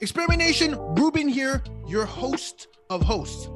Experiment 0.00 0.40
Nation, 0.40 0.76
Ruben 0.96 1.28
here, 1.28 1.62
your 1.86 2.04
host 2.04 2.68
of 2.90 3.02
hosts. 3.02 3.48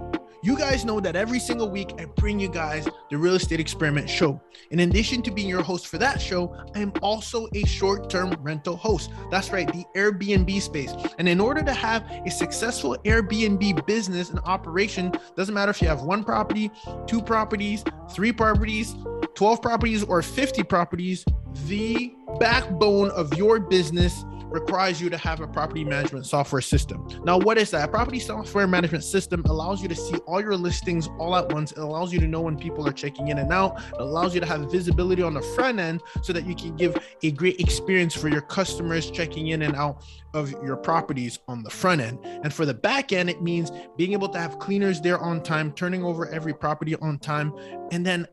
You 0.45 0.57
guys 0.57 0.85
know 0.85 1.01
that 1.01 1.17
every 1.17 1.41
single 1.41 1.69
week 1.69 1.91
I 1.99 2.05
bring 2.05 2.39
you 2.39 2.49
guys 2.49 2.89
the 3.11 3.19
Real 3.19 3.35
Estate 3.35 3.59
Experiment 3.59 4.09
Show. 4.09 4.41
In 4.71 4.79
addition 4.81 5.21
to 5.23 5.33
being 5.33 5.49
your 5.49 5.65
host 5.65 5.89
for 5.89 5.99
that 5.99 6.21
show, 6.21 6.55
I 6.77 6.79
am 6.79 6.93
also 7.03 7.49
a 7.55 7.67
short 7.67 8.09
term 8.09 8.33
rental 8.41 8.77
host. 8.77 9.11
That's 9.33 9.51
right, 9.51 9.67
the 9.67 9.85
Airbnb 9.97 10.63
space. 10.63 10.93
And 11.19 11.29
in 11.29 11.41
order 11.41 11.61
to 11.63 11.73
have 11.73 12.09
a 12.25 12.31
successful 12.31 12.97
Airbnb 13.05 13.85
business 13.85 14.31
and 14.31 14.39
operation, 14.45 15.13
doesn't 15.35 15.55
matter 15.55 15.71
if 15.71 15.83
you 15.83 15.89
have 15.89 16.03
one 16.03 16.23
property, 16.23 16.71
two 17.09 17.21
properties, 17.21 17.83
three 18.13 18.33
properties, 18.33 18.95
12 19.35 19.61
properties, 19.61 20.05
or 20.05 20.23
50 20.23 20.63
properties, 20.63 21.25
the 21.67 22.15
backbone 22.39 23.11
of 23.11 23.37
your 23.37 23.59
business 23.59 24.25
requires 24.51 25.01
you 25.01 25.11
to 25.11 25.17
have 25.17 25.41
a 25.41 25.47
property 25.47 25.85
management 25.85 26.27
software 26.27 26.61
system. 26.61 27.07
Now, 27.25 27.39
what 27.39 27.59
is 27.59 27.71
that? 27.71 27.89
A 27.89 27.91
property 27.91 28.19
software 28.19 28.67
management 28.67 29.05
system 29.05 29.43
allows 29.47 29.83
you 29.83 29.89
to 29.89 29.95
see 29.95 30.17
all 30.27 30.41
your 30.41 30.57
listings 30.57 31.09
all 31.19 31.37
at 31.37 31.53
once. 31.53 31.73
It 31.73 31.79
allows 31.79 32.13
you 32.13 32.21
to 32.21 32.27
know 32.27 32.41
when 32.41 32.57
people 32.57 32.87
are 32.87 32.93
checking 32.93 33.29
in 33.29 33.39
and 33.39 33.53
out. 33.53 33.81
It 33.81 34.01
allows 34.01 34.35
you 34.35 34.41
to 34.41 34.47
have 34.47 34.71
visibility 34.71 35.23
on 35.23 35.35
the 35.35 35.43
front 35.43 35.79
end 35.79 36.03
so 36.23 36.33
that 36.33 36.47
you 36.47 36.55
can 36.55 36.77
give 36.77 36.97
a 37.23 37.31
great 37.31 37.61
experience 37.61 38.15
for 38.15 38.29
your 38.29 38.43
customers 38.43 39.11
checking 39.11 39.49
in 39.49 39.63
and 39.63 39.77
out 39.77 40.05
of 40.35 40.51
your 40.63 40.77
properties 40.77 41.39
on 41.49 41.63
the 41.63 41.71
front 41.71 42.01
end. 42.01 42.19
And 42.25 42.53
for 42.53 42.67
the 42.67 42.75
back 42.75 43.13
end, 43.13 43.31
it 43.31 43.43
means 43.43 43.71
being 43.97 44.13
able 44.13 44.29
to 44.31 44.39
have 44.39 44.59
cleaners 44.59 45.01
there 45.01 45.19
on 45.19 45.43
time, 45.43 45.73
turning 45.73 46.05
over 46.05 46.27
every 46.29 46.55
property 46.55 46.97
on 46.97 47.19
time, 47.19 47.53
and 47.91 48.05
then 48.05 48.27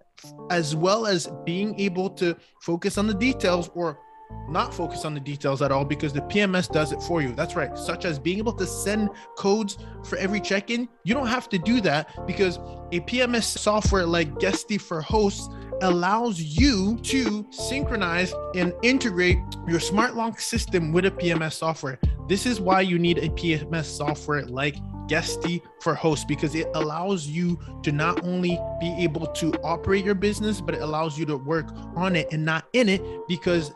as 0.50 0.76
well 0.76 1.06
as 1.06 1.30
being 1.46 1.80
able 1.80 2.10
to 2.10 2.36
focus 2.62 2.98
on 2.98 3.08
the 3.08 3.14
details 3.14 3.70
or 3.76 4.00
not 4.48 4.74
focus 4.74 5.06
on 5.06 5.14
the 5.14 5.20
details 5.20 5.62
at 5.62 5.72
all 5.72 5.86
because 5.86 6.14
the 6.14 6.22
PMS 6.22 6.72
does 6.72 6.92
it 6.92 7.02
for 7.02 7.22
you. 7.22 7.34
That's 7.34 7.56
right, 7.56 7.78
such 7.78 8.06
as 8.06 8.20
being 8.20 8.38
able 8.38 8.54
to 8.54 8.66
send 8.66 9.10
codes 9.38 9.78
for 10.04 10.18
every 10.18 10.40
check 10.40 10.70
in. 10.70 10.88
You 11.04 11.14
don't 11.14 11.28
have 11.28 11.50
to 11.50 11.58
do 11.58 11.82
that 11.82 12.26
because 12.28 12.58
a 12.92 13.00
PMS 13.02 13.44
software 13.44 14.06
like 14.06 14.40
Guesty 14.40 14.78
for 14.78 15.02
hosts 15.02 15.50
allows 15.82 16.40
you 16.40 16.98
to 17.04 17.46
synchronize 17.52 18.34
and 18.56 18.74
integrate 18.82 19.40
your 19.68 19.80
smart 19.80 20.16
lock 20.16 20.40
system 20.40 20.92
with 20.92 21.06
a 21.06 21.12
PMS 21.12 21.54
software. 21.54 22.00
This 22.28 22.46
is 22.46 22.62
why 22.62 22.82
you 22.82 22.98
need 22.98 23.18
a 23.18 23.30
PMS 23.30 23.86
software 23.86 24.46
like 24.46 24.78
Guesty 25.08 25.62
for 25.82 25.94
hosts 25.94 26.26
because 26.26 26.56
it 26.56 26.68
allows 26.74 27.28
you 27.28 27.60
to 27.84 27.92
not 27.92 28.24
only 28.24 28.60
be 28.80 28.96
able 29.00 29.28
to 29.28 29.54
operate 29.64 30.04
your 30.04 30.16
business, 30.16 30.62
but 30.62 30.74
it 30.74 30.82
allows 30.82 31.18
you 31.20 31.26
to 31.26 31.38
work 31.38 31.70
on 31.96 32.16
it 32.16 32.28
and 32.32 32.44
not 32.44 32.66
in 32.74 32.90
it 32.90 33.02
because 33.28 33.74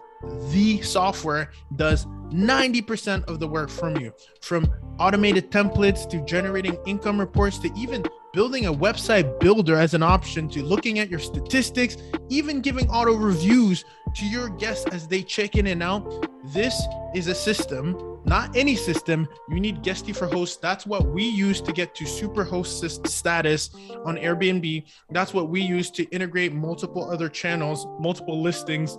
the 0.51 0.81
software 0.81 1.51
does 1.75 2.05
90% 2.31 3.23
of 3.25 3.39
the 3.39 3.47
work 3.47 3.69
from 3.69 3.97
you. 3.97 4.13
From 4.41 4.71
automated 4.99 5.51
templates 5.51 6.09
to 6.09 6.23
generating 6.25 6.77
income 6.85 7.19
reports 7.19 7.57
to 7.59 7.71
even 7.75 8.03
building 8.33 8.67
a 8.67 8.73
website 8.73 9.39
builder 9.39 9.75
as 9.75 9.93
an 9.93 10.03
option 10.03 10.47
to 10.49 10.61
looking 10.61 10.99
at 10.99 11.09
your 11.09 11.19
statistics 11.19 11.97
even 12.29 12.61
giving 12.61 12.87
auto 12.89 13.15
reviews 13.15 13.83
to 14.15 14.25
your 14.25 14.49
guests 14.49 14.85
as 14.91 15.07
they 15.07 15.23
check 15.23 15.55
in 15.55 15.67
and 15.67 15.81
out. 15.81 16.27
This 16.53 16.79
is 17.15 17.27
a 17.27 17.35
system 17.35 18.09
not 18.25 18.55
any 18.55 18.75
system 18.75 19.27
you 19.49 19.59
need 19.59 19.81
guesty 19.81 20.13
for 20.13 20.27
hosts. 20.27 20.57
That's 20.57 20.85
what 20.85 21.07
we 21.07 21.23
use 21.23 21.61
to 21.61 21.71
get 21.71 21.95
to 21.95 22.05
super 22.05 22.43
host 22.43 22.87
status 23.07 23.71
on 24.05 24.17
airbnb. 24.17 24.85
That's 25.09 25.33
what 25.33 25.49
we 25.49 25.61
use 25.61 25.89
to 25.91 26.03
integrate 26.05 26.53
multiple 26.53 27.09
other 27.09 27.29
channels 27.29 27.87
multiple 27.99 28.41
listings 28.41 28.97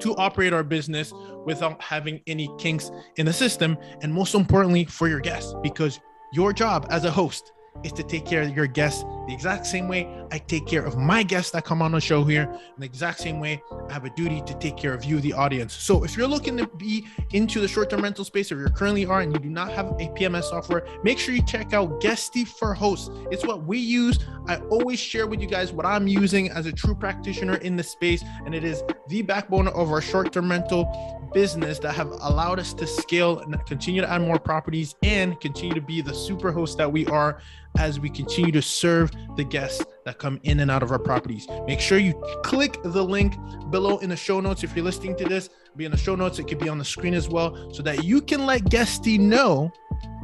to 0.00 0.14
operate 0.16 0.52
our 0.52 0.62
business 0.62 1.12
without 1.44 1.80
having 1.82 2.20
any 2.26 2.50
kinks 2.58 2.90
in 3.16 3.26
the 3.26 3.32
system. 3.32 3.76
And 4.02 4.12
most 4.12 4.34
importantly, 4.34 4.84
for 4.84 5.08
your 5.08 5.20
guests, 5.20 5.54
because 5.62 6.00
your 6.32 6.52
job 6.52 6.86
as 6.90 7.04
a 7.04 7.10
host 7.10 7.52
is 7.84 7.92
to 7.92 8.02
take 8.02 8.26
care 8.26 8.42
of 8.42 8.56
your 8.56 8.66
guests 8.66 9.02
the 9.26 9.32
exact 9.32 9.66
same 9.66 9.88
way 9.88 10.04
I 10.30 10.38
take 10.38 10.66
care 10.66 10.84
of 10.84 10.96
my 10.96 11.22
guests 11.22 11.50
that 11.52 11.64
come 11.64 11.80
on 11.82 11.92
the 11.92 12.00
show 12.00 12.24
here. 12.24 12.42
In 12.42 12.80
the 12.80 12.86
exact 12.86 13.20
same 13.20 13.40
way, 13.40 13.62
I 13.88 13.92
have 13.92 14.04
a 14.04 14.10
duty 14.10 14.42
to 14.42 14.54
take 14.54 14.76
care 14.76 14.92
of 14.92 15.04
you, 15.04 15.20
the 15.20 15.32
audience. 15.32 15.74
So 15.74 16.04
if 16.04 16.16
you're 16.16 16.28
looking 16.28 16.56
to 16.58 16.66
be 16.66 17.06
into 17.32 17.60
the 17.60 17.68
short-term 17.68 18.02
rental 18.02 18.24
space, 18.24 18.52
or 18.52 18.60
you 18.60 18.68
currently 18.68 19.06
are 19.06 19.20
and 19.20 19.32
you 19.32 19.38
do 19.38 19.48
not 19.48 19.72
have 19.72 19.86
a 19.86 20.08
PMS 20.16 20.44
software, 20.44 20.86
make 21.02 21.18
sure 21.18 21.34
you 21.34 21.42
check 21.42 21.72
out 21.72 22.00
Guesty 22.00 22.44
for 22.44 22.74
Hosts. 22.74 23.10
It's 23.30 23.46
what 23.46 23.64
we 23.64 23.78
use. 23.78 24.18
I 24.46 24.56
always 24.70 24.98
share 24.98 25.26
with 25.26 25.40
you 25.40 25.46
guys 25.46 25.72
what 25.72 25.86
I'm 25.86 26.06
using 26.06 26.50
as 26.50 26.66
a 26.66 26.72
true 26.72 26.94
practitioner 26.94 27.56
in 27.56 27.76
the 27.76 27.82
space, 27.82 28.22
and 28.44 28.54
it 28.54 28.64
is 28.64 28.82
the 29.08 29.22
backbone 29.22 29.68
of 29.68 29.90
our 29.90 30.00
short-term 30.00 30.50
rental 30.50 30.86
business 31.34 31.78
that 31.78 31.94
have 31.94 32.10
allowed 32.20 32.58
us 32.58 32.72
to 32.74 32.86
scale 32.86 33.40
and 33.40 33.66
continue 33.66 34.00
to 34.00 34.10
add 34.10 34.22
more 34.22 34.38
properties 34.38 34.94
and 35.02 35.38
continue 35.40 35.74
to 35.74 35.80
be 35.80 36.00
the 36.00 36.14
super 36.14 36.50
host 36.50 36.78
that 36.78 36.90
we 36.90 37.04
are 37.06 37.40
as 37.76 38.00
we 38.00 38.08
continue 38.08 38.52
to 38.52 38.62
serve 38.62 39.10
the 39.36 39.44
guests 39.44 39.84
that 40.04 40.18
come 40.18 40.40
in 40.42 40.60
and 40.60 40.70
out 40.70 40.82
of 40.82 40.90
our 40.90 40.98
properties. 40.98 41.46
Make 41.66 41.80
sure 41.80 41.98
you 41.98 42.14
click 42.42 42.78
the 42.82 43.02
link 43.02 43.36
below 43.70 43.98
in 43.98 44.10
the 44.10 44.16
show 44.16 44.40
notes. 44.40 44.64
If 44.64 44.74
you're 44.74 44.84
listening 44.84 45.16
to 45.16 45.24
this, 45.24 45.50
be 45.76 45.84
in 45.84 45.92
the 45.92 45.96
show 45.96 46.16
notes. 46.16 46.38
It 46.38 46.48
could 46.48 46.58
be 46.58 46.68
on 46.68 46.78
the 46.78 46.84
screen 46.84 47.14
as 47.14 47.28
well, 47.28 47.72
so 47.72 47.82
that 47.82 48.04
you 48.04 48.20
can 48.20 48.46
let 48.46 48.68
Guesty 48.68 49.18
know 49.18 49.70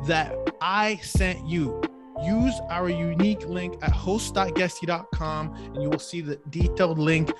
that 0.06 0.34
I 0.60 0.96
sent 0.96 1.46
you. 1.46 1.80
Use 2.22 2.54
our 2.70 2.88
unique 2.88 3.46
link 3.46 3.76
at 3.82 3.90
host.guesty.com 3.90 5.54
and 5.54 5.82
you 5.82 5.90
will 5.90 5.98
see 5.98 6.20
the 6.20 6.36
detailed 6.50 6.98
link 6.98 7.32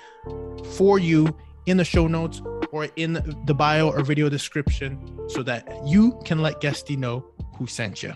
for 0.73 0.99
you 0.99 1.35
in 1.65 1.77
the 1.77 1.83
show 1.83 2.07
notes 2.07 2.41
or 2.71 2.87
in 2.95 3.13
the 3.45 3.53
bio 3.53 3.89
or 3.89 4.03
video 4.03 4.29
description 4.29 5.19
so 5.27 5.41
that 5.43 5.67
you 5.85 6.19
can 6.25 6.41
let 6.41 6.61
Guesty 6.61 6.95
know 6.95 7.25
who 7.57 7.65
sent 7.67 8.03
you. 8.03 8.15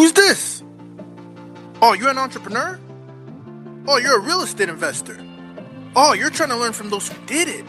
Who's 0.00 0.14
this? 0.14 0.62
Oh, 1.82 1.92
you're 1.92 2.08
an 2.08 2.16
entrepreneur? 2.16 2.80
Oh, 3.86 3.98
you're 3.98 4.16
a 4.16 4.18
real 4.18 4.40
estate 4.40 4.70
investor. 4.70 5.18
Oh, 5.94 6.14
you're 6.14 6.30
trying 6.30 6.48
to 6.48 6.56
learn 6.56 6.72
from 6.72 6.88
those 6.88 7.08
who 7.08 7.26
did 7.26 7.48
it. 7.48 7.66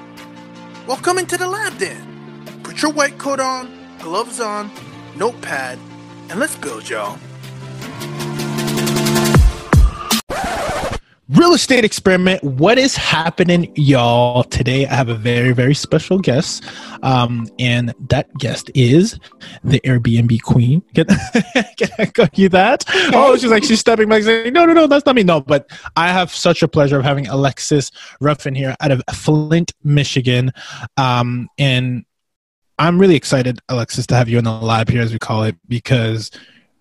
Well, 0.88 0.96
come 0.96 1.18
into 1.18 1.36
the 1.36 1.46
lab 1.46 1.74
then. 1.74 2.62
Put 2.64 2.82
your 2.82 2.94
white 2.94 3.18
coat 3.18 3.42
on, 3.42 3.70
gloves 4.00 4.40
on, 4.40 4.72
notepad, 5.18 5.78
and 6.30 6.40
let's 6.40 6.56
build, 6.56 6.90
y'all. 6.90 7.20
Real 11.32 11.54
estate 11.54 11.86
experiment. 11.86 12.44
What 12.44 12.78
is 12.78 12.98
happening, 12.98 13.72
y'all? 13.78 14.44
Today, 14.44 14.86
I 14.86 14.94
have 14.94 15.08
a 15.08 15.16
very, 15.16 15.54
very 15.54 15.74
special 15.74 16.20
guest. 16.20 16.66
Um, 17.04 17.48
and 17.58 17.94
that 18.10 18.34
guest 18.34 18.70
is 18.76 19.18
the 19.64 19.80
Airbnb 19.86 20.42
queen. 20.42 20.82
Can, 20.94 21.06
can 21.78 21.90
I 21.98 22.06
call 22.08 22.28
you 22.36 22.50
that? 22.50 22.84
Oh, 23.14 23.38
she's 23.38 23.50
like, 23.50 23.64
she's 23.64 23.80
stepping 23.80 24.10
back 24.10 24.24
saying, 24.24 24.52
no, 24.52 24.66
no, 24.66 24.74
no, 24.74 24.88
that's 24.88 25.06
not 25.06 25.16
me. 25.16 25.24
No, 25.24 25.40
but 25.40 25.72
I 25.96 26.10
have 26.10 26.36
such 26.36 26.64
a 26.64 26.68
pleasure 26.68 27.00
of 27.00 27.06
having 27.06 27.28
Alexis 27.28 27.92
Ruffin 28.20 28.54
here 28.54 28.76
out 28.82 28.92
of 28.92 29.02
Flint, 29.14 29.72
Michigan. 29.86 30.52
Um, 30.98 31.48
and 31.58 32.04
I'm 32.78 33.00
really 33.00 33.16
excited, 33.16 33.62
Alexis, 33.70 34.06
to 34.08 34.16
have 34.16 34.28
you 34.28 34.38
in 34.38 34.44
the 34.44 34.52
lab 34.52 34.90
here, 34.90 35.02
as 35.02 35.14
we 35.14 35.20
call 35.20 35.44
it, 35.44 35.56
because 35.70 36.30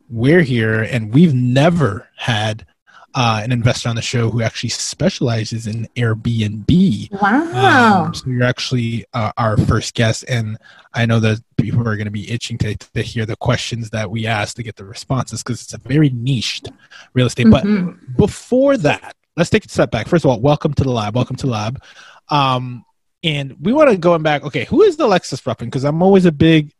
we're 0.08 0.42
here 0.42 0.82
and 0.82 1.14
we've 1.14 1.34
never 1.34 2.08
had 2.16 2.66
uh, 3.14 3.40
an 3.42 3.50
investor 3.50 3.88
on 3.88 3.96
the 3.96 4.02
show 4.02 4.30
who 4.30 4.42
actually 4.42 4.68
specializes 4.70 5.66
in 5.66 5.88
Airbnb. 5.96 7.10
Wow. 7.20 8.04
Um, 8.04 8.14
so 8.14 8.28
you're 8.28 8.44
actually 8.44 9.04
uh, 9.14 9.32
our 9.36 9.56
first 9.56 9.94
guest. 9.94 10.24
And 10.28 10.58
I 10.94 11.06
know 11.06 11.18
that 11.20 11.42
people 11.56 11.80
are 11.88 11.96
going 11.96 12.04
to 12.06 12.12
be 12.12 12.30
itching 12.30 12.56
to, 12.58 12.76
to 12.76 13.02
hear 13.02 13.26
the 13.26 13.36
questions 13.36 13.90
that 13.90 14.10
we 14.10 14.26
ask 14.26 14.56
to 14.56 14.62
get 14.62 14.76
the 14.76 14.84
responses 14.84 15.42
because 15.42 15.62
it's 15.62 15.74
a 15.74 15.78
very 15.78 16.10
niched 16.10 16.68
real 17.14 17.26
estate. 17.26 17.46
Mm-hmm. 17.46 17.86
But 17.86 18.16
before 18.16 18.76
that, 18.78 19.16
let's 19.36 19.50
take 19.50 19.64
a 19.64 19.68
step 19.68 19.90
back. 19.90 20.06
First 20.06 20.24
of 20.24 20.30
all, 20.30 20.40
welcome 20.40 20.72
to 20.74 20.84
the 20.84 20.92
lab. 20.92 21.16
Welcome 21.16 21.36
to 21.36 21.46
the 21.46 21.52
lab. 21.52 21.82
Um, 22.28 22.84
and 23.22 23.56
we 23.60 23.72
want 23.72 23.90
to 23.90 23.98
go 23.98 24.16
back. 24.18 24.44
Okay, 24.44 24.64
who 24.64 24.82
is 24.82 24.98
Alexis 24.98 25.44
Ruffin? 25.46 25.66
Because 25.66 25.84
I'm 25.84 26.02
always 26.02 26.26
a 26.26 26.32
big 26.32 26.72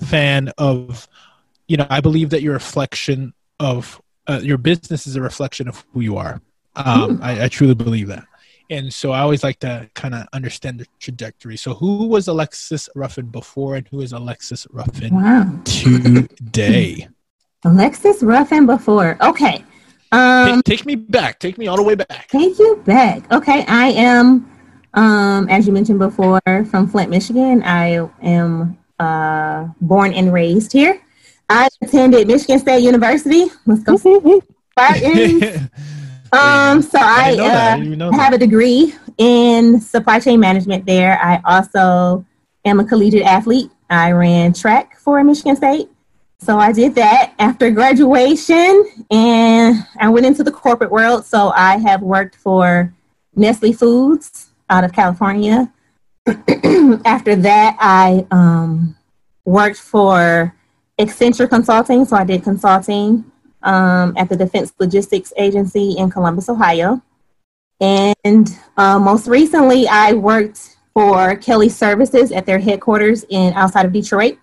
fan 0.00 0.52
of, 0.58 1.08
you 1.66 1.76
know, 1.76 1.86
I 1.88 2.00
believe 2.00 2.30
that 2.30 2.42
you're 2.42 2.52
a 2.52 2.54
reflection 2.54 3.32
of 3.58 4.00
uh, 4.28 4.40
your 4.42 4.58
business 4.58 5.06
is 5.06 5.16
a 5.16 5.20
reflection 5.20 5.68
of 5.68 5.84
who 5.92 6.00
you 6.00 6.16
are. 6.16 6.40
Um, 6.76 7.18
I, 7.22 7.44
I, 7.44 7.48
truly 7.48 7.74
believe 7.74 8.06
that. 8.08 8.24
And 8.70 8.92
so 8.92 9.10
I 9.10 9.20
always 9.20 9.42
like 9.42 9.58
to 9.60 9.90
kind 9.94 10.14
of 10.14 10.26
understand 10.32 10.78
the 10.78 10.86
trajectory. 11.00 11.56
So 11.56 11.74
who 11.74 12.06
was 12.06 12.28
Alexis 12.28 12.88
Ruffin 12.94 13.26
before 13.26 13.76
and 13.76 13.88
who 13.88 14.00
is 14.00 14.12
Alexis 14.12 14.66
Ruffin 14.70 15.14
wow. 15.14 15.60
today? 15.64 17.08
Alexis 17.64 18.22
Ruffin 18.22 18.66
before. 18.66 19.16
Okay. 19.20 19.64
Um, 20.12 20.62
take, 20.62 20.80
take, 20.80 20.86
me 20.86 20.94
back. 20.94 21.40
Take 21.40 21.58
me 21.58 21.66
all 21.66 21.76
the 21.76 21.82
way 21.82 21.94
back. 21.94 22.28
Take 22.28 22.58
you 22.58 22.80
back. 22.84 23.30
Okay. 23.32 23.64
I 23.66 23.88
am, 23.88 24.48
um, 24.94 25.48
as 25.48 25.66
you 25.66 25.72
mentioned 25.72 25.98
before, 25.98 26.40
from 26.70 26.86
Flint, 26.86 27.10
Michigan. 27.10 27.62
I 27.64 28.08
am 28.22 28.78
uh, 29.00 29.68
born 29.80 30.12
and 30.12 30.32
raised 30.32 30.72
here. 30.72 31.00
I 31.48 31.68
attended 31.82 32.26
Michigan 32.26 32.58
State 32.58 32.82
University. 32.82 33.46
Let's 33.66 33.82
go. 33.82 33.96
Spartans. 33.96 35.42
um, 36.32 36.82
so 36.82 36.98
I, 37.00 37.36
I 37.40 37.96
uh, 38.00 38.12
have 38.12 38.34
a 38.34 38.38
degree 38.38 38.94
in 39.16 39.80
supply 39.80 40.20
chain 40.20 40.40
management 40.40 40.84
there. 40.86 41.18
I 41.22 41.40
also 41.44 42.24
am 42.64 42.80
a 42.80 42.84
collegiate 42.84 43.24
athlete. 43.24 43.70
I 43.88 44.12
ran 44.12 44.52
track 44.52 44.98
for 44.98 45.22
Michigan 45.24 45.56
State. 45.56 45.88
So 46.40 46.58
I 46.58 46.70
did 46.72 46.94
that 46.94 47.34
after 47.38 47.70
graduation 47.70 48.84
and 49.10 49.84
I 49.98 50.08
went 50.08 50.26
into 50.26 50.44
the 50.44 50.52
corporate 50.52 50.90
world. 50.90 51.24
So 51.24 51.50
I 51.50 51.78
have 51.78 52.00
worked 52.02 52.36
for 52.36 52.94
Nestle 53.34 53.72
Foods 53.72 54.50
out 54.70 54.84
of 54.84 54.92
California. 54.92 55.72
after 56.26 57.34
that, 57.34 57.76
I 57.80 58.26
um, 58.30 58.96
worked 59.44 59.78
for 59.78 60.54
Accenture 60.98 61.48
Consulting. 61.48 62.04
So 62.04 62.16
I 62.16 62.24
did 62.24 62.42
consulting 62.42 63.24
um, 63.62 64.14
at 64.16 64.28
the 64.28 64.36
Defense 64.36 64.72
Logistics 64.78 65.32
Agency 65.36 65.96
in 65.98 66.10
Columbus, 66.10 66.48
Ohio. 66.48 67.02
And 67.80 68.58
uh, 68.76 68.98
most 68.98 69.28
recently, 69.28 69.86
I 69.86 70.12
worked 70.12 70.76
for 70.94 71.36
Kelly 71.36 71.68
Services 71.68 72.32
at 72.32 72.44
their 72.44 72.58
headquarters 72.58 73.24
in 73.28 73.52
outside 73.54 73.86
of 73.86 73.92
Detroit. 73.92 74.38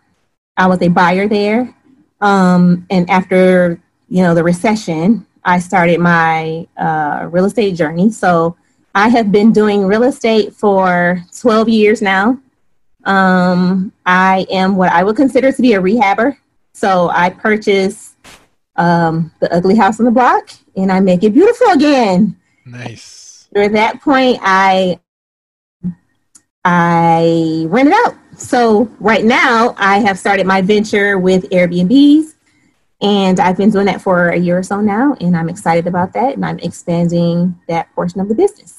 I 0.56 0.68
was 0.68 0.82
a 0.82 0.88
buyer 0.88 1.28
there. 1.28 1.76
Um, 2.22 2.86
and 2.90 3.10
after 3.10 3.82
you 4.08 4.24
know 4.24 4.34
the 4.34 4.44
recession, 4.44 5.26
I 5.44 5.60
started 5.60 6.00
my 6.00 6.68
uh, 6.78 7.28
real 7.30 7.46
estate 7.46 7.76
journey. 7.76 8.10
So 8.12 8.56
I 8.94 9.10
have 9.10 9.32
been 9.32 9.52
doing 9.52 9.86
real 9.86 10.04
estate 10.04 10.54
for 10.54 11.22
12 11.38 11.68
years 11.68 12.02
now. 12.02 12.40
Um, 13.04 13.92
I 14.06 14.48
am 14.50 14.78
what 14.78 14.92
I 14.92 15.04
would 15.04 15.18
consider 15.18 15.52
to 15.52 15.62
be 15.62 15.74
a 15.74 15.82
rehabber. 15.82 16.38
So 16.76 17.10
I 17.10 17.30
purchase 17.30 18.18
um, 18.76 19.32
the 19.40 19.52
ugly 19.54 19.78
house 19.78 19.98
on 20.02 20.06
the 20.06 20.12
block 20.12 20.50
and 20.76 20.92
I 20.92 21.00
make 21.00 21.24
it 21.24 21.34
beautiful 21.34 21.68
again. 21.68 22.36
Nice. 22.66 23.48
At 23.56 23.72
that 23.72 24.02
point, 24.02 24.40
I 24.42 25.00
I 26.66 27.66
rent 27.70 27.88
it 27.88 27.96
out. 28.06 28.16
So 28.38 28.92
right 29.00 29.24
now, 29.24 29.74
I 29.78 30.00
have 30.00 30.20
started 30.20 30.46
my 30.46 30.62
venture 30.62 31.18
with 31.18 31.50
Airbnbs, 31.50 32.34
and 33.02 33.40
I've 33.40 33.56
been 33.56 33.70
doing 33.70 33.86
that 33.86 34.02
for 34.02 34.32
a 34.32 34.38
year 34.38 34.58
or 34.58 34.64
so 34.64 34.82
now, 34.82 35.16
and 35.22 35.38
I'm 35.38 35.48
excited 35.48 35.88
about 35.88 36.12
that, 36.14 36.34
and 36.34 36.46
I'm 36.46 36.60
expanding 36.60 37.58
that 37.70 37.90
portion 37.96 38.20
of 38.20 38.28
the 38.28 38.36
business. 38.36 38.75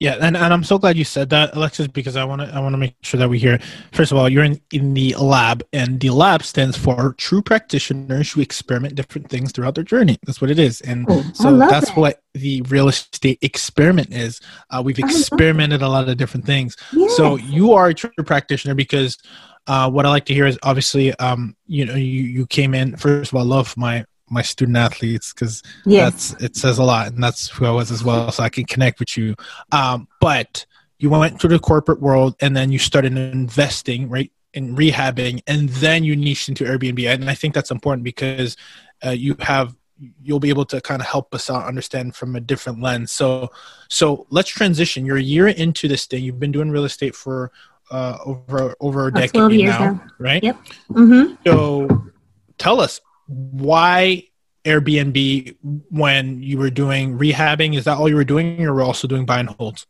Yeah, 0.00 0.16
and, 0.18 0.34
and 0.34 0.50
I'm 0.50 0.64
so 0.64 0.78
glad 0.78 0.96
you 0.96 1.04
said 1.04 1.28
that, 1.28 1.54
Alexis, 1.54 1.86
because 1.86 2.16
I 2.16 2.24
want 2.24 2.40
to 2.40 2.48
I 2.48 2.58
want 2.58 2.72
to 2.72 2.78
make 2.78 2.96
sure 3.02 3.18
that 3.18 3.28
we 3.28 3.38
hear. 3.38 3.60
First 3.92 4.12
of 4.12 4.16
all, 4.16 4.30
you're 4.30 4.44
in, 4.44 4.58
in 4.72 4.94
the 4.94 5.14
lab, 5.16 5.62
and 5.74 6.00
the 6.00 6.08
lab 6.08 6.42
stands 6.42 6.74
for 6.74 7.12
True 7.18 7.42
Practitioners 7.42 8.32
who 8.32 8.40
experiment 8.40 8.94
different 8.94 9.28
things 9.28 9.52
throughout 9.52 9.74
their 9.74 9.84
journey. 9.84 10.16
That's 10.24 10.40
what 10.40 10.50
it 10.50 10.58
is, 10.58 10.80
and 10.80 11.04
oh, 11.10 11.22
so 11.34 11.54
that's 11.58 11.88
that. 11.88 11.96
what 11.98 12.22
the 12.32 12.62
real 12.62 12.88
estate 12.88 13.40
experiment 13.42 14.10
is. 14.10 14.40
Uh, 14.70 14.80
we've 14.82 14.98
experimented 14.98 15.82
a 15.82 15.88
lot 15.88 16.08
of 16.08 16.16
different 16.16 16.46
things. 16.46 16.78
Yes. 16.94 17.14
So 17.18 17.36
you 17.36 17.74
are 17.74 17.88
a 17.88 17.94
true 17.94 18.10
practitioner 18.24 18.74
because 18.74 19.18
uh, 19.66 19.90
what 19.90 20.06
I 20.06 20.08
like 20.08 20.24
to 20.26 20.34
hear 20.34 20.46
is 20.46 20.58
obviously, 20.62 21.14
um, 21.16 21.54
you 21.66 21.84
know, 21.84 21.94
you, 21.94 22.22
you 22.22 22.46
came 22.46 22.74
in. 22.74 22.96
First 22.96 23.32
of 23.32 23.36
all, 23.36 23.42
I 23.42 23.44
love 23.44 23.76
my 23.76 24.06
my 24.30 24.42
student 24.42 24.76
athletes 24.76 25.32
because 25.32 25.62
yes. 25.84 26.30
that's 26.30 26.42
it 26.42 26.56
says 26.56 26.78
a 26.78 26.84
lot, 26.84 27.08
and 27.08 27.22
that's 27.22 27.48
who 27.48 27.66
I 27.66 27.70
was 27.70 27.90
as 27.90 28.04
well. 28.04 28.30
So 28.32 28.42
I 28.42 28.48
can 28.48 28.64
connect 28.64 29.00
with 29.00 29.16
you. 29.16 29.34
Um, 29.72 30.08
but 30.20 30.64
you 30.98 31.10
went 31.10 31.40
to 31.40 31.48
the 31.48 31.58
corporate 31.58 32.00
world, 32.00 32.36
and 32.40 32.56
then 32.56 32.70
you 32.70 32.78
started 32.78 33.16
investing, 33.16 34.08
right, 34.08 34.30
in 34.54 34.76
rehabbing, 34.76 35.42
and 35.46 35.68
then 35.68 36.04
you 36.04 36.16
niched 36.16 36.48
into 36.48 36.64
Airbnb. 36.64 37.06
And 37.12 37.28
I 37.28 37.34
think 37.34 37.54
that's 37.54 37.70
important 37.70 38.04
because 38.04 38.56
uh, 39.04 39.10
you 39.10 39.36
have 39.40 39.74
you'll 40.22 40.40
be 40.40 40.48
able 40.48 40.64
to 40.64 40.80
kind 40.80 41.02
of 41.02 41.06
help 41.06 41.34
us 41.34 41.50
out 41.50 41.66
understand 41.66 42.14
from 42.14 42.34
a 42.34 42.40
different 42.40 42.80
lens. 42.80 43.12
So, 43.12 43.50
so 43.88 44.26
let's 44.30 44.48
transition. 44.48 45.04
You're 45.04 45.18
a 45.18 45.22
year 45.22 45.48
into 45.48 45.88
this 45.88 46.06
thing. 46.06 46.24
You've 46.24 46.40
been 46.40 46.52
doing 46.52 46.70
real 46.70 46.84
estate 46.84 47.14
for 47.14 47.52
uh, 47.90 48.18
over 48.24 48.74
over 48.80 49.08
a 49.08 49.12
decade 49.12 49.64
now, 49.64 49.78
now, 49.78 50.04
right? 50.18 50.42
Yep. 50.42 50.56
Mm-hmm. 50.90 51.34
So, 51.46 52.12
tell 52.56 52.80
us 52.80 53.00
why 53.30 54.24
Airbnb 54.64 55.56
when 55.90 56.42
you 56.42 56.58
were 56.58 56.70
doing 56.70 57.18
rehabbing? 57.18 57.76
Is 57.76 57.84
that 57.84 57.96
all 57.96 58.08
you 58.08 58.16
were 58.16 58.24
doing, 58.24 58.64
or 58.64 58.74
were 58.74 58.82
also 58.82 59.08
doing 59.08 59.24
buy 59.24 59.40
and 59.40 59.48
holds? 59.48 59.86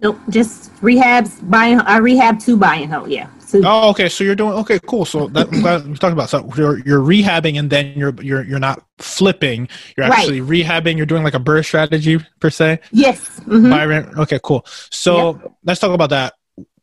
Nope, 0.00 0.18
just 0.28 0.72
rehabs, 0.76 1.48
buying. 1.50 1.80
I 1.80 1.96
rehab 1.98 2.38
to 2.40 2.56
buy 2.56 2.76
and 2.76 2.92
hold. 2.92 3.10
Yeah. 3.10 3.28
So, 3.40 3.60
oh, 3.64 3.90
okay. 3.90 4.08
So 4.08 4.22
you're 4.24 4.36
doing 4.36 4.52
okay. 4.54 4.78
Cool. 4.78 5.04
So 5.04 5.28
that 5.28 5.50
we 5.50 5.62
talked 5.62 6.12
about. 6.12 6.28
So 6.28 6.48
you're 6.56 6.78
you're 6.80 7.00
rehabbing, 7.00 7.58
and 7.58 7.70
then 7.70 7.94
you're 7.96 8.14
you're 8.22 8.44
you're 8.44 8.58
not 8.58 8.84
flipping. 8.98 9.68
You're 9.96 10.06
actually 10.06 10.40
right. 10.40 10.66
rehabbing. 10.66 10.96
You're 10.96 11.06
doing 11.06 11.24
like 11.24 11.34
a 11.34 11.40
burst 11.40 11.68
strategy 11.68 12.20
per 12.40 12.50
se. 12.50 12.80
Yes. 12.92 13.40
Mm-hmm. 13.40 13.70
Buy 13.70 13.86
rent. 13.86 14.18
Okay. 14.18 14.38
Cool. 14.42 14.64
So 14.90 15.34
yep. 15.34 15.52
let's 15.64 15.80
talk 15.80 15.92
about 15.92 16.10
that 16.10 16.34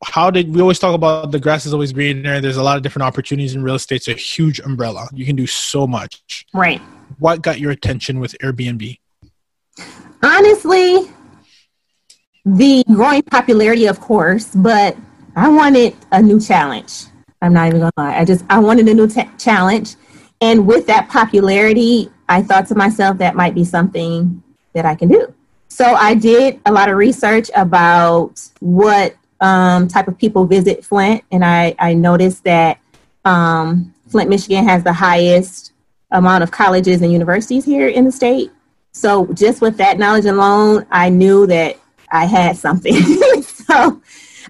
how 0.04 0.30
did 0.30 0.54
we 0.54 0.62
always 0.62 0.80
talk 0.80 0.94
about 0.94 1.31
the 1.31 1.39
grass 1.39 1.66
is 1.66 1.74
always 1.74 1.92
greener? 1.92 2.39
There's 2.42 2.57
a 2.57 2.63
lot 2.63 2.77
of 2.77 2.83
different 2.83 3.06
opportunities 3.06 3.56
in 3.56 3.63
real 3.63 3.75
estate. 3.75 3.95
It's 3.98 4.07
a 4.07 4.13
huge 4.13 4.60
umbrella. 4.60 5.07
You 5.13 5.25
can 5.25 5.36
do 5.36 5.48
so 5.48 5.88
much. 5.88 6.45
Right. 6.54 6.81
What 7.19 7.42
got 7.42 7.60
your 7.60 7.72
attention 7.72 8.19
with 8.19 8.36
Airbnb? 8.42 9.00
Honestly, 10.24 11.12
the 12.45 12.83
growing 12.92 13.24
popularity, 13.24 13.88
of 13.88 14.00
course, 14.00 14.54
but 14.56 14.95
I 15.36 15.50
wanted 15.50 15.95
a 16.12 16.22
new 16.22 16.39
challenge. 16.39 17.06
I'm 17.42 17.54
not 17.54 17.68
even 17.68 17.80
gonna 17.81 17.92
lie. 17.98 18.18
I 18.18 18.25
just 18.25 18.45
I 18.50 18.60
wanted 18.60 18.88
a 18.88 18.94
new 18.94 19.07
t- 19.07 19.30
challenge, 19.38 19.95
and 20.42 20.66
with 20.66 20.88
that 20.88 21.10
popularity, 21.10 22.10
I 22.30 22.42
thought 22.42 22.68
to 22.68 22.75
myself 22.75 23.18
that 23.18 23.36
might 23.36 23.54
be 23.54 23.63
something 23.63 24.42
that 24.74 24.86
I 24.86 24.95
can 24.95 25.10
do. 25.10 25.33
So 25.68 25.86
I 25.86 26.16
did 26.16 26.60
a 26.66 26.72
lot 26.72 26.89
of 26.89 26.98
research 26.98 27.51
about 27.56 28.42
what 28.60 29.16
um, 29.41 29.87
type 29.87 30.07
of 30.07 30.17
people 30.17 30.45
visit 30.45 30.85
Flint, 30.85 31.23
and 31.31 31.43
I, 31.43 31.75
I 31.79 31.93
noticed 31.93 32.43
that 32.43 32.79
um, 33.25 33.93
Flint, 34.07 34.29
Michigan 34.29 34.63
has 34.67 34.83
the 34.83 34.93
highest 34.93 35.73
amount 36.11 36.43
of 36.43 36.51
colleges 36.51 37.01
and 37.01 37.11
universities 37.11 37.65
here 37.65 37.87
in 37.87 38.05
the 38.05 38.11
state. 38.11 38.51
So 38.91 39.25
just 39.33 39.61
with 39.61 39.77
that 39.77 39.97
knowledge 39.99 40.25
alone, 40.25 40.85
I 40.89 41.09
knew 41.09 41.45
that 41.47 41.77
I 42.11 42.25
had 42.25 42.55
something. 42.55 42.93
so 43.43 44.01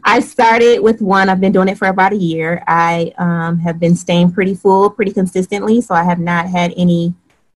I 0.03 0.19
started 0.19 0.79
with 0.81 1.01
one. 1.01 1.29
I've 1.29 1.41
been 1.41 1.51
doing 1.51 1.67
it 1.67 1.77
for 1.77 1.88
about 1.88 2.13
a 2.13 2.17
year. 2.17 2.63
I 2.67 3.13
um, 3.17 3.57
have 3.59 3.79
been 3.79 3.95
staying 3.95 4.33
pretty 4.33 4.53
full, 4.53 4.91
pretty 4.91 5.11
consistently. 5.11 5.81
So 5.81 5.95
I 5.95 6.03
have 6.03 6.19
not 6.19 6.47
had 6.47 6.73
any 6.77 7.15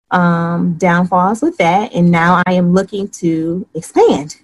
um, 0.09 0.73
downfalls 0.79 1.43
with 1.43 1.57
that. 1.57 1.93
And 1.93 2.09
now 2.09 2.41
I 2.47 2.53
am 2.53 2.73
looking 2.73 3.07
to 3.09 3.67
expand. 3.75 4.37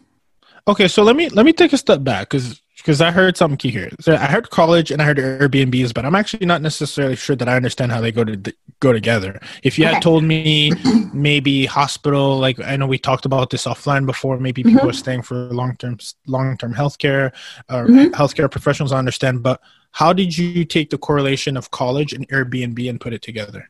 Okay, 0.67 0.87
so 0.87 1.03
let 1.03 1.15
me 1.15 1.29
let 1.29 1.45
me 1.45 1.53
take 1.53 1.73
a 1.73 1.77
step 1.77 2.03
back 2.03 2.29
because 2.29 2.61
because 2.85 3.01
I 3.01 3.09
heard 3.09 3.35
something 3.35 3.57
key 3.57 3.71
here. 3.71 3.89
So 3.99 4.13
I 4.13 4.27
heard 4.27 4.51
college 4.51 4.91
and 4.91 5.01
I 5.01 5.05
heard 5.05 5.17
Airbnbs, 5.17 5.91
but 5.91 6.05
I'm 6.05 6.13
actually 6.13 6.45
not 6.45 6.61
necessarily 6.61 7.15
sure 7.15 7.35
that 7.35 7.49
I 7.49 7.55
understand 7.55 7.91
how 7.91 7.99
they 7.99 8.11
go 8.11 8.23
to 8.23 8.53
go 8.79 8.93
together. 8.93 9.39
If 9.63 9.79
you 9.79 9.85
okay. 9.85 9.95
had 9.95 10.03
told 10.03 10.23
me 10.23 10.71
maybe 11.13 11.65
hospital, 11.65 12.37
like 12.37 12.59
I 12.59 12.75
know 12.75 12.85
we 12.85 12.99
talked 12.99 13.25
about 13.25 13.49
this 13.49 13.65
offline 13.65 14.05
before, 14.05 14.39
maybe 14.39 14.61
people 14.61 14.81
mm-hmm. 14.81 14.89
are 14.89 14.93
staying 14.93 15.23
for 15.23 15.35
long 15.51 15.75
term 15.77 15.97
long 16.27 16.57
term 16.57 16.75
healthcare 16.75 17.33
or 17.71 17.87
mm-hmm. 17.87 18.13
healthcare 18.13 18.51
professionals, 18.51 18.91
I 18.91 18.99
understand. 18.99 19.41
But 19.41 19.61
how 19.89 20.13
did 20.13 20.37
you 20.37 20.63
take 20.63 20.91
the 20.91 20.99
correlation 20.99 21.57
of 21.57 21.71
college 21.71 22.13
and 22.13 22.29
Airbnb 22.29 22.87
and 22.87 23.01
put 23.01 23.13
it 23.13 23.23
together? 23.23 23.67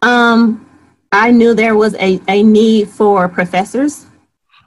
Um, 0.00 0.66
I 1.12 1.32
knew 1.32 1.52
there 1.52 1.76
was 1.76 1.94
a, 1.96 2.18
a 2.28 2.42
need 2.42 2.88
for 2.88 3.28
professors. 3.28 4.06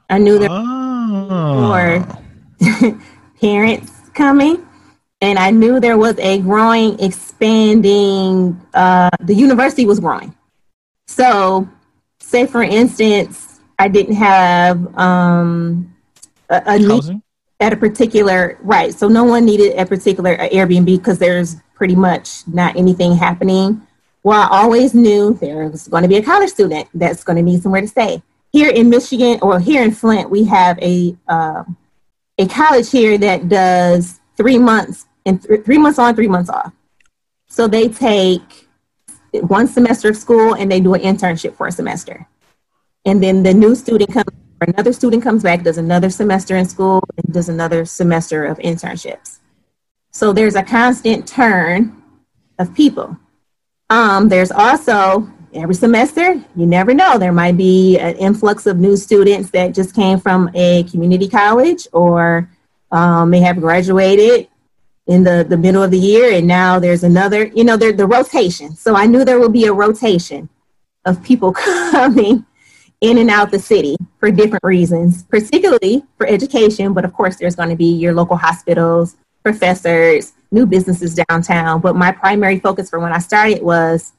I 0.08 0.20
knew 0.20 0.38
there 0.38 0.50
oh. 0.52 2.06
for 2.62 3.00
parents 3.40 3.92
coming 4.14 4.66
and 5.22 5.38
I 5.38 5.52
knew 5.52 5.80
there 5.80 5.98
was 5.98 6.18
a 6.20 6.40
growing, 6.40 7.00
expanding, 7.00 8.60
uh, 8.74 9.10
the 9.22 9.34
university 9.34 9.86
was 9.86 10.00
growing. 10.00 10.34
So, 11.08 11.68
say 12.20 12.46
for 12.46 12.64
instance, 12.64 13.60
I 13.78 13.90
didn't 13.90 14.16
have 14.16 14.98
um, 14.98 15.94
a, 16.50 16.62
a 16.66 16.80
need 16.80 17.22
at 17.60 17.74
a 17.74 17.76
particular, 17.76 18.58
right. 18.62 18.94
So, 18.94 19.10
no 19.10 19.26
one 19.26 19.44
needed 19.46 19.78
a 19.78 19.86
particular 19.86 20.38
Airbnb 20.38 20.86
because 20.86 21.20
there's 21.20 21.58
pretty 21.76 21.96
much 21.96 22.48
not 22.48 22.78
anything 22.78 23.16
happening. 23.16 23.86
Well, 24.24 24.48
I 24.50 24.62
always 24.64 24.94
knew 24.94 25.34
there 25.34 25.68
was 25.68 25.88
going 25.90 26.04
to 26.04 26.10
be 26.10 26.18
a 26.18 26.24
college 26.24 26.50
student 26.50 26.88
that's 26.94 27.24
going 27.24 27.38
to 27.38 27.44
need 27.44 27.62
somewhere 27.62 27.82
to 27.82 27.88
stay. 27.88 28.22
Here 28.52 28.70
in 28.70 28.90
Michigan 28.90 29.40
or 29.42 29.60
here 29.60 29.84
in 29.84 29.92
Flint, 29.92 30.30
we 30.30 30.46
have 30.46 30.80
a 30.80 31.16
uh, 31.28 31.64
a 32.40 32.48
college 32.48 32.90
here 32.90 33.18
that 33.18 33.50
does 33.50 34.20
three 34.38 34.58
months 34.58 35.06
and 35.26 35.44
th- 35.44 35.64
three 35.66 35.78
months 35.78 36.00
on, 36.00 36.16
three 36.16 36.30
months 36.30 36.50
off. 36.50 36.74
So 37.48 37.68
they 37.68 37.90
take 37.90 38.68
one 39.34 39.68
semester 39.68 40.10
of 40.10 40.18
school 40.18 40.56
and 40.56 40.72
they 40.72 40.80
do 40.80 40.94
an 40.94 41.02
internship 41.02 41.56
for 41.56 41.68
a 41.68 41.72
semester. 41.72 42.26
And 43.06 43.22
then 43.22 43.44
the 43.44 43.54
new 43.54 43.76
student 43.76 44.14
comes, 44.14 44.32
or 44.62 44.68
another 44.68 44.94
student 44.94 45.22
comes 45.22 45.44
back, 45.44 45.64
does 45.64 45.78
another 45.78 46.10
semester 46.10 46.56
in 46.56 46.66
school, 46.66 47.04
and 47.18 47.34
does 47.34 47.50
another 47.50 47.86
semester 47.86 48.46
of 48.46 48.58
internships. 48.60 49.40
So 50.12 50.32
there's 50.32 50.56
a 50.56 50.64
constant 50.64 51.28
turn 51.28 52.02
of 52.58 52.74
people. 52.74 53.18
Um, 53.90 54.30
there's 54.30 54.52
also 54.52 55.30
every 55.54 55.76
semester, 55.76 56.34
you 56.56 56.66
never 56.66 56.94
know. 56.94 57.18
There 57.18 57.32
might 57.32 57.58
be 57.58 57.98
an 57.98 58.16
influx 58.18 58.66
of 58.66 58.78
new 58.78 58.96
students 58.96 59.50
that 59.52 59.74
just 59.74 59.96
came 59.96 60.20
from 60.20 60.50
a 60.54 60.84
community 60.84 61.28
college 61.28 61.88
or 61.92 62.50
um, 62.92 63.30
may 63.30 63.40
have 63.40 63.60
graduated 63.60 64.48
in 65.08 65.24
the, 65.24 65.46
the 65.48 65.58
middle 65.58 65.82
of 65.82 65.92
the 65.92 65.98
year 65.98 66.34
and 66.34 66.48
now 66.48 66.80
there's 66.80 67.04
another, 67.04 67.46
you 67.48 67.64
know, 67.64 67.78
the 67.78 68.06
rotation. 68.06 68.76
So 68.76 68.96
I 68.96 69.06
knew 69.06 69.26
there 69.26 69.40
would 69.40 69.54
be 69.54 69.66
a 69.66 69.74
rotation 69.74 70.50
of 71.06 71.24
people 71.24 71.52
coming 71.92 72.46
in 73.02 73.18
and 73.18 73.30
out 73.30 73.52
the 73.52 73.60
city 73.60 73.96
for 74.20 74.30
different 74.30 74.64
reasons, 74.64 75.24
particularly 75.24 76.04
for 76.18 76.28
education. 76.28 76.94
But 76.94 77.06
of 77.06 77.14
course, 77.14 77.38
there's 77.38 77.56
going 77.56 77.70
to 77.70 77.76
be 77.76 77.94
your 77.94 78.14
local 78.14 78.36
hospitals, 78.36 79.16
professors, 79.44 80.34
new 80.52 80.66
businesses 80.66 81.16
downtown. 81.16 81.80
But 81.82 81.96
my 81.96 82.12
primary 82.12 82.60
focus 82.60 82.90
for 82.90 83.00
when 83.00 83.14
I 83.14 83.20
started 83.20 83.64
was 83.64 84.14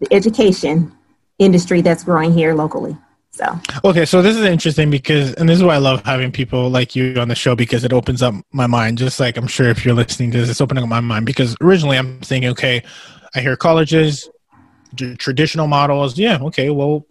the 0.00 0.08
education 0.12 0.92
industry 1.38 1.80
that's 1.80 2.04
growing 2.04 2.32
here 2.32 2.54
locally. 2.54 2.96
So 3.30 3.60
okay, 3.84 4.04
so 4.04 4.20
this 4.20 4.36
is 4.36 4.42
interesting 4.42 4.90
because, 4.90 5.34
and 5.34 5.48
this 5.48 5.58
is 5.58 5.62
why 5.62 5.74
I 5.74 5.78
love 5.78 6.04
having 6.04 6.32
people 6.32 6.70
like 6.70 6.96
you 6.96 7.14
on 7.20 7.28
the 7.28 7.36
show 7.36 7.54
because 7.54 7.84
it 7.84 7.92
opens 7.92 8.20
up 8.20 8.34
my 8.52 8.66
mind. 8.66 8.98
Just 8.98 9.20
like 9.20 9.36
I'm 9.36 9.46
sure 9.46 9.68
if 9.68 9.84
you're 9.84 9.94
listening 9.94 10.32
to 10.32 10.38
this, 10.38 10.50
it's 10.50 10.60
opening 10.60 10.82
up 10.82 10.90
my 10.90 11.00
mind 11.00 11.24
because 11.24 11.54
originally 11.60 11.98
I'm 11.98 12.20
thinking, 12.20 12.50
okay, 12.50 12.82
I 13.36 13.40
hear 13.40 13.56
colleges, 13.56 14.28
traditional 15.18 15.68
models. 15.68 16.18
Yeah, 16.18 16.38
okay, 16.42 16.70
well, 16.70 17.06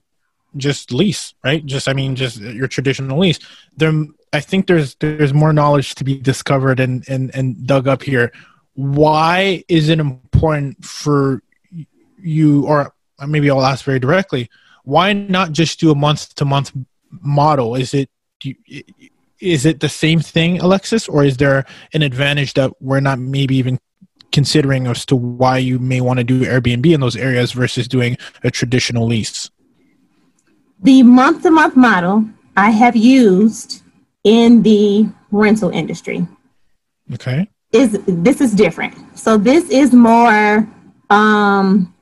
just 0.57 0.91
lease, 0.91 1.33
right? 1.45 1.65
Just 1.65 1.87
I 1.87 1.93
mean, 1.93 2.15
just 2.15 2.41
your 2.41 2.67
traditional 2.67 3.19
lease. 3.19 3.39
There, 3.77 3.93
I 4.33 4.41
think 4.41 4.67
there's 4.67 4.95
there's 4.95 5.33
more 5.33 5.53
knowledge 5.53 5.95
to 5.95 6.03
be 6.03 6.19
discovered 6.19 6.81
and 6.81 7.07
and 7.07 7.33
and 7.33 7.65
dug 7.65 7.87
up 7.87 8.03
here. 8.03 8.33
Why 8.73 9.63
is 9.69 9.87
it 9.87 9.99
important 9.99 10.83
for 10.83 11.41
you, 12.27 12.65
or 12.65 12.93
maybe 13.25 13.49
I'll 13.49 13.65
ask 13.65 13.85
very 13.85 13.99
directly, 13.99 14.49
why 14.83 15.13
not 15.13 15.51
just 15.51 15.79
do 15.79 15.91
a 15.91 15.95
month 15.95 16.35
to 16.35 16.45
month 16.45 16.71
model? 17.11 17.75
Is 17.75 17.93
it 17.93 18.09
you, 18.43 18.55
is 19.39 19.65
it 19.65 19.79
the 19.79 19.89
same 19.89 20.19
thing, 20.19 20.59
Alexis, 20.59 21.07
or 21.07 21.23
is 21.23 21.37
there 21.37 21.65
an 21.93 22.01
advantage 22.01 22.53
that 22.53 22.71
we're 22.81 22.99
not 22.99 23.19
maybe 23.19 23.55
even 23.55 23.79
considering 24.31 24.87
as 24.87 25.05
to 25.05 25.15
why 25.15 25.57
you 25.57 25.79
may 25.79 26.01
want 26.01 26.17
to 26.19 26.23
do 26.23 26.41
Airbnb 26.41 26.85
in 26.85 26.99
those 26.99 27.15
areas 27.15 27.51
versus 27.51 27.87
doing 27.87 28.17
a 28.43 28.51
traditional 28.51 29.05
lease? 29.05 29.49
The 30.81 31.03
month 31.03 31.43
to 31.43 31.51
month 31.51 31.75
model 31.75 32.25
I 32.55 32.71
have 32.71 32.95
used 32.95 33.83
in 34.23 34.63
the 34.63 35.09
rental 35.31 35.69
industry. 35.69 36.27
Okay. 37.13 37.49
Is 37.71 37.99
this 38.07 38.41
is 38.41 38.53
different. 38.53 38.95
So 39.17 39.37
this 39.37 39.69
is 39.69 39.93
more 39.93 40.67
um 41.09 41.93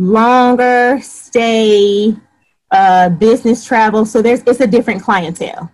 longer 0.00 0.98
stay 1.02 2.16
uh 2.70 3.08
business 3.10 3.64
travel. 3.64 4.06
So 4.06 4.22
there's 4.22 4.42
it's 4.46 4.60
a 4.60 4.66
different 4.66 5.02
clientele. 5.02 5.70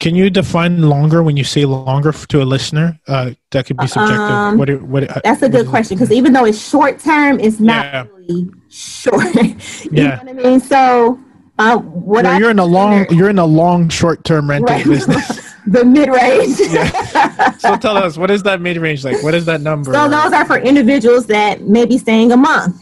Can 0.00 0.14
you 0.14 0.30
define 0.30 0.82
longer 0.82 1.22
when 1.22 1.36
you 1.36 1.44
say 1.44 1.66
longer 1.66 2.12
to 2.12 2.42
a 2.42 2.44
listener? 2.44 2.98
Uh, 3.06 3.32
that 3.50 3.66
could 3.66 3.76
be 3.76 3.86
subjective. 3.86 4.18
Um, 4.18 4.56
what, 4.56 4.82
what, 4.82 5.10
uh, 5.10 5.20
that's 5.22 5.42
a 5.42 5.48
good 5.48 5.66
question 5.66 5.98
because 5.98 6.10
even 6.10 6.32
though 6.32 6.46
it's 6.46 6.58
short 6.58 7.00
term, 7.00 7.38
it's 7.38 7.60
not 7.60 7.84
yeah. 7.84 8.06
really 8.10 8.50
short. 8.70 9.34
you 9.34 9.90
yeah. 9.92 10.02
know 10.02 10.16
what 10.16 10.28
I 10.28 10.32
mean? 10.32 10.60
So 10.60 11.20
uh, 11.58 11.76
what 11.76 12.24
you're, 12.24 12.40
you're 12.40 12.50
in 12.50 12.58
a 12.58 12.64
long 12.64 13.06
you're 13.10 13.28
in 13.28 13.38
a 13.38 13.44
long 13.44 13.90
short 13.90 14.24
term 14.24 14.48
rental 14.48 14.74
right. 14.74 14.86
business. 14.86 15.52
the 15.66 15.84
mid 15.84 16.08
range. 16.08 16.58
yeah. 16.72 17.52
So 17.58 17.76
tell 17.76 17.98
us 17.98 18.16
what 18.16 18.30
is 18.30 18.42
that 18.44 18.62
mid 18.62 18.78
range 18.78 19.04
like? 19.04 19.22
What 19.22 19.34
is 19.34 19.44
that 19.44 19.60
number? 19.60 19.92
So 19.92 20.08
those 20.08 20.32
are 20.32 20.46
for 20.46 20.56
individuals 20.56 21.26
that 21.26 21.62
may 21.62 21.84
be 21.84 21.98
staying 21.98 22.32
a 22.32 22.38
month, 22.38 22.79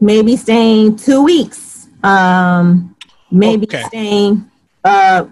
maybe 0.00 0.36
staying 0.36 0.96
two 0.96 1.22
weeks, 1.22 1.88
um, 2.02 2.96
maybe 3.30 3.66
okay. 3.66 3.82
staying 3.84 4.50
uh, 4.84 5.26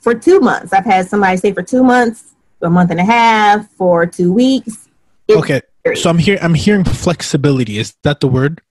for 0.00 0.14
two 0.14 0.40
months. 0.40 0.72
I've 0.72 0.84
had 0.84 1.08
somebody 1.08 1.36
stay 1.36 1.52
for 1.52 1.62
two 1.62 1.82
months, 1.82 2.34
a 2.62 2.70
month 2.70 2.90
and 2.90 3.00
a 3.00 3.04
half, 3.04 3.68
for 3.72 4.06
two 4.06 4.32
weeks. 4.32 4.88
It's 5.28 5.38
okay. 5.38 5.60
So 5.94 6.08
I'm 6.08 6.18
here. 6.18 6.38
I'm 6.40 6.54
hearing 6.54 6.84
flexibility. 6.84 7.78
Is 7.78 7.94
that 8.02 8.20
the 8.20 8.28
word 8.28 8.62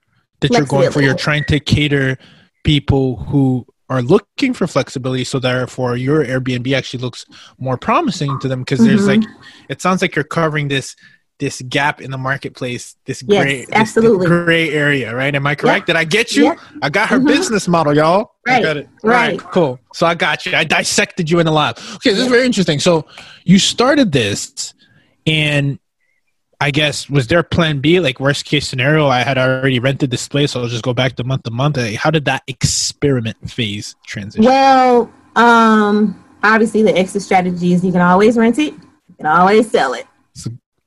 that 0.41 0.51
you're 0.51 0.65
going 0.65 0.91
for? 0.91 1.01
You're 1.01 1.15
trying 1.15 1.43
to 1.45 1.59
cater 1.59 2.17
people 2.63 3.17
who 3.17 3.65
are 3.89 4.01
looking 4.01 4.53
for 4.53 4.65
flexibility 4.65 5.23
so 5.23 5.39
therefore 5.39 5.97
your 5.97 6.23
airbnb 6.23 6.75
actually 6.75 7.01
looks 7.01 7.25
more 7.59 7.77
promising 7.77 8.39
to 8.39 8.47
them 8.47 8.61
because 8.61 8.79
mm-hmm. 8.79 8.87
there's 8.87 9.07
like 9.07 9.21
it 9.69 9.81
sounds 9.81 10.01
like 10.01 10.15
you're 10.15 10.23
covering 10.23 10.69
this 10.69 10.95
this 11.39 11.61
gap 11.63 12.01
in 12.01 12.11
the 12.11 12.17
marketplace 12.17 12.95
this 13.05 13.23
yes, 13.27 13.43
gray 13.43 13.65
absolutely 13.71 14.27
this 14.27 14.43
gray 14.45 14.69
area 14.71 15.15
right 15.15 15.35
am 15.35 15.45
i 15.47 15.55
correct 15.55 15.87
did 15.87 15.95
i 15.95 16.03
get 16.03 16.35
you 16.35 16.55
i 16.81 16.89
got 16.89 17.09
her 17.09 17.17
mm-hmm. 17.17 17.27
business 17.27 17.67
model 17.67 17.95
y'all 17.95 18.35
right. 18.45 18.57
I 18.57 18.61
got 18.61 18.77
it 18.77 18.89
right. 19.03 19.31
right 19.31 19.51
cool 19.51 19.79
so 19.93 20.05
i 20.05 20.15
got 20.15 20.45
you 20.45 20.55
i 20.55 20.63
dissected 20.63 21.29
you 21.29 21.39
in 21.39 21.45
the 21.45 21.51
lab 21.51 21.77
okay 21.95 22.11
this 22.11 22.19
is 22.19 22.27
very 22.27 22.45
interesting 22.45 22.79
so 22.79 23.05
you 23.43 23.59
started 23.59 24.11
this 24.11 24.73
and 25.25 25.79
I 26.61 26.71
guess 26.71 27.09
was 27.09 27.27
there 27.27 27.43
plan 27.43 27.81
B? 27.81 27.99
Like 27.99 28.21
worst 28.21 28.45
case 28.45 28.65
scenario, 28.65 29.07
I 29.07 29.21
had 29.21 29.37
already 29.37 29.79
rented 29.79 30.11
this 30.11 30.29
place, 30.29 30.51
so 30.51 30.61
I'll 30.61 30.69
just 30.69 30.83
go 30.83 30.93
back 30.93 31.17
to 31.17 31.23
month 31.25 31.43
to 31.43 31.51
month. 31.51 31.77
How 31.95 32.09
did 32.09 32.23
that 32.23 32.41
experiment 32.47 33.35
phase 33.51 33.97
transition? 34.05 34.45
Well, 34.45 35.11
um, 35.35 36.23
obviously 36.41 36.81
the 36.81 36.95
exit 36.97 37.21
strategy 37.21 37.73
is 37.73 37.83
you 37.83 37.91
can 37.91 37.99
always 37.99 38.37
rent 38.37 38.59
it, 38.59 38.73
you 38.73 39.15
can 39.17 39.25
always 39.25 39.69
sell 39.69 39.93
it. 39.93 40.07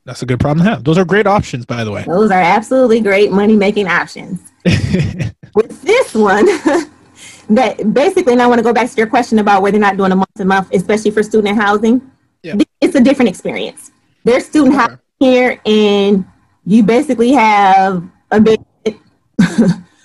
That's 0.07 0.23
a 0.23 0.27
good 0.27 0.39
problem 0.39 0.65
to 0.65 0.71
have. 0.71 0.85
Those 0.85 0.99
are 0.99 1.05
great 1.05 1.27
options, 1.27 1.67
by 1.67 1.83
the 1.83 1.91
way. 1.91 2.05
Those 2.05 2.31
are 2.31 2.41
absolutely 2.41 3.01
great 3.01 3.33
money 3.33 3.57
making 3.57 3.89
options. 3.89 4.41
With 4.65 5.83
this 5.83 6.15
one, 6.15 6.47
that 7.51 7.93
basically, 7.93 8.33
and 8.33 8.41
I 8.41 8.47
want 8.47 8.61
to 8.61 8.63
go 8.63 8.73
back 8.73 8.89
to 8.89 8.97
your 8.97 9.09
question 9.09 9.41
about 9.41 9.63
whether 9.63 9.77
or 9.77 9.81
not 9.81 9.97
doing 9.97 10.13
a 10.13 10.17
month 10.17 10.33
to 10.37 10.45
month, 10.45 10.73
especially 10.73 11.11
for 11.11 11.25
student 11.25 11.61
housing. 11.61 12.09
Yeah. 12.45 12.55
It's 12.81 12.95
a 12.95 13.01
different 13.01 13.31
experience. 13.31 13.91
There's 14.23 14.47
student 14.47 14.75
okay. 14.75 14.83
housing 14.83 14.99
here 15.19 15.61
and 15.67 16.25
you 16.65 16.85
basically 16.85 17.33
have 17.33 18.05
a 18.31 18.41
bed, 18.41 18.65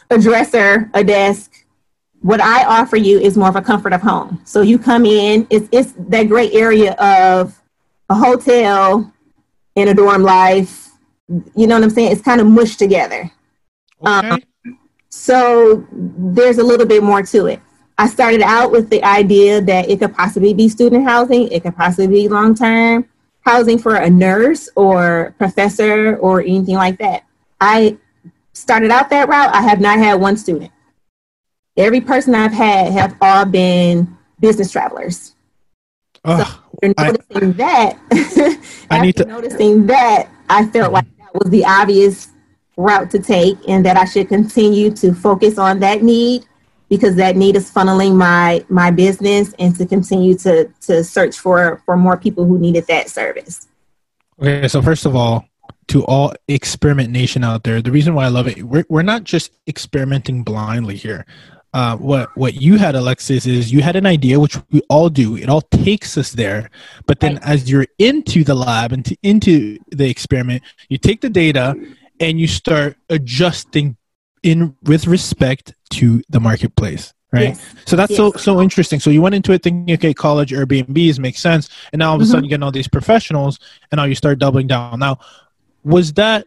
a 0.09 0.17
dresser, 0.19 0.89
a 0.95 1.03
desk. 1.03 1.63
What 2.21 2.41
I 2.41 2.63
offer 2.65 2.97
you 2.97 3.19
is 3.19 3.37
more 3.37 3.49
of 3.49 3.55
a 3.55 3.61
comfort 3.61 3.93
of 3.93 4.01
home. 4.01 4.41
So 4.45 4.61
you 4.61 4.79
come 4.79 5.05
in, 5.05 5.45
it's, 5.51 5.69
it's 5.71 5.93
that 6.09 6.23
great 6.23 6.53
area 6.53 6.93
of 6.93 7.61
a 8.09 8.15
hotel 8.15 9.11
and 9.75 9.89
a 9.89 9.93
dorm 9.93 10.23
life. 10.23 10.89
You 11.55 11.67
know 11.67 11.75
what 11.75 11.83
I'm 11.83 11.89
saying? 11.89 12.11
It's 12.11 12.21
kind 12.21 12.41
of 12.41 12.47
mushed 12.47 12.79
together. 12.79 13.31
Okay. 14.05 14.29
Um, 14.29 14.41
so 15.09 15.85
there's 15.91 16.57
a 16.57 16.63
little 16.63 16.85
bit 16.85 17.03
more 17.03 17.21
to 17.23 17.45
it. 17.47 17.59
I 17.97 18.07
started 18.07 18.41
out 18.41 18.71
with 18.71 18.89
the 18.89 19.03
idea 19.03 19.61
that 19.61 19.89
it 19.89 19.99
could 19.99 20.15
possibly 20.15 20.53
be 20.53 20.69
student 20.69 21.07
housing, 21.07 21.49
it 21.49 21.63
could 21.63 21.75
possibly 21.75 22.07
be 22.07 22.27
long 22.27 22.55
term, 22.55 23.07
housing 23.41 23.77
for 23.77 23.95
a 23.95 24.09
nurse 24.09 24.69
or 24.75 25.35
professor 25.37 26.17
or 26.17 26.41
anything 26.41 26.75
like 26.75 26.97
that. 26.99 27.25
I 27.59 27.97
started 28.53 28.91
out 28.91 29.09
that 29.09 29.29
route. 29.29 29.53
I 29.53 29.61
have 29.61 29.79
not 29.79 29.99
had 29.99 30.15
one 30.15 30.37
student. 30.37 30.71
Every 31.77 32.01
person 32.01 32.33
I've 32.35 32.53
had 32.53 32.91
have 32.91 33.15
all 33.21 33.45
been 33.45 34.17
business 34.39 34.71
travelers. 34.71 35.35
Oh, 36.25 36.37
so 36.37 36.70
after 36.83 37.23
noticing 37.29 37.49
I, 37.49 37.53
that, 37.53 37.99
I 38.89 39.01
need 39.01 39.15
to 39.17 39.25
noticing 39.25 39.87
that, 39.87 40.29
I 40.49 40.65
felt 40.67 40.85
mm-hmm. 40.85 40.93
like 40.93 41.17
that 41.17 41.33
was 41.33 41.49
the 41.49 41.65
obvious 41.65 42.29
route 42.77 43.11
to 43.11 43.19
take, 43.19 43.57
and 43.67 43.85
that 43.85 43.97
I 43.97 44.05
should 44.05 44.27
continue 44.27 44.91
to 44.95 45.13
focus 45.13 45.57
on 45.57 45.79
that 45.79 46.03
need 46.03 46.45
because 46.89 47.15
that 47.15 47.37
need 47.37 47.55
is 47.55 47.71
funneling 47.71 48.15
my 48.15 48.63
my 48.69 48.91
business 48.91 49.53
and 49.59 49.75
to 49.77 49.85
continue 49.85 50.37
to 50.39 50.69
to 50.81 51.03
search 51.03 51.39
for 51.39 51.81
for 51.85 51.95
more 51.95 52.17
people 52.17 52.45
who 52.45 52.59
needed 52.59 52.85
that 52.87 53.09
service. 53.09 53.67
Okay 54.39 54.67
so 54.67 54.81
first 54.81 55.05
of 55.05 55.15
all 55.15 55.45
to 55.87 56.05
all 56.05 56.33
experiment 56.47 57.09
nation 57.09 57.43
out 57.43 57.63
there 57.63 57.81
the 57.81 57.91
reason 57.91 58.13
why 58.13 58.25
i 58.25 58.27
love 58.27 58.47
it 58.47 58.63
we're, 58.63 58.85
we're 58.87 59.01
not 59.01 59.23
just 59.23 59.51
experimenting 59.67 60.43
blindly 60.43 60.95
here 60.95 61.25
uh, 61.73 61.95
what 61.97 62.35
what 62.35 62.55
you 62.55 62.77
had 62.77 62.95
alexis 62.95 63.45
is 63.45 63.71
you 63.71 63.81
had 63.81 63.95
an 63.95 64.05
idea 64.05 64.39
which 64.39 64.57
we 64.71 64.81
all 64.89 65.09
do 65.09 65.37
it 65.37 65.49
all 65.49 65.61
takes 65.61 66.17
us 66.17 66.31
there 66.31 66.69
but 67.05 67.19
then 67.19 67.35
right. 67.35 67.45
as 67.45 67.69
you're 67.69 67.87
into 67.97 68.43
the 68.43 68.55
lab 68.55 68.91
and 68.91 69.05
to, 69.05 69.15
into 69.23 69.77
the 69.91 70.09
experiment 70.09 70.61
you 70.89 70.97
take 70.97 71.21
the 71.21 71.29
data 71.29 71.75
and 72.19 72.39
you 72.39 72.47
start 72.47 72.97
adjusting 73.09 73.95
in 74.43 74.75
with 74.83 75.07
respect 75.07 75.73
to 75.89 76.21
the 76.29 76.39
marketplace 76.39 77.13
right 77.31 77.49
yes. 77.49 77.75
so 77.85 77.95
that's 77.95 78.11
yes. 78.11 78.17
so 78.17 78.31
so 78.31 78.61
interesting 78.61 78.99
so 78.99 79.09
you 79.09 79.21
went 79.21 79.35
into 79.35 79.53
it 79.53 79.63
thinking 79.63 79.93
okay 79.93 80.13
college 80.13 80.51
airbnbs 80.51 81.19
make 81.19 81.37
sense 81.37 81.69
and 81.93 81.99
now 81.99 82.09
all 82.09 82.15
of 82.15 82.21
a 82.21 82.23
mm-hmm. 82.23 82.31
sudden 82.31 82.43
you 82.43 82.49
get 82.49 82.61
all 82.61 82.71
these 82.71 82.87
professionals 82.87 83.59
and 83.91 83.97
now 83.97 84.03
you 84.03 84.15
start 84.15 84.39
doubling 84.39 84.67
down 84.67 84.99
now 84.99 85.17
was 85.83 86.11
that 86.13 86.45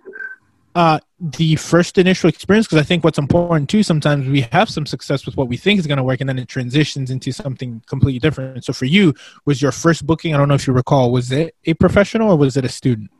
uh, 0.74 0.98
the 1.32 1.56
first 1.56 1.96
initial 1.96 2.28
experience 2.28 2.66
because 2.66 2.78
i 2.78 2.84
think 2.84 3.02
what's 3.02 3.16
important 3.16 3.70
too 3.70 3.82
sometimes 3.82 4.28
we 4.28 4.42
have 4.52 4.68
some 4.68 4.84
success 4.84 5.24
with 5.24 5.34
what 5.38 5.48
we 5.48 5.56
think 5.56 5.80
is 5.80 5.86
going 5.86 5.96
to 5.96 6.04
work 6.04 6.20
and 6.20 6.28
then 6.28 6.38
it 6.38 6.48
transitions 6.48 7.10
into 7.10 7.32
something 7.32 7.82
completely 7.86 8.18
different 8.18 8.62
so 8.62 8.74
for 8.74 8.84
you 8.84 9.14
was 9.46 9.62
your 9.62 9.72
first 9.72 10.06
booking 10.06 10.34
i 10.34 10.36
don't 10.36 10.48
know 10.48 10.54
if 10.54 10.66
you 10.66 10.72
recall 10.74 11.10
was 11.10 11.32
it 11.32 11.54
a 11.64 11.72
professional 11.74 12.32
or 12.32 12.36
was 12.36 12.58
it 12.58 12.64
a 12.64 12.68
student 12.68 13.10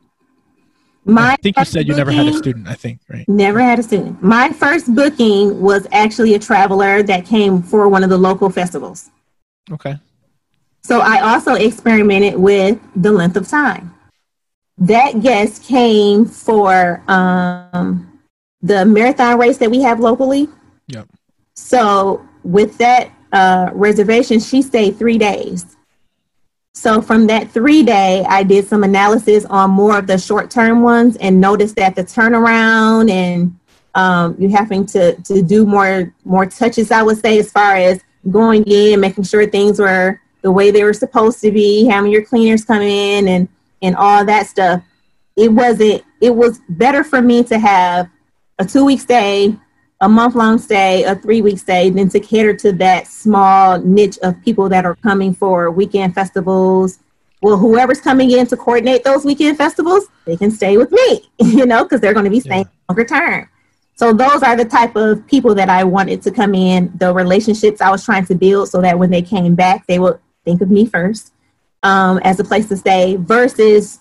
My 1.03 1.31
I 1.31 1.35
think 1.37 1.57
you 1.57 1.65
said 1.65 1.87
you 1.87 1.95
never 1.95 2.11
had 2.11 2.27
a 2.27 2.33
student. 2.33 2.67
I 2.67 2.73
think 2.73 2.99
right. 3.09 3.27
Never 3.27 3.59
had 3.59 3.77
a 3.77 3.83
student. 3.83 4.23
My 4.23 4.49
first 4.49 4.93
booking 4.95 5.61
was 5.61 5.85
actually 5.91 6.33
a 6.33 6.39
traveler 6.39 7.03
that 7.03 7.25
came 7.25 7.61
for 7.61 7.87
one 7.89 8.03
of 8.03 8.09
the 8.09 8.17
local 8.17 8.49
festivals. 8.49 9.11
Okay. 9.71 9.97
So 10.83 11.01
I 11.01 11.21
also 11.21 11.53
experimented 11.55 12.35
with 12.39 12.79
the 12.95 13.11
length 13.11 13.37
of 13.37 13.47
time. 13.47 13.94
That 14.77 15.21
guest 15.21 15.63
came 15.63 16.25
for 16.25 17.01
um, 17.07 18.19
the 18.61 18.85
marathon 18.85 19.37
race 19.39 19.57
that 19.59 19.71
we 19.71 19.81
have 19.81 19.99
locally. 19.99 20.49
Yep. 20.87 21.07
So 21.55 22.27
with 22.43 22.77
that 22.77 23.11
uh, 23.31 23.69
reservation, 23.73 24.39
she 24.39 24.61
stayed 24.61 24.97
three 24.97 25.17
days. 25.17 25.75
So 26.73 27.01
from 27.01 27.27
that 27.27 27.51
three 27.51 27.83
day, 27.83 28.25
I 28.27 28.43
did 28.43 28.67
some 28.67 28.83
analysis 28.83 29.45
on 29.45 29.71
more 29.71 29.97
of 29.97 30.07
the 30.07 30.17
short 30.17 30.51
term 30.51 30.83
ones 30.83 31.15
and 31.17 31.39
noticed 31.39 31.77
that 31.77 31.95
the 31.95 32.03
turnaround 32.03 33.09
and 33.09 33.57
um, 33.95 34.35
you 34.37 34.49
having 34.49 34.85
to 34.87 35.15
to 35.21 35.41
do 35.41 35.65
more 35.65 36.13
more 36.25 36.45
touches, 36.45 36.91
I 36.91 37.01
would 37.01 37.17
say, 37.17 37.39
as 37.39 37.49
far 37.49 37.77
as 37.77 38.01
going 38.29 38.63
in, 38.65 38.99
making 38.99 39.23
sure 39.23 39.47
things 39.47 39.79
were 39.79 40.19
the 40.41 40.51
way 40.51 40.69
they 40.69 40.83
were 40.83 40.93
supposed 40.93 41.39
to 41.41 41.51
be, 41.51 41.85
having 41.85 42.11
your 42.11 42.25
cleaners 42.25 42.65
come 42.65 42.81
in 42.81 43.29
and 43.29 43.47
and 43.81 43.95
all 43.95 44.25
that 44.25 44.47
stuff. 44.47 44.83
It 45.35 45.51
wasn't. 45.51 46.03
It 46.21 46.35
was 46.35 46.59
better 46.69 47.03
for 47.03 47.21
me 47.21 47.43
to 47.45 47.59
have 47.59 48.09
a 48.59 48.65
two 48.65 48.85
week 48.85 49.01
stay, 49.01 49.55
a 50.01 50.09
month 50.09 50.35
long 50.35 50.57
stay, 50.57 51.03
a 51.03 51.15
three 51.15 51.41
week 51.41 51.59
stay, 51.59 51.89
than 51.89 52.09
to 52.09 52.19
cater 52.19 52.55
to 52.57 52.71
that 52.73 53.07
small 53.07 53.79
niche 53.79 54.17
of 54.23 54.41
people 54.43 54.69
that 54.69 54.85
are 54.85 54.95
coming 54.95 55.33
for 55.33 55.71
weekend 55.71 56.15
festivals. 56.15 56.99
Well, 57.41 57.57
whoever's 57.57 58.01
coming 58.01 58.31
in 58.31 58.47
to 58.47 58.57
coordinate 58.57 59.03
those 59.03 59.25
weekend 59.25 59.57
festivals, 59.57 60.07
they 60.25 60.37
can 60.37 60.51
stay 60.51 60.77
with 60.77 60.91
me, 60.91 61.29
you 61.39 61.65
know, 61.65 61.83
because 61.83 62.01
they're 62.01 62.13
going 62.13 62.25
to 62.25 62.31
be 62.31 62.39
staying 62.39 62.67
longer 62.89 63.05
term. 63.05 63.49
So 63.97 64.11
those 64.11 64.41
are 64.43 64.57
the 64.57 64.65
type 64.65 64.95
of 64.95 65.25
people 65.27 65.55
that 65.55 65.69
I 65.69 65.83
wanted 65.83 66.21
to 66.23 66.31
come 66.31 66.53
in, 66.53 66.91
the 66.95 67.13
relationships 67.13 67.81
I 67.81 67.91
was 67.91 68.03
trying 68.03 68.25
to 68.25 68.35
build 68.35 68.69
so 68.69 68.81
that 68.81 68.97
when 68.99 69.09
they 69.09 69.21
came 69.21 69.55
back, 69.55 69.85
they 69.87 69.99
would 69.99 70.19
think 70.43 70.61
of 70.61 70.69
me 70.69 70.85
first 70.85 71.31
um, 71.85 72.19
as 72.23 72.39
a 72.39 72.43
place 72.43 72.67
to 72.67 72.75
stay 72.75 73.15
versus 73.15 73.99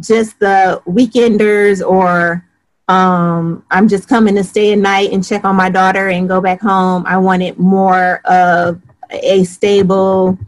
just 0.00 0.38
the 0.38 0.80
weekenders 0.86 1.84
or 1.84 2.46
um, 2.88 3.64
I'm 3.70 3.88
just 3.88 4.06
coming 4.06 4.34
to 4.34 4.44
stay 4.44 4.72
a 4.72 4.76
night 4.76 5.12
and 5.12 5.26
check 5.26 5.44
on 5.44 5.56
my 5.56 5.70
daughter 5.70 6.08
and 6.08 6.28
go 6.28 6.42
back 6.42 6.60
home. 6.60 7.04
I 7.06 7.16
wanted 7.16 7.58
more 7.58 8.20
of 8.26 8.80
a 9.10 9.44
stable, 9.44 10.38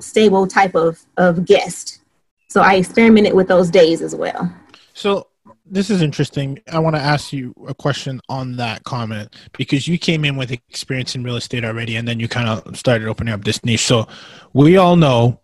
stable 0.00 0.46
type 0.46 0.74
of, 0.74 1.00
of 1.16 1.46
guest. 1.46 2.00
So 2.48 2.60
I 2.60 2.74
experimented 2.74 3.32
with 3.32 3.48
those 3.48 3.70
days 3.70 4.02
as 4.02 4.14
well. 4.14 4.54
So 4.92 5.28
this 5.64 5.88
is 5.88 6.02
interesting. 6.02 6.58
I 6.70 6.78
want 6.80 6.94
to 6.94 7.00
ask 7.00 7.32
you 7.32 7.54
a 7.66 7.74
question 7.74 8.20
on 8.28 8.56
that 8.56 8.84
comment 8.84 9.34
because 9.56 9.88
you 9.88 9.96
came 9.96 10.26
in 10.26 10.36
with 10.36 10.52
experience 10.52 11.14
in 11.14 11.24
real 11.24 11.36
estate 11.36 11.64
already, 11.64 11.96
and 11.96 12.06
then 12.06 12.20
you 12.20 12.28
kind 12.28 12.50
of 12.50 12.76
started 12.76 13.08
opening 13.08 13.32
up 13.32 13.44
this 13.44 13.64
niche. 13.64 13.86
So 13.86 14.06
we 14.52 14.76
all 14.76 14.96
know 14.96 15.40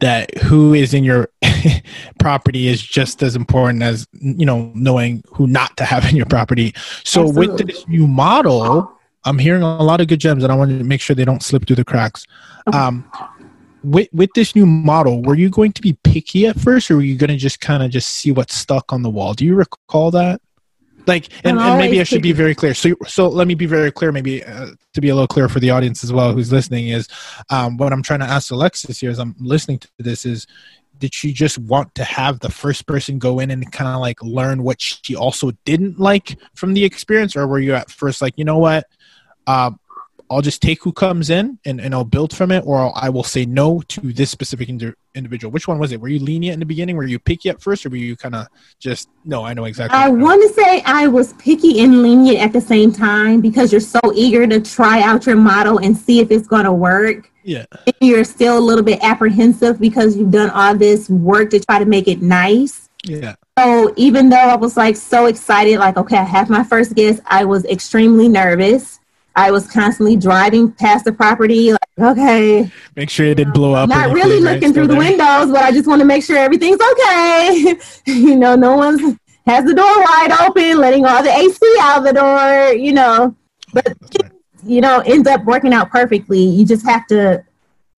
that 0.00 0.36
who 0.38 0.74
is 0.74 0.92
in 0.92 1.04
your 1.04 1.28
property 2.18 2.68
is 2.68 2.82
just 2.82 3.22
as 3.22 3.34
important 3.34 3.82
as 3.82 4.06
you 4.12 4.44
know 4.44 4.70
knowing 4.74 5.22
who 5.32 5.46
not 5.46 5.76
to 5.76 5.84
have 5.84 6.04
in 6.10 6.16
your 6.16 6.26
property. 6.26 6.74
So 7.04 7.28
with 7.30 7.58
this 7.58 7.86
new 7.88 8.06
model, 8.06 8.92
I'm 9.24 9.38
hearing 9.38 9.62
a 9.62 9.82
lot 9.82 10.00
of 10.00 10.08
good 10.08 10.20
gems, 10.20 10.42
and 10.42 10.52
I 10.52 10.56
wanted 10.56 10.78
to 10.78 10.84
make 10.84 11.00
sure 11.00 11.16
they 11.16 11.24
don't 11.24 11.42
slip 11.42 11.66
through 11.66 11.76
the 11.76 11.84
cracks. 11.84 12.26
Okay. 12.68 12.78
Um, 12.78 13.10
with 13.84 14.08
with 14.12 14.30
this 14.34 14.56
new 14.56 14.66
model, 14.66 15.22
were 15.22 15.36
you 15.36 15.48
going 15.48 15.72
to 15.72 15.82
be 15.82 15.96
picky 16.04 16.46
at 16.46 16.58
first, 16.58 16.90
or 16.90 16.96
were 16.96 17.02
you 17.02 17.16
going 17.16 17.30
to 17.30 17.36
just 17.36 17.60
kind 17.60 17.82
of 17.82 17.90
just 17.90 18.08
see 18.08 18.32
what's 18.32 18.54
stuck 18.54 18.92
on 18.92 19.02
the 19.02 19.10
wall? 19.10 19.34
Do 19.34 19.44
you 19.44 19.54
recall 19.54 20.10
that? 20.10 20.40
Like, 21.06 21.28
and, 21.44 21.58
and 21.58 21.78
maybe 21.78 22.00
I 22.00 22.04
should 22.04 22.22
be 22.22 22.32
very 22.32 22.54
clear. 22.54 22.74
So, 22.74 22.94
so 23.06 23.28
let 23.28 23.46
me 23.46 23.54
be 23.54 23.66
very 23.66 23.92
clear, 23.92 24.10
maybe 24.10 24.42
uh, 24.44 24.70
to 24.94 25.00
be 25.00 25.08
a 25.10 25.14
little 25.14 25.28
clear 25.28 25.48
for 25.48 25.60
the 25.60 25.70
audience 25.70 26.02
as 26.02 26.12
well 26.12 26.32
who's 26.32 26.50
listening. 26.50 26.88
Is 26.88 27.08
um, 27.50 27.76
what 27.76 27.92
I'm 27.92 28.02
trying 28.02 28.20
to 28.20 28.26
ask 28.26 28.50
Alexis 28.50 28.98
here 28.98 29.10
as 29.10 29.18
I'm 29.18 29.36
listening 29.38 29.78
to 29.78 29.88
this 29.98 30.26
is, 30.26 30.46
did 30.98 31.12
she 31.14 31.32
just 31.32 31.58
want 31.58 31.94
to 31.94 32.04
have 32.04 32.40
the 32.40 32.50
first 32.50 32.86
person 32.86 33.18
go 33.18 33.38
in 33.38 33.50
and 33.50 33.70
kind 33.70 33.88
of 33.88 34.00
like 34.00 34.20
learn 34.22 34.62
what 34.62 34.80
she 34.80 35.14
also 35.14 35.52
didn't 35.64 36.00
like 36.00 36.38
from 36.54 36.74
the 36.74 36.84
experience, 36.84 37.36
or 37.36 37.46
were 37.46 37.58
you 37.60 37.74
at 37.74 37.90
first 37.90 38.22
like, 38.22 38.34
you 38.36 38.44
know 38.44 38.58
what? 38.58 38.86
Um, 39.46 39.78
I'll 40.30 40.42
just 40.42 40.60
take 40.60 40.82
who 40.82 40.92
comes 40.92 41.30
in 41.30 41.58
and, 41.64 41.80
and 41.80 41.94
I'll 41.94 42.04
build 42.04 42.34
from 42.34 42.50
it, 42.50 42.64
or 42.66 42.92
I 42.96 43.08
will 43.08 43.22
say 43.22 43.46
no 43.46 43.80
to 43.88 44.12
this 44.12 44.30
specific 44.30 44.68
indi- 44.68 44.92
individual. 45.14 45.52
Which 45.52 45.68
one 45.68 45.78
was 45.78 45.92
it? 45.92 46.00
Were 46.00 46.08
you 46.08 46.18
lenient 46.18 46.54
in 46.54 46.60
the 46.60 46.66
beginning? 46.66 46.96
Were 46.96 47.04
you 47.04 47.18
picky 47.18 47.48
at 47.48 47.60
first, 47.62 47.86
or 47.86 47.90
were 47.90 47.96
you 47.96 48.16
kind 48.16 48.34
of 48.34 48.46
just 48.80 49.08
no? 49.24 49.44
I 49.44 49.54
know 49.54 49.64
exactly. 49.64 49.98
I 49.98 50.08
want 50.08 50.42
to 50.42 50.48
say 50.60 50.82
I 50.84 51.06
was 51.06 51.32
picky 51.34 51.80
and 51.80 52.02
lenient 52.02 52.38
at 52.38 52.52
the 52.52 52.60
same 52.60 52.92
time 52.92 53.40
because 53.40 53.70
you're 53.70 53.80
so 53.80 54.00
eager 54.14 54.46
to 54.46 54.60
try 54.60 55.00
out 55.02 55.26
your 55.26 55.36
model 55.36 55.78
and 55.78 55.96
see 55.96 56.20
if 56.20 56.30
it's 56.30 56.48
going 56.48 56.64
to 56.64 56.72
work. 56.72 57.30
yeah, 57.44 57.64
And 57.86 57.94
you're 58.00 58.24
still 58.24 58.58
a 58.58 58.64
little 58.68 58.84
bit 58.84 58.98
apprehensive 59.02 59.78
because 59.78 60.16
you've 60.16 60.32
done 60.32 60.50
all 60.50 60.74
this 60.74 61.08
work 61.08 61.50
to 61.50 61.60
try 61.60 61.78
to 61.78 61.84
make 61.86 62.08
it 62.08 62.20
nice. 62.20 62.88
yeah, 63.04 63.36
So 63.56 63.94
even 63.96 64.28
though 64.28 64.36
I 64.36 64.56
was 64.56 64.76
like 64.76 64.96
so 64.96 65.26
excited, 65.26 65.78
like, 65.78 65.96
okay, 65.96 66.16
I 66.16 66.24
have 66.24 66.50
my 66.50 66.64
first 66.64 66.94
guest, 66.96 67.20
I 67.26 67.44
was 67.44 67.64
extremely 67.66 68.28
nervous. 68.28 68.98
I 69.36 69.50
was 69.50 69.70
constantly 69.70 70.16
driving 70.16 70.72
past 70.72 71.04
the 71.04 71.12
property, 71.12 71.72
like, 71.72 71.80
okay, 71.98 72.70
make 72.96 73.10
sure 73.10 73.26
it 73.26 73.36
didn't 73.36 73.52
blow 73.52 73.74
up. 73.74 73.88
not 73.88 74.12
really 74.12 74.40
looking 74.40 74.72
through 74.72 74.86
the 74.86 74.96
windows, 74.96 75.50
but 75.52 75.62
I 75.62 75.70
just 75.72 75.86
want 75.86 76.00
to 76.00 76.06
make 76.06 76.24
sure 76.24 76.38
everything's 76.38 76.80
okay. 76.92 77.76
you 78.06 78.34
know, 78.34 78.56
no 78.56 78.76
one's 78.76 79.16
has 79.46 79.64
the 79.64 79.74
door 79.74 79.84
wide 79.84 80.32
open, 80.40 80.78
letting 80.78 81.06
all 81.06 81.22
the 81.22 81.30
AC 81.30 81.58
out 81.80 82.02
the 82.02 82.12
door, 82.12 82.72
you 82.72 82.92
know. 82.92 83.36
But 83.72 83.86
right. 84.22 84.32
you 84.64 84.80
know, 84.80 85.00
ends 85.00 85.28
up 85.28 85.44
working 85.44 85.72
out 85.72 85.90
perfectly. 85.90 86.42
You 86.42 86.66
just 86.66 86.84
have 86.86 87.06
to 87.08 87.44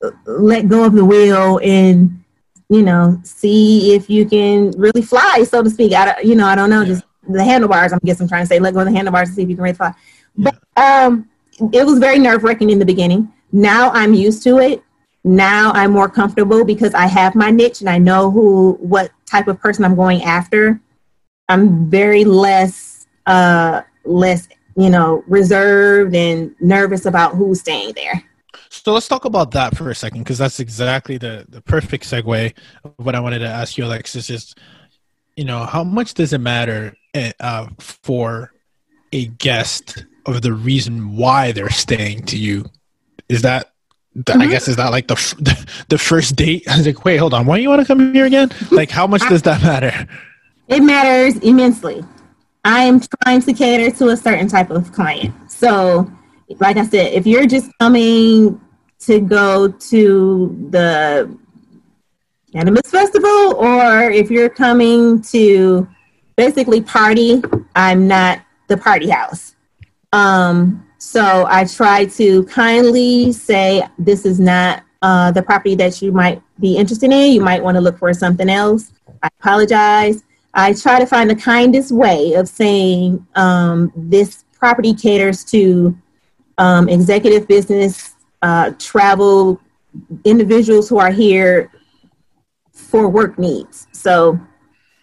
uh, 0.03 0.11
let 0.27 0.69
go 0.69 0.85
of 0.85 0.93
the 0.93 1.05
wheel 1.05 1.61
and 1.63 2.23
you 2.69 2.83
know 2.83 3.19
see 3.23 3.95
if 3.95 4.11
you 4.11 4.27
can 4.27 4.73
really 4.73 5.03
fly, 5.03 5.45
so 5.49 5.63
to 5.63 5.71
speak. 5.71 5.93
I 5.93 6.21
you 6.21 6.35
know, 6.35 6.47
I 6.47 6.55
don't 6.55 6.71
know, 6.71 6.83
Yeah. 6.83 6.89
just 6.89 7.05
the 7.29 7.45
handlebars. 7.45 7.93
I 7.93 7.99
guess 8.05 8.21
I'm 8.21 8.29
trying 8.29 8.43
to 8.43 8.47
say, 8.47 8.59
let 8.59 8.75
go 8.75 8.81
of 8.81 8.87
the 8.87 8.93
handlebars 8.93 9.29
and 9.29 9.37
see 9.37 9.43
if 9.43 9.49
you 9.49 9.55
can 9.55 9.65
really 9.65 9.77
fly. 9.77 9.95
But 10.39 10.59
um, 10.77 11.29
it 11.73 11.85
was 11.85 11.99
very 11.99 12.19
nerve 12.19 12.45
wracking 12.45 12.71
in 12.71 12.79
the 12.79 12.87
beginning. 12.87 13.33
Now 13.53 13.91
I'm 13.91 14.15
used 14.15 14.43
to 14.45 14.59
it. 14.59 14.83
Now 15.25 15.73
I'm 15.73 15.91
more 15.91 16.09
comfortable 16.09 16.65
because 16.65 16.95
I 16.95 17.07
have 17.07 17.35
my 17.35 17.51
niche 17.51 17.81
and 17.81 17.91
I 17.91 17.99
know 17.99 18.31
who, 18.31 18.79
what 18.81 19.11
type 19.27 19.49
of 19.49 19.61
person 19.61 19.85
I'm 19.85 19.97
going 19.97 20.23
after. 20.23 20.81
I'm 21.49 21.91
very 21.91 22.25
less, 22.25 23.07
uh, 23.27 23.83
less, 24.05 24.49
you 24.77 24.89
know, 24.89 25.25
reserved 25.27 26.15
and 26.15 26.55
nervous 26.61 27.05
about 27.05 27.35
who's 27.35 27.61
staying 27.61 27.93
there. 27.95 28.23
So 28.71 28.93
let's 28.93 29.09
talk 29.09 29.25
about 29.25 29.51
that 29.53 29.77
for 29.77 29.91
a 29.91 29.95
second, 29.95 30.21
because 30.21 30.39
that's 30.39 30.61
exactly 30.61 31.19
the 31.19 31.47
the 31.49 31.61
perfect 31.63 32.05
segue 32.05 32.55
of 32.85 32.93
what 32.99 33.15
I 33.15 33.21
wanted 33.21 33.41
to 33.41 33.49
ask 33.49 33.79
you, 33.79 33.85
Alexis. 33.85 34.31
Is 34.31 34.55
you 35.37 35.45
know 35.45 35.65
how 35.65 35.85
much 35.85 36.15
does 36.15 36.33
it 36.33 36.39
matter 36.39 36.95
eh, 37.15 37.33
uh, 37.41 37.69
for 37.79 38.53
a 39.13 39.27
guest 39.27 40.05
of 40.27 40.43
the 40.43 40.53
reason 40.53 41.17
why 41.17 41.53
they're 41.53 41.71
staying 41.71 42.25
to 42.27 42.39
you? 42.39 42.67
Is 43.29 43.43
that 43.43 43.73
th- 44.15 44.37
I 44.37 44.43
mm-hmm. 44.43 44.51
guess 44.51 44.69
is 44.69 44.77
that 44.77 44.91
like 44.91 45.09
the, 45.09 45.15
f- 45.15 45.35
the 45.89 45.99
first 45.99 46.37
date? 46.37 46.69
I 46.69 46.77
was 46.77 46.87
like, 46.87 47.05
wait, 47.05 47.17
hold 47.17 47.35
on, 47.35 47.47
why 47.47 47.59
you 47.59 47.69
want 47.69 47.81
to 47.81 47.87
come 47.87 48.13
here 48.13 48.27
again? 48.27 48.51
Like, 48.71 48.91
how 48.91 49.07
much 49.07 49.23
does 49.29 49.43
that 49.43 49.63
matter? 49.63 50.09
It 50.69 50.81
matters 50.81 51.37
immensely. 51.39 52.05
I 52.65 52.83
am 52.83 53.01
trying 53.23 53.41
to 53.43 53.53
cater 53.53 53.91
to 53.97 54.09
a 54.09 54.17
certain 54.17 54.49
type 54.49 54.71
of 54.71 54.93
client. 54.93 55.35
So, 55.51 56.11
like 56.61 56.77
I 56.77 56.85
said, 56.85 57.13
if 57.13 57.27
you're 57.27 57.47
just 57.47 57.71
coming 57.79 58.61
to 59.01 59.21
go 59.21 59.69
to 59.69 60.69
the 60.71 61.39
cannabis 62.53 62.91
festival, 62.91 63.55
or 63.57 64.11
if 64.11 64.31
you're 64.31 64.49
coming 64.49 65.23
to 65.23 65.89
basically 66.37 66.83
party, 66.83 67.43
I'm 67.75 68.09
not 68.09 68.41
the 68.69 68.77
party 68.77 69.09
house. 69.09 69.55
Um, 70.13 70.87
so 70.99 71.47
I 71.49 71.65
try 71.65 72.07
to 72.07 72.45
kindly 72.45 73.33
say 73.33 73.87
this 73.99 74.25
is 74.27 74.41
not 74.41 74.83
uh, 75.03 75.31
the 75.31 75.43
property 75.43 75.75
that 75.77 76.03
you 76.03 76.13
might 76.13 76.43
be 76.59 76.77
interested 76.77 77.13
in. 77.13 77.33
You 77.33 77.41
might 77.41 77.63
want 77.63 77.77
to 77.77 77.81
look 77.81 77.99
for 77.99 78.13
something 78.13 78.49
else. 78.49 78.93
I 79.23 79.29
apologize. 79.41 80.25
I 80.55 80.73
try 80.73 80.99
to 80.99 81.07
find 81.07 81.31
the 81.31 81.37
kindest 81.37 81.93
way 81.93 82.35
of 82.35 82.49
saying 82.49 83.25
um, 83.37 83.93
this 83.95 84.45
property 84.53 84.93
caters 84.95 85.45
to 85.45 85.97
um, 86.57 86.89
executive 86.89 87.47
business, 87.47 88.15
uh, 88.43 88.73
travel 88.79 89.61
individuals 90.25 90.89
who 90.89 90.99
are 90.99 91.11
here 91.11 91.71
for 92.73 93.09
work 93.09 93.39
needs. 93.39 93.87
So, 93.93 94.39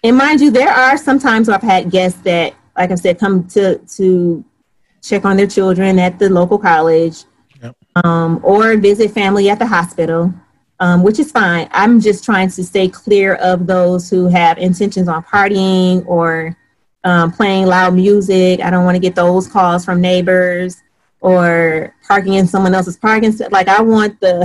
and 0.04 0.18
mind 0.18 0.42
you, 0.42 0.52
there 0.52 0.70
are 0.70 0.98
some 0.98 1.20
times 1.20 1.48
I've 1.48 1.62
had 1.62 1.90
guests 1.90 2.22
that, 2.22 2.54
like 2.78 2.92
I 2.92 2.96
said, 2.96 3.20
come 3.20 3.48
to 3.50 3.78
to 3.78 4.44
check 5.08 5.26
on 5.26 5.38
their 5.38 5.48
children 5.48 6.00
at 6.00 6.20
the 6.20 6.30
local 6.30 6.58
college, 6.60 7.24
Yep. 7.62 7.76
um, 8.04 8.40
or 8.44 8.76
visit 8.78 9.12
family 9.12 9.50
at 9.50 9.60
the 9.60 9.66
hospital. 9.68 10.34
um, 10.82 11.04
which 11.04 11.20
is 11.20 11.32
fine. 11.32 11.70
I'm 11.72 12.02
just 12.02 12.26
trying 12.26 12.50
to 12.50 12.62
stay 12.62 12.90
clear 12.90 13.36
of 13.36 13.66
those 13.66 14.10
who 14.10 14.28
have 14.28 14.58
intentions 14.58 15.08
on 15.08 15.24
partying 15.24 16.04
or 16.06 16.58
um, 17.06 17.32
playing 17.32 17.68
loud 17.68 17.94
music. 17.94 18.60
I 18.60 18.70
don't 18.72 18.84
want 18.84 18.96
to 18.96 19.00
get 19.00 19.16
those 19.16 19.48
calls 19.48 19.86
from 19.86 20.02
neighbors 20.02 20.76
or 21.22 21.96
parking 22.06 22.34
in 22.34 22.46
someone 22.46 22.76
else's 22.76 22.98
parking. 22.98 23.34
Like 23.52 23.70
I 23.70 23.82
want 23.82 24.20
the 24.20 24.36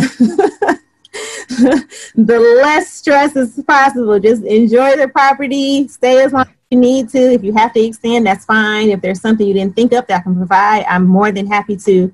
the 2.14 2.38
less 2.62 2.92
stress 2.92 3.34
as 3.36 3.60
possible. 3.66 4.20
Just 4.20 4.44
enjoy 4.44 4.96
the 4.96 5.08
property. 5.08 5.88
Stay 5.88 6.22
as 6.22 6.32
long 6.32 6.42
as 6.42 6.48
you 6.70 6.78
need 6.78 7.08
to. 7.10 7.18
If 7.18 7.42
you 7.42 7.52
have 7.54 7.72
to 7.74 7.80
extend, 7.80 8.26
that's 8.26 8.44
fine. 8.44 8.90
If 8.90 9.00
there's 9.00 9.20
something 9.20 9.46
you 9.46 9.54
didn't 9.54 9.74
think 9.74 9.92
of 9.92 10.06
that 10.06 10.20
I 10.20 10.22
can 10.22 10.36
provide, 10.36 10.84
I'm 10.84 11.06
more 11.06 11.32
than 11.32 11.46
happy 11.46 11.76
to 11.76 12.12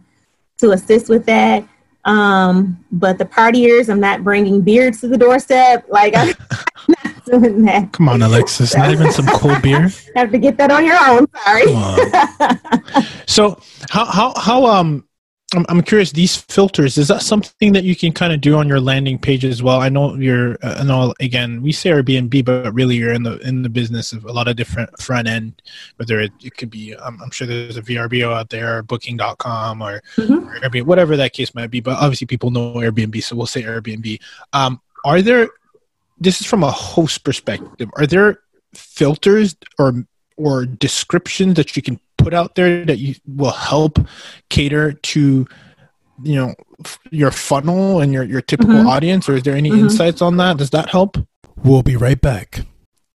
to 0.58 0.70
assist 0.72 1.08
with 1.08 1.26
that. 1.26 1.66
Um, 2.06 2.84
but 2.90 3.18
the 3.18 3.24
partiers, 3.24 3.88
I'm 3.88 4.00
not 4.00 4.22
bringing 4.24 4.62
beards 4.62 5.00
to 5.00 5.08
the 5.08 5.18
doorstep. 5.18 5.86
Like 5.88 6.14
I'm 6.16 6.28
not 6.88 7.24
doing 7.26 7.64
that. 7.64 7.92
Come 7.92 8.08
on, 8.08 8.22
Alexis. 8.22 8.74
Not 8.74 8.90
even 8.90 9.10
some 9.12 9.26
cold 9.34 9.60
beer. 9.60 9.90
Have 10.14 10.30
to 10.32 10.38
get 10.38 10.56
that 10.56 10.70
on 10.70 10.86
your 10.86 10.96
own. 10.98 11.26
Sorry. 11.44 13.04
so 13.26 13.60
how 13.90 14.06
how 14.06 14.32
how 14.36 14.66
um 14.66 15.06
I'm, 15.56 15.64
I'm 15.68 15.82
curious 15.82 16.12
these 16.12 16.36
filters 16.36 16.98
is 16.98 17.08
that 17.08 17.22
something 17.22 17.72
that 17.72 17.84
you 17.84 17.96
can 17.96 18.12
kind 18.12 18.32
of 18.32 18.40
do 18.40 18.56
on 18.56 18.68
your 18.68 18.80
landing 18.80 19.18
page 19.18 19.44
as 19.44 19.62
well 19.62 19.80
i 19.80 19.88
know 19.88 20.14
you're 20.14 20.58
uh, 20.62 20.76
i 20.78 20.82
know 20.82 21.14
again 21.20 21.62
we 21.62 21.72
say 21.72 21.90
airbnb 21.90 22.44
but 22.44 22.72
really 22.72 22.96
you're 22.96 23.12
in 23.12 23.22
the 23.22 23.38
in 23.38 23.62
the 23.62 23.68
business 23.68 24.12
of 24.12 24.24
a 24.24 24.32
lot 24.32 24.48
of 24.48 24.56
different 24.56 24.90
front 25.00 25.28
end 25.28 25.62
whether 25.96 26.20
it, 26.20 26.32
it 26.42 26.56
could 26.56 26.70
be 26.70 26.94
um, 26.96 27.18
i'm 27.22 27.30
sure 27.30 27.46
there's 27.46 27.76
a 27.76 27.82
vrbo 27.82 28.32
out 28.32 28.50
there 28.50 28.82
booking.com 28.82 29.82
or, 29.82 30.02
mm-hmm. 30.16 30.48
or 30.48 30.60
airbnb 30.60 30.82
whatever 30.82 31.16
that 31.16 31.32
case 31.32 31.54
might 31.54 31.70
be 31.70 31.80
but 31.80 31.96
obviously 31.98 32.26
people 32.26 32.50
know 32.50 32.74
airbnb 32.74 33.22
so 33.22 33.34
we'll 33.34 33.46
say 33.46 33.62
airbnb 33.62 34.20
um, 34.52 34.80
are 35.04 35.22
there 35.22 35.48
this 36.18 36.40
is 36.40 36.46
from 36.46 36.62
a 36.62 36.70
host 36.70 37.24
perspective 37.24 37.88
are 37.96 38.06
there 38.06 38.40
filters 38.74 39.56
or 39.78 40.04
or 40.36 40.66
descriptions 40.66 41.54
that 41.54 41.74
you 41.76 41.82
can 41.82 41.98
put 42.26 42.34
out 42.34 42.56
there 42.56 42.84
that 42.84 42.98
you 42.98 43.14
will 43.24 43.52
help 43.52 44.00
cater 44.48 44.92
to 44.94 45.46
you 46.24 46.34
know 46.34 46.52
your 47.12 47.30
funnel 47.30 48.00
and 48.00 48.12
your 48.12 48.24
your 48.24 48.40
typical 48.40 48.74
mm-hmm. 48.74 48.88
audience 48.88 49.28
or 49.28 49.36
is 49.36 49.44
there 49.44 49.54
any 49.54 49.70
mm-hmm. 49.70 49.84
insights 49.84 50.20
on 50.20 50.36
that 50.36 50.56
does 50.56 50.70
that 50.70 50.88
help 50.88 51.16
we'll 51.62 51.84
be 51.84 51.94
right 51.94 52.20
back 52.20 52.66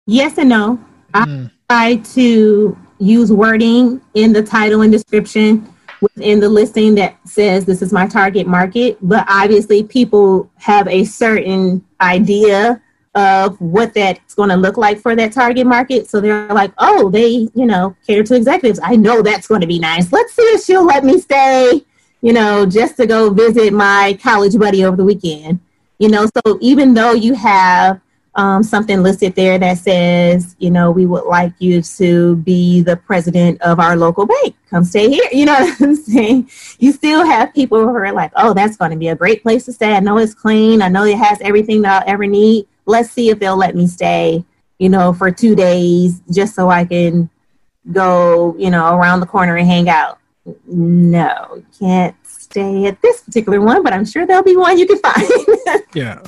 yes 0.07 0.37
and 0.37 0.51
no 0.51 0.79
i 1.15 1.25
mm. 1.25 1.51
try 1.71 1.97
to 1.97 2.77
use 2.99 3.33
wording 3.33 3.99
in 4.13 4.35
the 4.35 4.43
title 4.43 4.83
and 4.83 4.93
description 4.93 5.67
within 6.03 6.39
the 6.39 6.49
listing 6.51 6.95
that 6.95 7.17
says 7.27 7.65
this 7.65 7.81
is 7.81 7.95
my 7.95 8.07
target 8.07 8.47
market 8.47 8.99
but 9.01 9.25
obviously 9.27 9.83
people 9.83 10.51
have 10.57 10.87
a 10.89 11.03
certain 11.05 11.83
idea 12.03 12.79
of 13.15 13.61
what 13.61 13.95
that's 13.95 14.35
going 14.35 14.49
to 14.51 14.57
look 14.57 14.77
like 14.77 15.01
for 15.01 15.17
that 15.17 15.33
target 15.33 15.67
market. 15.67 16.09
So 16.09 16.21
they're 16.21 16.49
like, 16.49 16.73
oh, 16.79 17.11
they, 17.11 17.49
you 17.55 17.67
know, 17.67 17.97
cater 18.07 18.23
to 18.25 18.37
executives. 18.37 18.81
I 18.83 18.97
know 18.97 19.23
that's 19.23 19.47
going 19.47 19.61
to 19.61 19.67
be 19.67 19.79
nice. 19.79 20.13
Let's 20.13 20.35
see 20.35 20.43
if 20.43 20.65
she'll 20.65 20.85
let 20.85 21.05
me 21.05 21.19
stay, 21.19 21.85
you 22.21 22.33
know, 22.33 22.67
just 22.67 22.97
to 22.99 23.07
go 23.07 23.31
visit 23.31 23.73
my 23.73 24.19
college 24.23 24.59
buddy 24.59 24.85
over 24.85 24.97
the 24.97 25.05
weekend. 25.05 25.61
You 25.99 26.09
know, 26.09 26.27
so 26.27 26.59
even 26.61 26.95
though 26.95 27.13
you 27.13 27.35
have 27.35 28.01
um, 28.39 28.63
something 28.63 29.03
listed 29.03 29.35
there 29.35 29.59
that 29.59 29.79
says, 29.79 30.55
you 30.61 30.71
know, 30.71 30.93
we 30.93 31.07
would 31.07 31.25
like 31.25 31.53
you 31.59 31.83
to 31.83 32.37
be 32.37 32.83
the 32.83 32.97
president 32.97 33.61
of 33.63 33.81
our 33.81 33.97
local 33.97 34.27
bank. 34.27 34.55
Come 34.71 34.85
stay 34.85 35.11
here. 35.11 35.25
You 35.33 35.47
know 35.47 35.55
what 35.55 35.81
I'm 35.81 35.97
saying? 35.97 36.51
You 36.79 36.93
still 36.93 37.25
have 37.25 37.53
people 37.53 37.81
who 37.81 37.89
are 37.89 38.13
like, 38.13 38.31
oh, 38.37 38.55
that's 38.55 38.77
going 38.77 38.93
to 38.93 38.97
be 38.97 39.09
a 39.09 39.17
great 39.17 39.43
place 39.43 39.65
to 39.65 39.73
stay. 39.73 39.93
I 39.93 40.01
know 40.01 40.19
it's 40.19 40.35
clean. 40.35 40.83
I 40.83 40.89
know 40.89 41.05
it 41.05 41.19
has 41.19 41.41
everything 41.41 41.83
that 41.83 42.03
I'll 42.03 42.13
ever 42.13 42.27
need 42.27 42.67
let's 42.89 43.11
see 43.11 43.29
if 43.29 43.39
they'll 43.39 43.57
let 43.57 43.77
me 43.77 43.87
stay, 43.87 44.45
you 44.79 44.89
know, 44.89 45.13
for 45.13 45.31
two 45.31 45.55
days 45.55 46.21
just 46.33 46.55
so 46.55 46.71
I 46.71 46.85
can 46.85 47.31
go, 47.93 48.57
you 48.59 48.71
know, 48.71 48.97
around 48.97 49.21
the 49.21 49.27
corner 49.27 49.57
and 49.57 49.69
hang 49.69 49.89
out. 49.89 50.19
No, 50.67 51.63
can't 51.79 52.17
stay 52.25 52.87
at 52.87 53.01
this 53.03 53.21
particular 53.21 53.61
one, 53.61 53.83
but 53.83 53.93
I'm 53.93 54.07
sure 54.07 54.27
there'll 54.27 54.43
be 54.43 54.57
one 54.57 54.79
you 54.79 54.87
can 54.87 54.99
find. 54.99 55.29
yeah. 55.95 56.23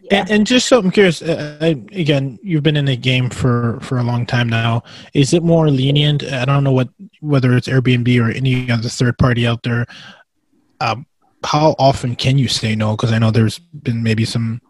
yeah. 0.00 0.20
And, 0.20 0.30
and, 0.30 0.46
just 0.46 0.66
so 0.66 0.78
I'm 0.78 0.90
curious, 0.90 1.20
uh, 1.20 1.58
I, 1.60 1.66
again, 1.92 2.38
you've 2.42 2.62
been 2.62 2.78
in 2.78 2.86
the 2.86 2.96
game 2.96 3.28
for, 3.28 3.78
for 3.82 3.98
a 3.98 4.02
long 4.02 4.24
time 4.24 4.48
now. 4.48 4.82
Is 5.12 5.34
it 5.34 5.42
more 5.42 5.68
lenient? 5.68 6.24
I 6.24 6.46
don't 6.46 6.64
know 6.64 6.72
what, 6.72 6.88
whether 7.20 7.54
it's 7.54 7.68
Airbnb 7.68 8.18
or 8.18 8.30
any 8.30 8.70
other 8.70 8.88
third 8.88 9.18
party 9.18 9.46
out 9.46 9.62
there. 9.62 9.84
Um, 10.80 11.04
how 11.44 11.76
often 11.78 12.16
can 12.16 12.38
you 12.38 12.48
say 12.48 12.74
no? 12.74 12.96
Because 12.96 13.12
I 13.12 13.18
know 13.18 13.30
there's 13.30 13.58
been 13.58 14.02
maybe 14.02 14.24
some 14.24 14.62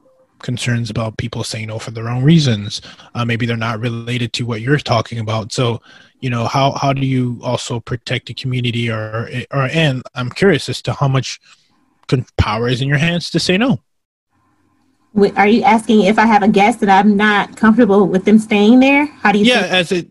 concerns 0.42 0.90
about 0.90 1.16
people 1.16 1.44
saying 1.44 1.68
no 1.68 1.78
for 1.78 1.90
the 1.90 2.02
wrong 2.02 2.22
reasons. 2.22 2.80
Uh, 3.14 3.24
maybe 3.24 3.46
they're 3.46 3.56
not 3.56 3.80
related 3.80 4.32
to 4.34 4.46
what 4.46 4.60
you're 4.60 4.78
talking 4.78 5.18
about. 5.18 5.52
So, 5.52 5.80
you 6.20 6.30
know, 6.30 6.46
how 6.46 6.72
how 6.72 6.92
do 6.92 7.06
you 7.06 7.40
also 7.42 7.80
protect 7.80 8.26
the 8.26 8.34
community, 8.34 8.90
or 8.90 9.28
or 9.52 9.68
and 9.72 10.02
I'm 10.14 10.30
curious 10.30 10.68
as 10.68 10.82
to 10.82 10.92
how 10.92 11.08
much 11.08 11.40
power 12.36 12.68
is 12.68 12.80
in 12.80 12.88
your 12.88 12.98
hands 12.98 13.30
to 13.30 13.40
say 13.40 13.58
no. 13.58 13.80
Are 15.36 15.48
you 15.48 15.62
asking 15.62 16.02
if 16.02 16.18
I 16.18 16.26
have 16.26 16.42
a 16.42 16.48
guest 16.48 16.80
that 16.80 16.88
I'm 16.88 17.16
not 17.16 17.56
comfortable 17.56 18.06
with 18.06 18.24
them 18.24 18.38
staying 18.38 18.80
there? 18.80 19.06
How 19.06 19.32
do 19.32 19.38
you? 19.38 19.46
Yeah, 19.46 19.66
as 19.68 19.90
it 19.90 20.10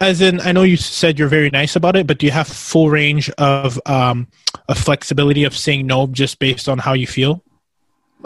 as 0.00 0.20
in, 0.20 0.40
I 0.40 0.52
know 0.52 0.62
you 0.62 0.76
said 0.76 1.18
you're 1.18 1.28
very 1.28 1.50
nice 1.50 1.74
about 1.74 1.96
it, 1.96 2.06
but 2.06 2.18
do 2.18 2.26
you 2.26 2.32
have 2.32 2.46
full 2.46 2.90
range 2.90 3.30
of 3.30 3.80
um, 3.86 4.28
a 4.68 4.74
flexibility 4.74 5.44
of 5.44 5.56
saying 5.56 5.86
no 5.86 6.06
just 6.06 6.38
based 6.38 6.68
on 6.68 6.78
how 6.78 6.92
you 6.92 7.06
feel 7.06 7.42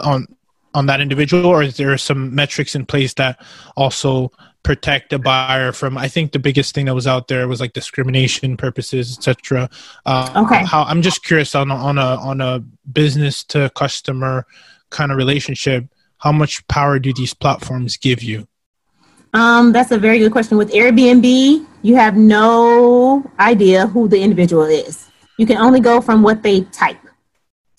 on 0.01 0.27
on 0.73 0.85
that 0.85 1.01
individual, 1.01 1.45
or 1.45 1.63
is 1.63 1.77
there 1.77 1.97
some 1.97 2.33
metrics 2.33 2.75
in 2.75 2.85
place 2.85 3.13
that 3.15 3.41
also 3.75 4.31
protect 4.63 5.13
a 5.13 5.19
buyer 5.19 5.71
from? 5.71 5.97
I 5.97 6.07
think 6.07 6.31
the 6.31 6.39
biggest 6.39 6.75
thing 6.75 6.85
that 6.85 6.95
was 6.95 7.07
out 7.07 7.27
there 7.27 7.47
was 7.47 7.59
like 7.59 7.73
discrimination 7.73 8.57
purposes, 8.57 9.17
etc. 9.17 9.69
Uh, 10.05 10.43
okay. 10.45 10.63
How 10.65 10.83
I'm 10.83 11.01
just 11.01 11.23
curious 11.23 11.55
on 11.55 11.71
a, 11.71 11.75
on 11.75 11.97
a 11.97 12.15
on 12.17 12.41
a 12.41 12.63
business 12.91 13.43
to 13.45 13.71
customer 13.75 14.45
kind 14.89 15.11
of 15.11 15.17
relationship. 15.17 15.85
How 16.17 16.31
much 16.31 16.67
power 16.67 16.99
do 16.99 17.13
these 17.13 17.33
platforms 17.33 17.97
give 17.97 18.21
you? 18.21 18.47
Um, 19.33 19.71
that's 19.71 19.91
a 19.91 19.97
very 19.97 20.19
good 20.19 20.31
question. 20.31 20.57
With 20.57 20.71
Airbnb, 20.71 21.65
you 21.81 21.95
have 21.95 22.17
no 22.17 23.23
idea 23.39 23.87
who 23.87 24.07
the 24.07 24.19
individual 24.21 24.63
is. 24.63 25.07
You 25.37 25.45
can 25.45 25.57
only 25.57 25.79
go 25.79 26.01
from 26.01 26.23
what 26.23 26.43
they 26.43 26.61
type. 26.61 26.97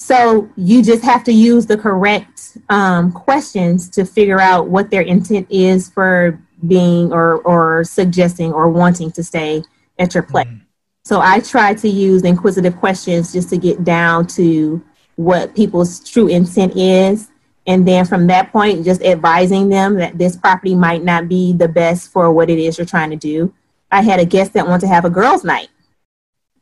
So 0.00 0.48
you 0.56 0.82
just 0.82 1.04
have 1.04 1.22
to 1.24 1.32
use 1.32 1.66
the 1.66 1.76
correct 1.76 2.56
um, 2.70 3.12
questions 3.12 3.88
to 3.90 4.06
figure 4.06 4.40
out 4.40 4.68
what 4.68 4.90
their 4.90 5.02
intent 5.02 5.46
is 5.50 5.90
for 5.90 6.40
being 6.66 7.12
or, 7.12 7.36
or 7.42 7.84
suggesting 7.84 8.50
or 8.52 8.70
wanting 8.70 9.12
to 9.12 9.22
stay 9.22 9.62
at 9.98 10.14
your 10.14 10.22
place. 10.22 10.46
Mm-hmm. 10.46 10.64
So 11.04 11.20
I 11.20 11.40
try 11.40 11.74
to 11.74 11.88
use 11.88 12.22
inquisitive 12.24 12.76
questions 12.78 13.32
just 13.32 13.50
to 13.50 13.58
get 13.58 13.84
down 13.84 14.26
to 14.28 14.82
what 15.16 15.54
people's 15.54 16.00
true 16.08 16.28
intent 16.28 16.76
is. 16.76 17.28
And 17.66 17.86
then 17.86 18.06
from 18.06 18.26
that 18.28 18.50
point, 18.52 18.86
just 18.86 19.02
advising 19.02 19.68
them 19.68 19.96
that 19.96 20.16
this 20.16 20.34
property 20.34 20.74
might 20.74 21.04
not 21.04 21.28
be 21.28 21.52
the 21.52 21.68
best 21.68 22.10
for 22.10 22.32
what 22.32 22.48
it 22.48 22.58
is 22.58 22.78
you're 22.78 22.86
trying 22.86 23.10
to 23.10 23.16
do. 23.16 23.52
I 23.92 24.02
had 24.02 24.18
a 24.18 24.24
guest 24.24 24.54
that 24.54 24.66
wanted 24.66 24.82
to 24.82 24.88
have 24.88 25.04
a 25.04 25.10
girls' 25.10 25.44
night. 25.44 25.68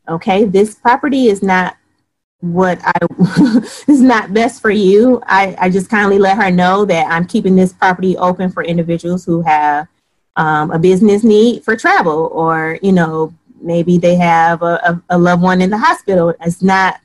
Okay, 0.09 0.45
this 0.45 0.75
property 0.75 1.29
is 1.29 1.41
not 1.43 1.77
what 2.41 2.79
I 2.85 2.93
is 3.89 4.01
not 4.01 4.33
best 4.33 4.63
for 4.63 4.71
you. 4.71 5.21
I, 5.27 5.57
I 5.59 5.71
just 5.71 5.91
kindly 5.91 6.19
let 6.19 6.37
her 6.37 6.51
know 6.51 6.85
that 6.85 7.07
I'm 7.11 7.27
keeping 7.27 7.57
this 7.57 7.73
property 7.73 8.17
open 8.17 8.51
for 8.51 8.63
individuals 8.63 9.25
who 9.25 9.43
have 9.43 9.89
um, 10.37 10.71
a 10.71 10.79
business 10.79 11.25
need 11.25 11.65
for 11.65 11.77
travel, 11.77 12.31
or 12.33 12.79
you 12.83 12.93
know 12.93 13.35
maybe 13.61 13.99
they 13.99 14.15
have 14.15 14.63
a, 14.63 14.81
a, 14.85 15.17
a, 15.17 15.19
loved 15.19 15.43
one 15.43 15.61
in 15.61 15.69
the 15.69 15.79
hospital. 15.79 16.33
It's 16.41 16.63
not 16.63 17.01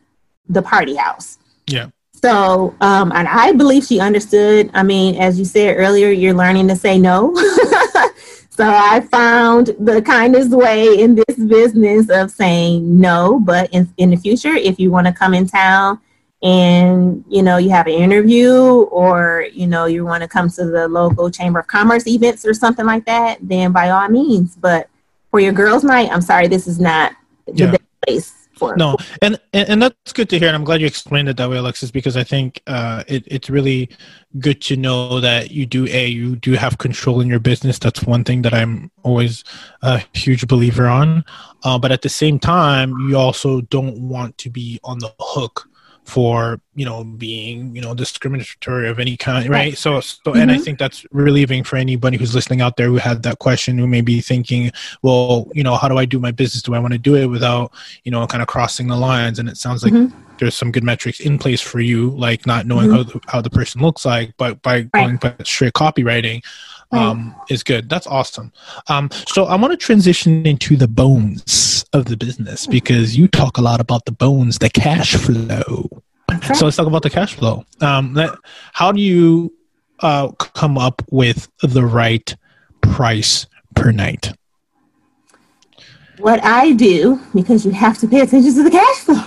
the 0.48 0.62
party 0.62 0.96
house. 0.96 1.40
Yeah. 1.66 1.90
So, 2.14 2.76
um, 2.80 3.12
and 3.12 3.28
I 3.28 3.52
believe 3.54 3.86
she 3.86 4.00
understood. 4.00 4.70
I 4.74 4.84
mean, 4.84 5.16
as 5.16 5.40
you 5.40 5.46
said 5.46 5.78
earlier, 5.78 6.10
you're 6.12 6.34
learning 6.34 6.68
to 6.68 6.76
say 6.76 7.00
no. 7.00 7.34
So 8.56 8.70
I 8.70 9.00
found 9.00 9.76
the 9.80 10.00
kindest 10.04 10.52
way 10.52 11.00
in 11.00 11.16
this 11.16 11.38
business 11.38 12.08
of 12.12 12.30
saying 12.30 13.00
no, 13.00 13.40
but 13.40 13.68
in, 13.74 13.92
in 13.98 14.12
the 14.12 14.16
future, 14.16 14.54
if 14.54 14.80
you 14.80 14.92
want 14.92 15.08
to 15.08 15.14
come 15.14 15.34
in 15.34 15.48
town 15.48 16.00
and 16.44 17.24
you 17.28 17.42
know 17.42 17.58
you 17.58 17.72
have 17.72 17.88
an 17.88 17.94
interview 17.94 18.54
or 18.92 19.48
you 19.54 19.66
know 19.66 19.86
you 19.86 20.06
want 20.06 20.22
to 20.22 20.28
come 20.30 20.50
to 20.50 20.66
the 20.66 20.88
local 20.88 21.32
chamber 21.32 21.60
of 21.60 21.68
commerce 21.68 22.06
events 22.06 22.46
or 22.46 22.54
something 22.54 22.86
like 22.86 23.06
that, 23.06 23.40
then 23.42 23.72
by 23.72 23.90
all 23.90 24.08
means. 24.08 24.56
But 24.56 24.88
for 25.32 25.40
your 25.40 25.54
girls' 25.54 25.84
night, 25.84 26.12
I'm 26.12 26.22
sorry, 26.22 26.48
this 26.48 26.68
is 26.68 26.80
not 26.80 27.14
the 27.48 27.54
yeah. 27.56 27.72
best 27.72 27.84
place 28.06 28.43
for. 28.70 28.78
No, 28.78 28.98
and, 29.22 29.40
and, 29.54 29.70
and 29.70 29.82
that's 29.82 30.14
good 30.14 30.30
to 30.30 30.40
hear, 30.40 30.48
and 30.48 30.56
I'm 30.56 30.64
glad 30.64 30.82
you 30.82 30.88
explained 30.88 31.30
it 31.30 31.38
that 31.38 31.50
way, 31.50 31.58
Alexis, 31.58 31.92
because 31.92 32.18
I 32.18 32.24
think 32.24 32.62
uh, 32.68 33.04
it, 33.08 33.24
it's 33.28 33.50
really 33.50 33.90
good 34.40 34.62
to 34.64 34.78
know 34.78 35.20
that 35.20 35.52
you 35.52 35.66
do 35.66 35.88
a 35.88 36.08
you 36.08 36.36
do 36.36 36.54
have 36.54 36.78
control 36.78 37.22
in 37.22 37.28
your 37.28 37.40
business. 37.40 37.80
That's 37.80 38.04
one 38.04 38.24
thing 38.24 38.42
that 38.44 38.54
I'm 38.54 38.92
always 39.04 39.44
a 39.82 40.02
huge 40.14 40.48
believer 40.48 40.88
on. 40.88 41.24
Uh, 41.64 41.78
but 41.78 41.92
at 41.92 42.02
the 42.02 42.10
same 42.10 42.40
time, 42.40 42.98
you 43.08 43.18
also 43.18 43.62
don't 43.62 43.98
want 44.00 44.38
to 44.40 44.50
be 44.50 44.80
on 44.84 45.00
the 45.00 45.14
hook 45.20 45.70
for 46.06 46.60
you 46.76 46.86
know 46.86 47.04
being 47.04 47.74
you 47.76 47.82
know 47.82 47.94
discriminatory 47.94 48.90
of 48.90 49.00
any 49.00 49.16
kind 49.16 49.48
right 49.50 49.78
so 49.78 50.00
so 50.02 50.18
mm-hmm. 50.26 50.40
and 50.40 50.52
i 50.52 50.56
mm-hmm. 50.56 50.64
think 50.64 50.80
that's 50.80 51.06
relieving 51.12 51.64
for 51.64 51.78
anybody 51.78 52.18
who's 52.18 52.36
listening 52.36 52.62
out 52.62 52.76
there 52.76 52.88
who 52.88 52.98
had 52.98 53.24
that 53.24 53.40
question 53.40 53.78
who 53.78 53.88
may 53.88 54.02
be 54.02 54.20
thinking 54.20 54.70
well 55.02 55.50
you 55.54 55.64
know 55.64 55.76
how 55.76 55.88
do 55.88 55.98
i 55.98 56.04
do 56.04 56.20
my 56.20 56.32
business 56.32 56.62
do 56.62 56.74
i 56.74 56.80
want 56.80 56.92
to 56.92 57.00
do 57.00 57.16
it 57.16 57.28
without 57.28 57.72
you 58.04 58.12
know 58.12 58.26
kind 58.28 58.42
of 58.42 58.48
crossing 58.48 58.88
the 58.88 58.98
lines 58.98 59.40
and 59.40 59.48
it 59.48 59.56
sounds 59.56 59.84
like 59.84 59.94
mm-hmm. 59.94 60.38
there's 60.40 60.56
some 60.56 60.72
good 60.72 60.84
metrics 60.84 61.22
in 61.22 61.40
place 61.40 61.62
for 61.62 61.80
you 61.80 62.10
like 62.12 62.46
not 62.46 62.66
knowing 62.66 62.88
mm-hmm. 62.88 62.98
how, 62.98 63.04
the, 63.04 63.20
how 63.28 63.42
the 63.42 63.50
person 63.50 63.82
looks 63.82 64.06
like 64.06 64.34
but 64.38 64.62
by 64.62 64.78
right. 64.78 64.92
going 64.92 65.16
by 65.18 65.34
straight 65.44 65.74
copywriting 65.74 66.44
um, 66.94 67.36
is 67.50 67.64
good. 67.64 67.90
That's 67.90 68.08
awesome. 68.08 68.52
Um, 68.88 69.10
so 69.28 69.46
I 69.46 69.56
want 69.56 69.72
to 69.72 69.78
transition 69.78 70.46
into 70.46 70.76
the 70.76 70.88
bones 70.88 71.86
of 71.94 72.06
the 72.06 72.18
business 72.18 72.66
because 72.68 73.18
you 73.18 73.28
talk 73.28 73.58
a 73.58 73.62
lot 73.62 73.80
about 73.80 74.06
the 74.06 74.12
bones, 74.12 74.60
the 74.60 74.70
cash 74.70 75.16
flow. 75.16 75.90
So 76.56 76.66
let's 76.66 76.78
talk 76.78 76.88
about 76.88 77.04
the 77.04 77.10
cash 77.10 77.36
flow. 77.36 77.66
Um, 77.82 78.14
that, 78.16 78.36
how 78.74 78.92
do 78.92 79.00
you 79.00 79.54
uh, 80.00 80.30
come 80.32 80.78
up 80.78 81.02
with 81.12 81.50
the 81.62 81.86
right 81.86 82.36
price 82.82 83.46
per 83.76 83.92
night? 83.92 84.34
What 86.20 86.44
I 86.44 86.74
do, 86.74 87.20
because 87.34 87.66
you 87.66 87.72
have 87.72 87.98
to 88.00 88.08
pay 88.08 88.22
attention 88.22 88.54
to 88.56 88.64
the 88.64 88.72
cash 88.72 88.98
flow. 88.98 89.24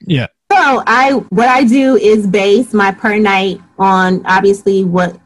Yeah. 0.00 0.26
So 0.52 0.82
I, 0.86 1.12
what 1.30 1.48
I 1.48 1.64
do 1.64 1.96
is 1.96 2.26
base 2.26 2.74
my 2.74 2.90
per 2.90 3.18
night 3.18 3.60
on 3.78 4.24
obviously 4.26 4.84
what 4.84 5.18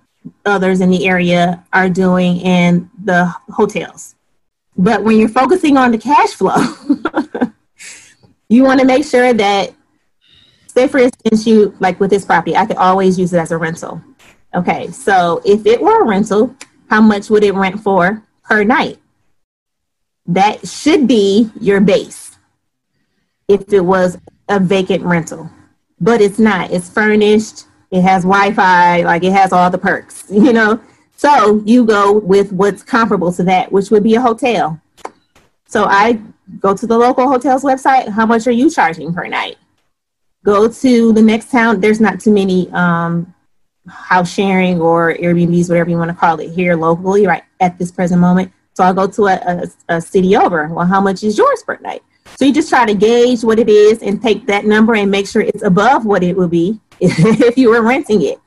others 0.45 0.81
in 0.81 0.91
the 0.91 1.07
area 1.07 1.65
are 1.73 1.89
doing 1.89 2.41
in 2.41 2.91
the 3.05 3.27
hotels. 3.51 4.15
But 4.77 5.05
when 5.05 5.19
you're 5.19 5.29
focusing 5.29 5.77
on 5.77 5.93
the 5.93 5.99
cash 5.99 6.31
flow, 6.31 6.57
you 8.49 8.65
want 8.65 8.81
to 8.81 8.87
make 8.87 9.05
sure 9.05 9.33
that, 9.33 9.73
say 10.67 10.89
for 10.89 10.99
instance, 10.99 11.47
you 11.47 11.75
like 11.81 12.01
with 12.01 12.11
this 12.11 12.25
property, 12.25 12.57
I 12.57 12.67
could 12.67 12.77
always 12.77 13.19
use 13.19 13.33
it 13.33 13.39
as 13.39 13.53
a 13.53 13.59
rental. 13.59 14.03
Okay, 14.55 14.91
so 14.91 15.41
if 15.45 15.67
it 15.67 15.81
were 15.81 16.03
a 16.03 16.07
rental, 16.07 16.55
how 16.91 17.01
much 17.01 17.31
would 17.31 17.45
it 17.45 17.55
rent 17.55 17.81
for 17.81 18.23
per 18.43 18.65
night? 18.65 18.99
That 20.27 20.67
should 20.67 21.07
be 21.07 21.51
your 21.61 21.81
base 21.81 22.39
if 23.49 23.73
it 23.73 23.81
was 23.81 24.19
a 24.49 24.59
vacant 24.59 25.03
rental, 25.05 25.51
but 26.01 26.21
it's 26.21 26.39
not. 26.39 26.71
It's 26.71 26.89
furnished 26.89 27.67
it 27.95 28.03
has 28.03 28.25
Wi-Fi, 28.25 29.03
like 29.03 29.23
it 29.23 29.33
has 29.33 29.53
all 29.53 29.71
the 29.71 29.79
perks, 29.79 30.25
you 30.31 30.53
know. 30.53 30.81
So 31.17 31.63
you 31.65 31.85
go 31.85 32.13
with 32.19 32.53
what's 32.53 32.83
comparable 32.83 33.33
to 33.35 33.45
that, 33.45 33.71
which 33.71 33.91
would 33.91 34.03
be 34.03 34.17
a 34.17 34.21
hotel. 34.21 34.81
So 35.67 35.85
I 35.85 36.21
go 36.59 36.75
to 36.75 36.87
the 36.87 36.99
local 36.99 37.29
hotel's 37.29 37.63
website. 37.63 38.09
How 38.09 38.27
much 38.27 38.49
are 38.49 38.53
you 38.53 38.69
charging 38.69 39.15
per 39.15 39.29
night? 39.29 39.57
Go 40.45 40.69
to 40.69 41.13
the 41.13 41.23
next 41.23 41.51
town. 41.53 41.81
There's 41.81 42.01
not 42.01 42.21
too 42.21 42.33
many 42.33 42.69
um, 42.73 43.33
house 43.87 44.31
sharing 44.31 44.81
or 44.81 45.15
Airbnbs, 45.15 45.69
whatever 45.69 45.89
you 45.89 45.97
want 45.97 46.11
to 46.11 46.17
call 46.17 46.41
it, 46.41 46.51
here 46.51 46.75
locally, 46.75 47.27
right 47.27 47.45
at 47.61 47.79
this 47.79 47.93
present 47.93 48.21
moment. 48.21 48.53
So 48.75 48.83
I'll 48.83 48.93
go 48.93 49.07
to 49.07 49.27
a, 49.29 49.35
a, 49.89 49.97
a 49.97 50.01
city 50.01 50.37
over. 50.37 50.67
Well, 50.67 50.85
how 50.85 51.01
much 51.01 51.23
is 51.23 51.39
yours 51.39 51.63
per 51.65 51.79
night? 51.79 52.03
So 52.37 52.45
you 52.45 52.53
just 52.53 52.69
try 52.69 52.85
to 52.85 52.95
gauge 52.95 53.45
what 53.45 53.61
it 53.61 53.69
is 53.69 54.03
and 54.03 54.21
take 54.21 54.47
that 54.47 54.65
number 54.65 54.97
and 54.97 55.11
make 55.11 55.29
sure 55.29 55.43
it's 55.43 55.63
above 55.63 56.05
what 56.05 56.25
it 56.25 56.37
would 56.37 56.51
be 56.51 56.81
if 57.49 57.59
you 57.59 57.71
were 57.71 57.83
renting 57.83 58.23
it. 58.23 58.41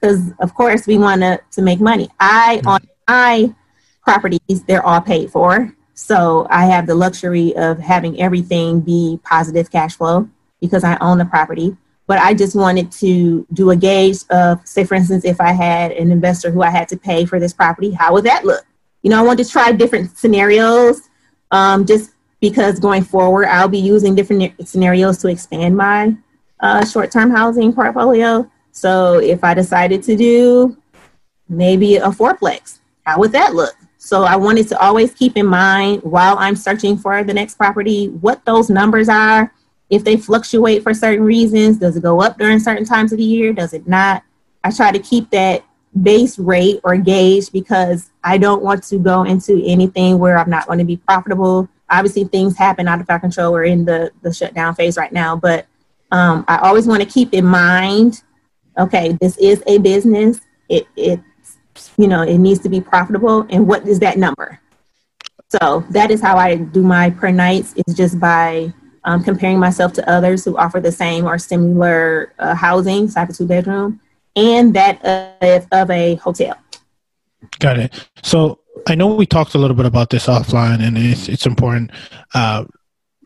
Because 0.00 0.32
of 0.40 0.54
course 0.54 0.86
we 0.86 0.96
want 0.96 1.22
to 1.22 1.40
to 1.52 1.62
make 1.62 1.80
money. 1.80 2.08
I 2.20 2.62
on 2.66 2.80
my 3.08 3.54
properties 4.02 4.64
they're 4.66 4.84
all 4.84 5.00
paid 5.00 5.30
for. 5.30 5.74
So 5.94 6.46
i 6.50 6.64
have 6.66 6.86
the 6.86 6.94
luxury 6.94 7.54
of 7.56 7.78
having 7.78 8.20
everything 8.20 8.80
be 8.80 9.18
positive 9.24 9.70
cash 9.70 9.96
flow 9.96 10.28
because 10.60 10.84
i 10.84 10.96
own 11.00 11.18
the 11.18 11.24
property. 11.24 11.76
But 12.06 12.18
i 12.20 12.32
just 12.32 12.56
wanted 12.56 12.90
to 12.92 13.46
do 13.52 13.70
a 13.70 13.76
gauge 13.76 14.18
of 14.30 14.66
say 14.66 14.84
for 14.84 14.94
instance 14.94 15.24
if 15.24 15.40
i 15.40 15.52
had 15.52 15.92
an 15.92 16.10
investor 16.10 16.50
who 16.50 16.62
i 16.62 16.70
had 16.70 16.88
to 16.88 16.96
pay 16.96 17.26
for 17.26 17.38
this 17.38 17.52
property 17.52 17.90
how 17.90 18.12
would 18.14 18.24
that 18.24 18.44
look? 18.44 18.64
You 19.02 19.10
know 19.10 19.18
i 19.18 19.22
want 19.22 19.38
to 19.40 19.48
try 19.48 19.72
different 19.72 20.16
scenarios 20.16 21.02
um, 21.50 21.86
just 21.86 22.12
because 22.40 22.78
going 22.78 23.02
forward 23.02 23.46
i'll 23.48 23.68
be 23.68 23.78
using 23.78 24.14
different 24.14 24.66
scenarios 24.66 25.18
to 25.18 25.28
expand 25.28 25.76
my 25.76 26.16
uh, 26.60 26.84
short-term 26.84 27.30
housing 27.30 27.72
portfolio. 27.72 28.50
So 28.72 29.18
if 29.18 29.42
I 29.42 29.54
decided 29.54 30.02
to 30.04 30.16
do 30.16 30.76
maybe 31.48 31.96
a 31.96 32.08
fourplex, 32.08 32.78
how 33.04 33.18
would 33.18 33.32
that 33.32 33.54
look? 33.54 33.74
So 33.96 34.22
I 34.22 34.36
wanted 34.36 34.68
to 34.68 34.78
always 34.78 35.12
keep 35.12 35.36
in 35.36 35.46
mind 35.46 36.02
while 36.02 36.38
I'm 36.38 36.56
searching 36.56 36.96
for 36.96 37.24
the 37.24 37.34
next 37.34 37.56
property 37.56 38.08
what 38.08 38.44
those 38.44 38.70
numbers 38.70 39.08
are. 39.08 39.52
If 39.90 40.04
they 40.04 40.16
fluctuate 40.16 40.82
for 40.82 40.94
certain 40.94 41.24
reasons, 41.24 41.78
does 41.78 41.96
it 41.96 42.02
go 42.02 42.20
up 42.20 42.38
during 42.38 42.60
certain 42.60 42.84
times 42.84 43.12
of 43.12 43.18
the 43.18 43.24
year? 43.24 43.52
Does 43.52 43.72
it 43.72 43.88
not? 43.88 44.22
I 44.62 44.70
try 44.70 44.92
to 44.92 44.98
keep 44.98 45.30
that 45.30 45.64
base 46.02 46.38
rate 46.38 46.80
or 46.84 46.96
gauge 46.96 47.50
because 47.50 48.10
I 48.22 48.38
don't 48.38 48.62
want 48.62 48.84
to 48.84 48.98
go 48.98 49.24
into 49.24 49.62
anything 49.64 50.18
where 50.18 50.38
I'm 50.38 50.50
not 50.50 50.66
going 50.66 50.78
to 50.78 50.84
be 50.84 50.98
profitable. 50.98 51.68
Obviously, 51.90 52.24
things 52.24 52.56
happen 52.56 52.86
out 52.86 53.00
of 53.00 53.08
our 53.08 53.18
control. 53.18 53.52
We're 53.52 53.64
in 53.64 53.84
the, 53.84 54.12
the 54.22 54.32
shutdown 54.32 54.74
phase 54.74 54.96
right 54.96 55.12
now, 55.12 55.34
but 55.36 55.66
um, 56.10 56.44
I 56.48 56.58
always 56.58 56.86
want 56.86 57.02
to 57.02 57.08
keep 57.08 57.34
in 57.34 57.44
mind, 57.44 58.22
okay, 58.78 59.16
this 59.20 59.36
is 59.38 59.62
a 59.66 59.78
business. 59.78 60.40
It, 60.68 60.86
it, 60.96 61.20
you 61.96 62.08
know, 62.08 62.22
it 62.22 62.38
needs 62.38 62.60
to 62.60 62.68
be 62.68 62.80
profitable. 62.80 63.46
And 63.50 63.66
what 63.66 63.86
is 63.86 63.98
that 64.00 64.18
number? 64.18 64.60
So 65.48 65.84
that 65.90 66.10
is 66.10 66.20
how 66.20 66.36
I 66.36 66.56
do 66.56 66.82
my 66.82 67.10
per 67.10 67.30
nights 67.30 67.74
is 67.86 67.94
just 67.94 68.20
by 68.20 68.72
um, 69.04 69.24
comparing 69.24 69.58
myself 69.58 69.94
to 69.94 70.10
others 70.10 70.44
who 70.44 70.56
offer 70.58 70.80
the 70.80 70.92
same 70.92 71.24
or 71.24 71.38
similar 71.38 72.34
uh, 72.38 72.54
housing, 72.54 73.08
so 73.08 73.24
two 73.26 73.46
bedroom, 73.46 74.00
and 74.36 74.74
that 74.74 75.02
of, 75.40 75.66
of 75.72 75.90
a 75.90 76.16
hotel. 76.16 76.56
Got 77.58 77.78
it. 77.78 78.08
So 78.22 78.60
I 78.86 78.94
know 78.94 79.14
we 79.14 79.24
talked 79.24 79.54
a 79.54 79.58
little 79.58 79.76
bit 79.76 79.86
about 79.86 80.10
this 80.10 80.26
offline, 80.26 80.82
and 80.82 80.98
it's 80.98 81.28
it's 81.28 81.46
important. 81.46 81.92
Uh, 82.34 82.64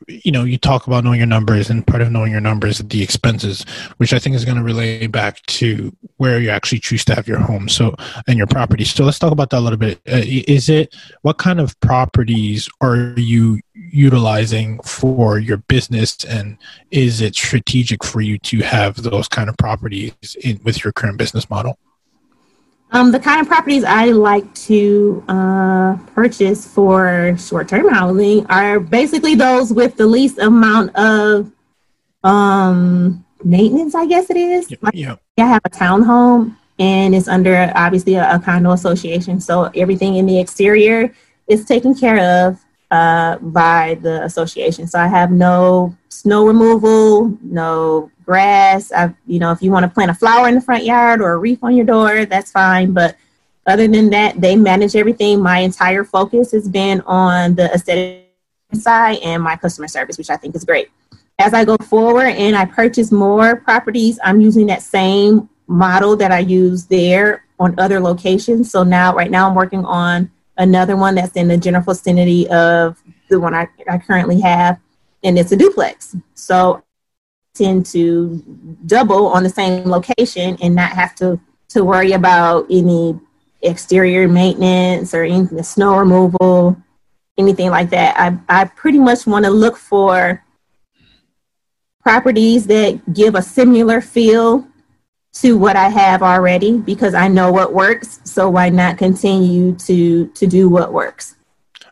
you 0.08 0.32
know 0.32 0.44
you 0.44 0.58
talk 0.58 0.86
about 0.86 1.04
knowing 1.04 1.18
your 1.18 1.26
numbers 1.26 1.70
and 1.70 1.86
part 1.86 2.02
of 2.02 2.10
knowing 2.10 2.32
your 2.32 2.40
numbers 2.40 2.80
is 2.80 2.88
the 2.88 3.02
expenses 3.02 3.64
which 3.96 4.12
i 4.12 4.18
think 4.18 4.34
is 4.34 4.44
going 4.44 4.56
to 4.56 4.62
relate 4.62 5.10
back 5.10 5.40
to 5.46 5.94
where 6.16 6.38
you 6.38 6.50
actually 6.50 6.78
choose 6.78 7.04
to 7.04 7.14
have 7.14 7.26
your 7.26 7.38
home 7.38 7.68
so 7.68 7.94
and 8.26 8.38
your 8.38 8.46
property. 8.46 8.84
So 8.84 9.04
let's 9.04 9.18
talk 9.18 9.32
about 9.32 9.50
that 9.50 9.58
a 9.58 9.60
little 9.60 9.78
bit. 9.78 10.00
Uh, 10.08 10.22
is 10.24 10.68
it 10.68 10.94
what 11.22 11.38
kind 11.38 11.60
of 11.60 11.78
properties 11.80 12.68
are 12.80 13.14
you 13.16 13.60
utilizing 13.74 14.80
for 14.82 15.38
your 15.38 15.58
business 15.58 16.24
and 16.24 16.58
is 16.90 17.20
it 17.20 17.34
strategic 17.34 18.04
for 18.04 18.20
you 18.20 18.38
to 18.38 18.60
have 18.60 19.02
those 19.02 19.28
kind 19.28 19.48
of 19.48 19.56
properties 19.56 20.36
in, 20.42 20.60
with 20.64 20.84
your 20.84 20.92
current 20.92 21.18
business 21.18 21.48
model 21.50 21.78
um, 22.92 23.10
the 23.10 23.18
kind 23.18 23.40
of 23.40 23.46
properties 23.46 23.84
I 23.84 24.06
like 24.06 24.52
to 24.66 25.24
uh, 25.28 25.96
purchase 26.14 26.66
for 26.66 27.34
short 27.38 27.68
term 27.68 27.88
housing 27.88 28.46
are 28.46 28.78
basically 28.78 29.34
those 29.34 29.72
with 29.72 29.96
the 29.96 30.06
least 30.06 30.38
amount 30.38 30.94
of 30.94 31.50
um, 32.22 33.24
maintenance, 33.42 33.94
I 33.94 34.06
guess 34.06 34.28
it 34.30 34.36
is. 34.36 34.70
Yeah. 34.70 34.76
Like, 34.82 34.94
yeah. 34.94 35.16
I 35.38 35.46
have 35.46 35.62
a 35.64 35.70
townhome 35.70 36.56
and 36.78 37.14
it's 37.14 37.28
under 37.28 37.72
obviously 37.74 38.14
a, 38.14 38.34
a, 38.34 38.38
condo 38.38 38.72
association. 38.72 39.40
So 39.40 39.64
everything 39.74 40.16
in 40.16 40.26
the 40.26 40.38
exterior 40.38 41.14
is 41.48 41.64
taken 41.64 41.94
care 41.94 42.46
of 42.46 42.60
uh, 42.92 43.38
by 43.38 43.98
the 44.02 44.22
association. 44.22 44.86
So 44.86 44.98
I 44.98 45.06
have 45.06 45.32
no 45.32 45.96
snow 46.10 46.46
removal, 46.46 47.36
no 47.42 48.10
grass. 48.26 48.92
I, 48.92 49.14
you 49.26 49.38
know, 49.38 49.50
if 49.50 49.62
you 49.62 49.72
want 49.72 49.84
to 49.84 49.90
plant 49.90 50.10
a 50.10 50.14
flower 50.14 50.46
in 50.46 50.54
the 50.54 50.60
front 50.60 50.84
yard 50.84 51.22
or 51.22 51.32
a 51.32 51.38
wreath 51.38 51.60
on 51.62 51.74
your 51.74 51.86
door, 51.86 52.26
that's 52.26 52.52
fine. 52.52 52.92
But 52.92 53.16
other 53.66 53.88
than 53.88 54.10
that, 54.10 54.38
they 54.42 54.56
manage 54.56 54.94
everything. 54.94 55.40
My 55.40 55.60
entire 55.60 56.04
focus 56.04 56.52
has 56.52 56.68
been 56.68 57.00
on 57.06 57.54
the 57.54 57.72
aesthetic 57.72 58.28
side 58.74 59.20
and 59.24 59.42
my 59.42 59.56
customer 59.56 59.88
service, 59.88 60.18
which 60.18 60.28
I 60.28 60.36
think 60.36 60.54
is 60.54 60.64
great. 60.64 60.90
As 61.38 61.54
I 61.54 61.64
go 61.64 61.78
forward 61.78 62.26
and 62.26 62.54
I 62.54 62.66
purchase 62.66 63.10
more 63.10 63.56
properties, 63.56 64.20
I'm 64.22 64.42
using 64.42 64.66
that 64.66 64.82
same 64.82 65.48
model 65.66 66.14
that 66.16 66.30
I 66.30 66.40
use 66.40 66.84
there 66.84 67.46
on 67.58 67.74
other 67.78 68.00
locations. 68.00 68.70
So 68.70 68.82
now, 68.82 69.14
right 69.14 69.30
now, 69.30 69.48
I'm 69.48 69.54
working 69.54 69.86
on 69.86 70.30
another 70.56 70.96
one 70.96 71.14
that's 71.14 71.36
in 71.36 71.48
the 71.48 71.56
general 71.56 71.84
vicinity 71.84 72.48
of 72.48 73.02
the 73.28 73.40
one 73.40 73.54
I, 73.54 73.68
I 73.88 73.98
currently 73.98 74.40
have, 74.40 74.78
and 75.22 75.38
it's 75.38 75.52
a 75.52 75.56
duplex. 75.56 76.16
So 76.34 76.82
tend 77.54 77.84
to 77.86 78.42
double 78.86 79.26
on 79.28 79.42
the 79.42 79.48
same 79.48 79.84
location 79.84 80.56
and 80.62 80.74
not 80.74 80.92
have 80.92 81.14
to 81.16 81.38
to 81.68 81.84
worry 81.84 82.12
about 82.12 82.66
any 82.70 83.18
exterior 83.62 84.28
maintenance 84.28 85.14
or 85.14 85.24
any 85.24 85.62
snow 85.62 85.96
removal, 85.96 86.76
anything 87.38 87.70
like 87.70 87.90
that. 87.90 88.18
I 88.18 88.38
I 88.48 88.64
pretty 88.64 88.98
much 88.98 89.26
want 89.26 89.44
to 89.44 89.50
look 89.50 89.76
for 89.76 90.44
properties 92.02 92.66
that 92.66 93.14
give 93.14 93.34
a 93.34 93.42
similar 93.42 94.00
feel 94.00 94.66
to 95.34 95.56
what 95.56 95.76
I 95.76 95.88
have 95.88 96.22
already 96.22 96.78
because 96.78 97.14
I 97.14 97.28
know 97.28 97.50
what 97.50 97.72
works. 97.72 98.20
So 98.24 98.50
why 98.50 98.68
not 98.68 98.98
continue 98.98 99.74
to 99.76 100.26
to 100.26 100.46
do 100.46 100.68
what 100.68 100.92
works? 100.92 101.36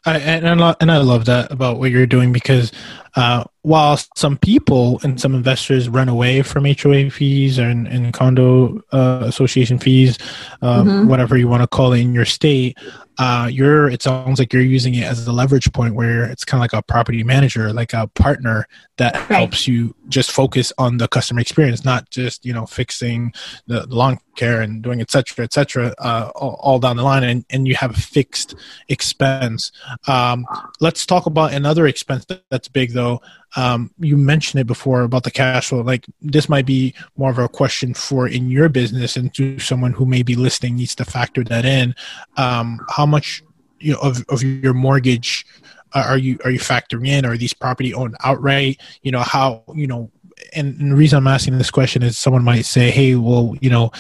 I, 0.07 0.19
and 0.19 0.63
I 0.63 0.77
and 0.81 0.91
I 0.91 0.99
love 0.99 1.27
that 1.27 1.51
about 1.53 1.79
what 1.79 1.91
you're 1.91 2.07
doing 2.07 2.33
because 2.33 2.73
uh, 3.17 3.45
while 3.63 3.99
some 4.17 4.39
people 4.39 5.01
and 5.03 5.21
some 5.21 5.35
investors 5.35 5.89
run 5.89 6.09
away 6.09 6.43
from 6.43 6.65
HOA 6.65 7.11
fees 7.11 7.59
and, 7.59 7.87
and 7.87 8.15
condo 8.15 8.81
uh, 8.93 9.23
association 9.25 9.79
fees, 9.79 10.19
uh, 10.63 10.83
mm-hmm. 10.83 11.09
whatever 11.09 11.37
you 11.37 11.47
want 11.47 11.63
to 11.63 11.67
call 11.67 11.93
it 11.93 12.01
in 12.01 12.15
your 12.15 12.25
state, 12.25 12.79
uh, 13.21 13.47
you're 13.53 13.91
it 13.91 14.01
sounds 14.01 14.39
like 14.39 14.51
you're 14.51 14.63
using 14.63 14.95
it 14.95 15.03
as 15.03 15.27
a 15.27 15.33
leverage 15.33 15.71
point 15.75 15.95
where 15.95 16.25
it's 16.25 16.43
kind 16.43 16.59
of 16.59 16.63
like 16.63 16.73
a 16.73 16.83
property 16.83 17.23
manager, 17.23 17.71
like 17.71 17.93
a 17.93 18.07
partner 18.07 18.67
that 18.97 19.15
right. 19.15 19.41
helps 19.41 19.69
you 19.69 19.95
just 20.09 20.31
focus 20.31 20.73
on 20.79 20.97
the 20.97 21.07
customer 21.07 21.41
experience, 21.41 21.85
not 21.85 22.09
just 22.09 22.47
you 22.47 22.55
know 22.55 22.65
fixing 22.65 23.31
the, 23.67 23.81
the 23.81 23.95
lawn 23.95 24.19
care 24.37 24.63
and 24.63 24.83
doing 24.83 25.03
et 25.03 25.11
cetera, 25.11 25.45
et 25.45 25.53
cetera, 25.53 25.95
uh, 25.99 26.31
all, 26.35 26.59
all, 26.61 26.79
down 26.79 26.97
the 26.97 27.03
line, 27.03 27.23
and, 27.23 27.45
and 27.51 27.69
you 27.69 27.75
have 27.75 27.91
a 27.91 28.01
fixed 28.01 28.55
expense. 28.89 29.71
Um, 30.09 30.47
let's 30.81 31.05
talk 31.05 31.27
about 31.27 31.53
another 31.53 31.87
expense 31.87 32.25
that's 32.49 32.69
big 32.69 32.93
though. 32.93 33.21
Um, 33.57 33.91
you 33.99 34.17
mentioned 34.17 34.61
it 34.61 34.67
before 34.67 35.03
about 35.03 35.25
the 35.25 35.31
cash 35.31 35.69
flow. 35.69 35.81
Like 35.81 36.07
this 36.21 36.49
might 36.49 36.67
be 36.67 36.95
more 37.17 37.31
of 37.31 37.39
a 37.39 37.49
question 37.49 37.95
for 37.95 38.29
in 38.29 38.49
your 38.49 38.69
business 38.69 39.17
and 39.17 39.35
to 39.35 39.59
someone 39.59 39.93
who 39.93 40.07
may 40.07 40.23
be 40.23 40.37
listening 40.37 40.77
needs 40.77 40.95
to 40.97 41.05
factor 41.05 41.43
that 41.45 41.65
in. 41.65 41.95
Um, 42.37 42.81
how 42.89 43.07
much 43.07 43.43
you 43.81 43.93
know 43.93 44.01
of, 44.01 44.25
of 44.29 44.43
your 44.43 44.75
mortgage 44.75 45.45
uh, 45.93 46.05
are 46.07 46.19
you 46.19 46.39
are 46.45 46.51
you 46.51 46.59
factoring 46.59 47.09
in? 47.09 47.25
Are 47.25 47.37
these 47.37 47.53
property 47.55 47.93
owned 47.95 48.17
outright? 48.23 48.81
You 49.03 49.13
know 49.13 49.21
how 49.21 49.65
you 49.75 49.87
know. 49.87 50.11
And, 50.55 50.81
and 50.81 50.93
the 50.93 50.97
reason 50.97 51.19
I'm 51.19 51.27
asking 51.27 51.59
this 51.59 51.71
question 51.71 52.03
is 52.03 52.17
someone 52.17 52.45
might 52.45 52.65
say, 52.65 52.91
"Hey, 52.91 53.15
well, 53.15 53.55
you 53.61 53.69
know, 53.69 53.91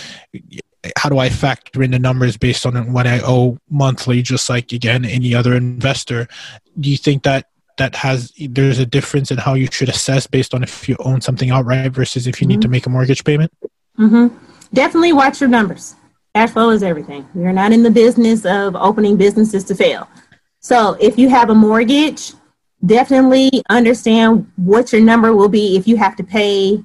how 0.96 1.08
do 1.08 1.18
I 1.18 1.28
factor 1.28 1.82
in 1.82 1.90
the 1.90 1.98
numbers 1.98 2.36
based 2.36 2.64
on 2.64 2.92
what 2.92 3.06
I 3.06 3.20
owe 3.22 3.58
monthly, 3.68 4.22
just 4.22 4.48
like 4.48 4.72
again 4.72 5.04
any 5.04 5.34
other 5.34 5.54
investor? 5.54 6.28
Do 6.78 6.90
you 6.90 6.96
think 6.96 7.24
that 7.24 7.46
that 7.80 7.94
has 7.96 8.30
there's 8.38 8.78
a 8.78 8.84
difference 8.84 9.30
in 9.30 9.38
how 9.38 9.54
you 9.54 9.66
should 9.72 9.88
assess 9.88 10.26
based 10.26 10.52
on 10.52 10.62
if 10.62 10.86
you 10.86 10.96
own 10.98 11.22
something 11.22 11.50
outright 11.50 11.90
versus 11.92 12.26
if 12.26 12.40
you 12.40 12.44
mm-hmm. 12.44 12.50
need 12.50 12.60
to 12.60 12.66
mm-hmm. 12.66 12.72
make 12.72 12.86
a 12.86 12.90
mortgage 12.90 13.24
payment? 13.24 13.50
Mm-hmm. 13.98 14.36
Definitely 14.74 15.14
watch 15.14 15.40
your 15.40 15.48
numbers. 15.48 15.94
Cash 16.34 16.50
flow 16.50 16.70
is 16.70 16.82
everything. 16.82 17.26
We're 17.34 17.52
not 17.52 17.72
in 17.72 17.82
the 17.82 17.90
business 17.90 18.44
of 18.44 18.76
opening 18.76 19.16
businesses 19.16 19.64
to 19.64 19.74
fail. 19.74 20.08
So 20.60 20.98
if 21.00 21.18
you 21.18 21.30
have 21.30 21.48
a 21.48 21.54
mortgage, 21.54 22.34
definitely 22.84 23.50
understand 23.70 24.50
what 24.56 24.92
your 24.92 25.00
number 25.00 25.34
will 25.34 25.48
be 25.48 25.76
if 25.76 25.88
you 25.88 25.96
have 25.96 26.16
to 26.16 26.24
pay 26.24 26.84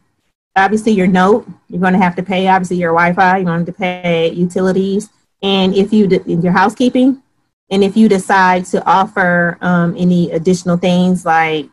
obviously 0.58 0.94
your 0.94 1.08
note 1.08 1.46
you're 1.68 1.82
going 1.82 1.94
to 1.94 2.00
have 2.00 2.16
to 2.16 2.24
pay 2.24 2.48
obviously 2.48 2.78
your 2.78 2.92
wi-fi 2.92 3.38
you're 3.38 3.46
going 3.46 3.66
to 3.66 3.74
pay 3.74 4.32
utilities 4.32 5.10
and 5.42 5.74
if 5.74 5.94
you 5.94 6.06
in 6.28 6.42
your 6.42 6.52
housekeeping 6.52 7.22
and 7.70 7.84
if 7.84 7.98
you 7.98 8.08
decide 8.08 8.66
to 8.66 8.86
offer 8.86 9.58
um, 9.62 9.96
any 9.98 10.32
additional 10.32 10.78
things 10.78 11.26
like 11.26 11.70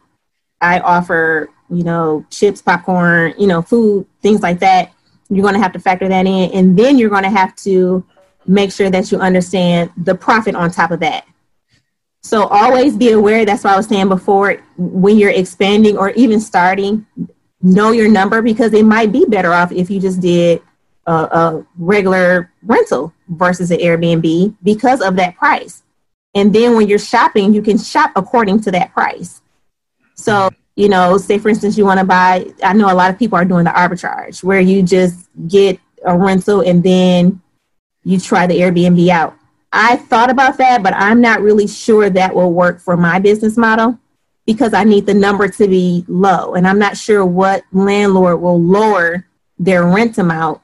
I 0.60 0.80
offer, 0.80 1.50
you 1.68 1.84
know, 1.84 2.24
chips, 2.30 2.62
popcorn, 2.62 3.34
you 3.38 3.46
know, 3.46 3.60
food, 3.62 4.06
things 4.22 4.42
like 4.42 4.60
that, 4.60 4.92
you're 5.28 5.42
going 5.42 5.54
to 5.54 5.60
have 5.60 5.72
to 5.72 5.78
factor 5.78 6.08
that 6.08 6.26
in. 6.26 6.50
And 6.52 6.78
then 6.78 6.98
you're 6.98 7.10
going 7.10 7.24
to 7.24 7.30
have 7.30 7.54
to 7.56 8.04
make 8.46 8.72
sure 8.72 8.90
that 8.90 9.12
you 9.12 9.18
understand 9.18 9.90
the 9.96 10.14
profit 10.14 10.54
on 10.54 10.70
top 10.70 10.90
of 10.90 11.00
that. 11.00 11.26
So 12.22 12.46
always 12.46 12.96
be 12.96 13.10
aware. 13.10 13.44
That's 13.44 13.64
what 13.64 13.74
I 13.74 13.76
was 13.76 13.88
saying 13.88 14.08
before. 14.08 14.62
When 14.76 15.18
you're 15.18 15.30
expanding 15.30 15.98
or 15.98 16.10
even 16.10 16.40
starting, 16.40 17.06
know 17.60 17.90
your 17.90 18.08
number 18.08 18.40
because 18.42 18.72
it 18.72 18.84
might 18.84 19.12
be 19.12 19.24
better 19.26 19.52
off 19.52 19.72
if 19.72 19.90
you 19.90 20.00
just 20.00 20.20
did 20.20 20.62
a, 21.06 21.12
a 21.12 21.66
regular 21.78 22.50
rental 22.62 23.12
versus 23.28 23.70
an 23.70 23.78
Airbnb 23.78 24.54
because 24.62 25.00
of 25.00 25.16
that 25.16 25.36
price. 25.36 25.82
And 26.34 26.54
then 26.54 26.76
when 26.76 26.88
you're 26.88 26.98
shopping, 26.98 27.52
you 27.52 27.62
can 27.62 27.78
shop 27.78 28.12
according 28.16 28.60
to 28.62 28.70
that 28.70 28.92
price. 28.92 29.42
So, 30.14 30.50
you 30.76 30.88
know, 30.88 31.18
say 31.18 31.38
for 31.38 31.48
instance, 31.48 31.76
you 31.76 31.84
want 31.84 32.00
to 32.00 32.06
buy, 32.06 32.46
I 32.62 32.72
know 32.72 32.90
a 32.90 32.94
lot 32.94 33.10
of 33.10 33.18
people 33.18 33.36
are 33.36 33.44
doing 33.44 33.64
the 33.64 33.70
arbitrage 33.70 34.42
where 34.42 34.60
you 34.60 34.82
just 34.82 35.28
get 35.48 35.78
a 36.04 36.16
rental 36.16 36.60
and 36.60 36.82
then 36.82 37.42
you 38.04 38.18
try 38.18 38.46
the 38.46 38.58
Airbnb 38.58 39.08
out. 39.08 39.36
I 39.72 39.96
thought 39.96 40.30
about 40.30 40.58
that, 40.58 40.82
but 40.82 40.94
I'm 40.94 41.20
not 41.20 41.40
really 41.40 41.66
sure 41.66 42.10
that 42.10 42.34
will 42.34 42.52
work 42.52 42.80
for 42.80 42.96
my 42.96 43.18
business 43.18 43.56
model 43.56 43.98
because 44.46 44.74
I 44.74 44.84
need 44.84 45.06
the 45.06 45.14
number 45.14 45.48
to 45.48 45.68
be 45.68 46.04
low. 46.08 46.54
And 46.54 46.66
I'm 46.66 46.78
not 46.78 46.96
sure 46.96 47.24
what 47.24 47.62
landlord 47.72 48.40
will 48.40 48.60
lower 48.60 49.26
their 49.58 49.84
rent 49.84 50.18
amount 50.18 50.60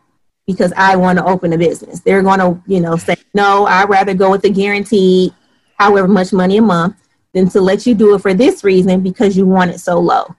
because 0.49 0.73
I 0.79 0.97
want 0.97 1.19
to 1.19 1.27
open 1.27 1.53
a 1.53 1.59
business. 1.59 2.01
They're 2.01 2.23
going 2.23 2.41
to, 2.41 2.61
you 2.67 2.81
know, 2.81 2.97
say, 2.97 3.17
no, 3.35 3.67
I'd 3.67 3.91
rather 3.91 4.15
go 4.15 4.31
with 4.31 4.41
the 4.41 4.49
guaranteed 4.49 5.35
however 5.79 6.09
much 6.09 6.33
money 6.33 6.57
a 6.57 6.63
month 6.63 6.97
than 7.35 7.51
to 7.51 7.61
let 7.61 7.87
you 7.87 7.95
do 7.95 8.15
it 8.15 8.23
for 8.23 8.33
this 8.33 8.65
reason 8.65 9.03
because 9.03 9.37
you 9.37 9.47
want 9.47 9.73
it 9.73 9.79
so 9.79 10.01
low. 10.01 10.35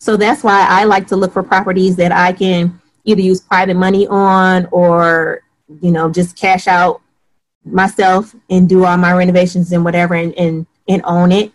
So 0.00 0.18
that's 0.18 0.44
why 0.44 0.66
I 0.68 0.84
like 0.84 1.06
to 1.08 1.16
look 1.16 1.32
for 1.32 1.42
properties 1.42 1.96
that 1.96 2.12
I 2.12 2.34
can 2.34 2.78
either 3.04 3.22
use 3.22 3.40
private 3.40 3.76
money 3.76 4.06
on 4.06 4.68
or, 4.70 5.40
you 5.80 5.92
know, 5.92 6.12
just 6.12 6.36
cash 6.36 6.68
out 6.68 7.00
myself 7.64 8.36
and 8.50 8.68
do 8.68 8.84
all 8.84 8.98
my 8.98 9.14
renovations 9.14 9.72
and 9.72 9.82
whatever 9.82 10.14
and, 10.14 10.34
and, 10.34 10.66
and 10.88 11.00
own 11.06 11.32
it. 11.32 11.52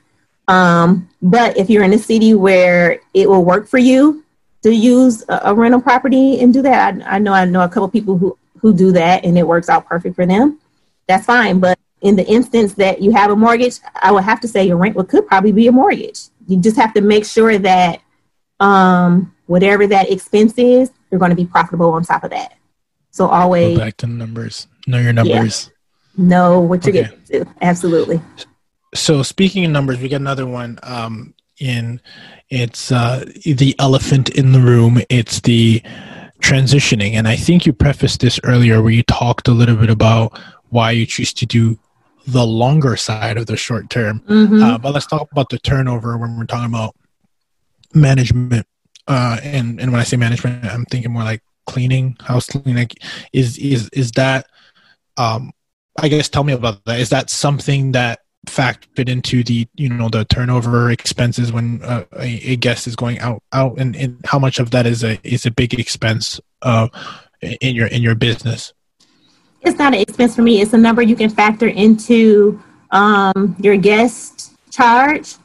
Um, 0.47 1.08
but 1.21 1.58
if 1.58 1.69
you're 1.69 1.84
in 1.84 1.93
a 1.93 1.99
city 1.99 2.34
where 2.34 3.01
it 3.13 3.29
will 3.29 3.45
work 3.45 3.67
for 3.67 3.77
you 3.77 4.22
to 4.63 4.73
use 4.73 5.23
a, 5.30 5.41
a 5.45 5.54
rental 5.54 5.82
property 5.82 6.39
and 6.39 6.54
do 6.54 6.62
that, 6.62 6.95
I, 6.95 7.15
I 7.15 7.19
know 7.19 7.34
I 7.34 7.45
know 7.45 7.62
a 7.62 7.69
couple 7.69 7.88
people 7.89 8.17
who, 8.17 8.38
who 8.58 8.73
do 8.73 8.91
that 8.93 9.23
and 9.23 9.38
it 9.38 9.47
works 9.47 9.69
out 9.69 9.86
perfect 9.86 10.15
for 10.15 10.26
them. 10.26 10.60
That's 11.08 11.26
fine. 11.26 11.60
But 11.60 11.78
in 12.02 12.15
the 12.15 12.26
instance 12.26 12.73
that 12.76 13.02
you 13.02 13.12
have 13.12 13.32
a 13.32 13.36
mortgage, 13.36 13.80
I 13.95 14.12
would 14.12 14.23
have 14.23 14.41
to 14.41 14.47
say 14.47 14.65
your 14.65 14.78
rent 14.78 14.95
would, 14.95 15.08
could 15.10 15.28
probably 15.28 15.52
be 15.52 15.67
a 15.67 15.71
mortgage. 15.71 16.21
You 16.47 16.60
just 16.60 16.78
have 16.78 16.93
to 16.95 17.02
make 17.02 17.26
sure 17.26 17.58
that 17.60 18.02
um, 18.60 19.34
whatever 19.45 19.88
that 19.88 20.12
expense 20.12 20.58
is, 20.58 20.91
you're 21.12 21.19
going 21.19 21.30
to 21.30 21.36
be 21.36 21.45
profitable 21.45 21.91
on 21.91 22.04
top 22.04 22.23
of 22.23 22.32
that. 22.32 22.54
So 23.12 23.28
always 23.28 23.78
Go 23.78 23.86
back 23.86 23.97
to 23.97 24.08
numbers. 24.08 24.67
Know 24.88 24.99
your 24.99 25.13
numbers. 25.13 25.69
Yeah. 26.17 26.26
Know 26.26 26.60
what 26.60 26.86
you're 26.86 26.95
okay. 26.95 27.15
getting 27.28 27.45
to. 27.45 27.54
Absolutely. 27.62 28.21
So 28.95 29.23
speaking 29.23 29.65
of 29.65 29.71
numbers, 29.71 29.99
we 29.99 30.10
got 30.10 30.21
another 30.21 30.45
one. 30.45 30.80
Um, 30.84 31.34
in 31.59 32.01
it's 32.49 32.91
uh, 32.91 33.25
the 33.45 33.75
elephant 33.79 34.29
in 34.29 34.51
the 34.51 34.59
room. 34.59 35.01
It's 35.09 35.41
the 35.41 35.81
transitioning, 36.39 37.13
and 37.13 37.27
I 37.27 37.35
think 37.35 37.65
you 37.65 37.73
prefaced 37.73 38.21
this 38.21 38.39
earlier, 38.43 38.81
where 38.81 38.91
you 38.91 39.03
talked 39.03 39.47
a 39.47 39.51
little 39.51 39.75
bit 39.75 39.89
about 39.89 40.39
why 40.69 40.91
you 40.91 41.05
choose 41.05 41.33
to 41.33 41.45
do 41.45 41.79
the 42.27 42.45
longer 42.45 42.95
side 42.95 43.37
of 43.37 43.45
the 43.47 43.57
short 43.57 43.89
term. 43.89 44.21
Mm-hmm. 44.21 44.61
Uh, 44.61 44.77
but 44.77 44.93
let's 44.93 45.07
talk 45.07 45.31
about 45.31 45.49
the 45.49 45.59
turnover 45.59 46.17
when 46.17 46.37
we're 46.37 46.45
talking 46.45 46.73
about 46.73 46.95
management. 47.93 48.65
Uh, 49.07 49.37
and 49.43 49.79
and 49.79 49.91
when 49.91 49.99
I 50.01 50.03
say 50.03 50.17
management, 50.17 50.65
I'm 50.65 50.85
thinking 50.85 51.11
more 51.11 51.23
like 51.23 51.41
cleaning, 51.65 52.17
house 52.21 52.47
cleaning. 52.47 52.75
Like, 52.75 52.95
is 53.31 53.57
is 53.57 53.89
is 53.89 54.11
that? 54.11 54.47
Um, 55.17 55.51
I 56.01 56.07
guess 56.07 56.29
tell 56.29 56.43
me 56.43 56.53
about 56.53 56.83
that. 56.85 56.99
Is 56.99 57.09
that 57.09 57.29
something 57.29 57.91
that 57.91 58.19
factored 58.45 59.08
into 59.08 59.43
the 59.43 59.67
you 59.75 59.88
know 59.88 60.10
the 60.10 60.25
turnover 60.25 60.91
expenses 60.91 61.51
when 61.51 61.82
uh, 61.84 62.03
a, 62.19 62.51
a, 62.51 62.56
guest 62.58 62.88
is 62.88 62.95
going 62.95 63.17
out 63.19 63.41
out 63.53 63.79
and, 63.79 63.95
and 63.95 64.19
how 64.25 64.38
much 64.38 64.60
of 64.60 64.71
that 64.71 64.86
is 64.86 65.01
a 65.03 65.17
is 65.23 65.45
a 65.45 65.51
big 65.51 65.79
expense 65.79 66.41
uh, 66.62 66.89
in 67.62 67.73
your 67.73 67.88
in 67.88 68.01
your 68.01 68.15
business? 68.15 68.73
it's 69.63 69.79
not 69.79 69.93
an 69.93 70.01
expense 70.01 70.36
for 70.36 70.41
me. 70.41 70.62
It's 70.62 70.73
a 70.73 70.77
number 70.77 71.01
you 71.01 71.15
can 71.15 71.29
factor 71.29 71.67
into 71.67 72.62
um, 72.91 73.56
your 73.60 73.77
guest 73.77 74.53
charge. 74.71 75.36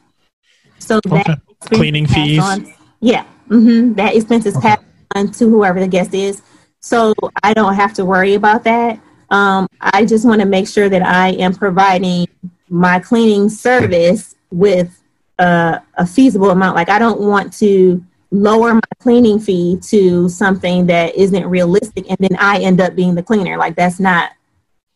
So 0.79 1.01
okay. 1.07 1.23
that 1.27 1.41
cleaning 1.61 2.07
fees. 2.07 2.43
On, 2.43 2.73
yeah, 3.01 3.25
mm-hmm, 3.49 3.95
that 3.95 4.15
expense 4.17 4.47
is 4.47 4.57
okay. 4.57 4.69
passed 4.69 4.83
on 5.15 5.31
to 5.33 5.49
whoever 5.49 5.81
the 5.81 5.89
guest 5.89 6.15
is. 6.15 6.43
So 6.81 7.15
I 7.43 7.55
don't 7.55 7.75
have 7.75 7.95
to 7.95 8.05
worry 8.05 8.35
about 8.35 8.65
that. 8.65 9.01
Um, 9.31 9.67
I 9.81 10.05
just 10.05 10.25
want 10.25 10.41
to 10.41 10.47
make 10.47 10.67
sure 10.67 10.89
that 10.89 11.03
I 11.03 11.31
am 11.31 11.55
providing 11.55 12.27
my 12.71 12.99
cleaning 12.99 13.49
service 13.49 14.35
with 14.51 15.03
a, 15.39 15.81
a 15.95 16.07
feasible 16.07 16.51
amount. 16.51 16.77
Like 16.77 16.89
I 16.89 16.99
don't 16.99 17.21
want 17.21 17.53
to 17.55 18.05
lower 18.31 18.75
my 18.75 18.81
cleaning 18.99 19.41
fee 19.41 19.79
to 19.83 20.29
something 20.29 20.87
that 20.87 21.15
isn't 21.15 21.47
realistic 21.47 22.11
and 22.11 22.19
then 22.19 22.37
I 22.39 22.61
end 22.61 22.81
up 22.81 22.95
being 22.95 23.15
the 23.15 23.23
cleaner. 23.23 23.57
Like 23.57 23.75
that's 23.75 23.99
not 23.99 24.33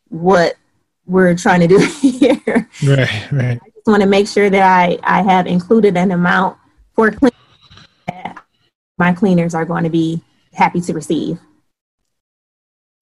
what 0.09 0.55
we're 1.05 1.35
trying 1.35 1.61
to 1.61 1.67
do 1.67 1.79
here. 2.01 2.69
Right, 2.85 3.31
right. 3.31 3.59
I 3.61 3.69
just 3.73 3.87
want 3.87 4.01
to 4.01 4.07
make 4.07 4.27
sure 4.27 4.49
that 4.49 4.61
I, 4.61 4.99
I 5.03 5.23
have 5.23 5.47
included 5.47 5.97
an 5.97 6.11
amount 6.11 6.57
for 6.93 7.11
cleaning 7.11 7.37
that 8.07 8.43
my 8.97 9.13
cleaners 9.13 9.55
are 9.55 9.65
going 9.65 9.83
to 9.83 9.89
be 9.89 10.21
happy 10.53 10.81
to 10.81 10.93
receive. 10.93 11.39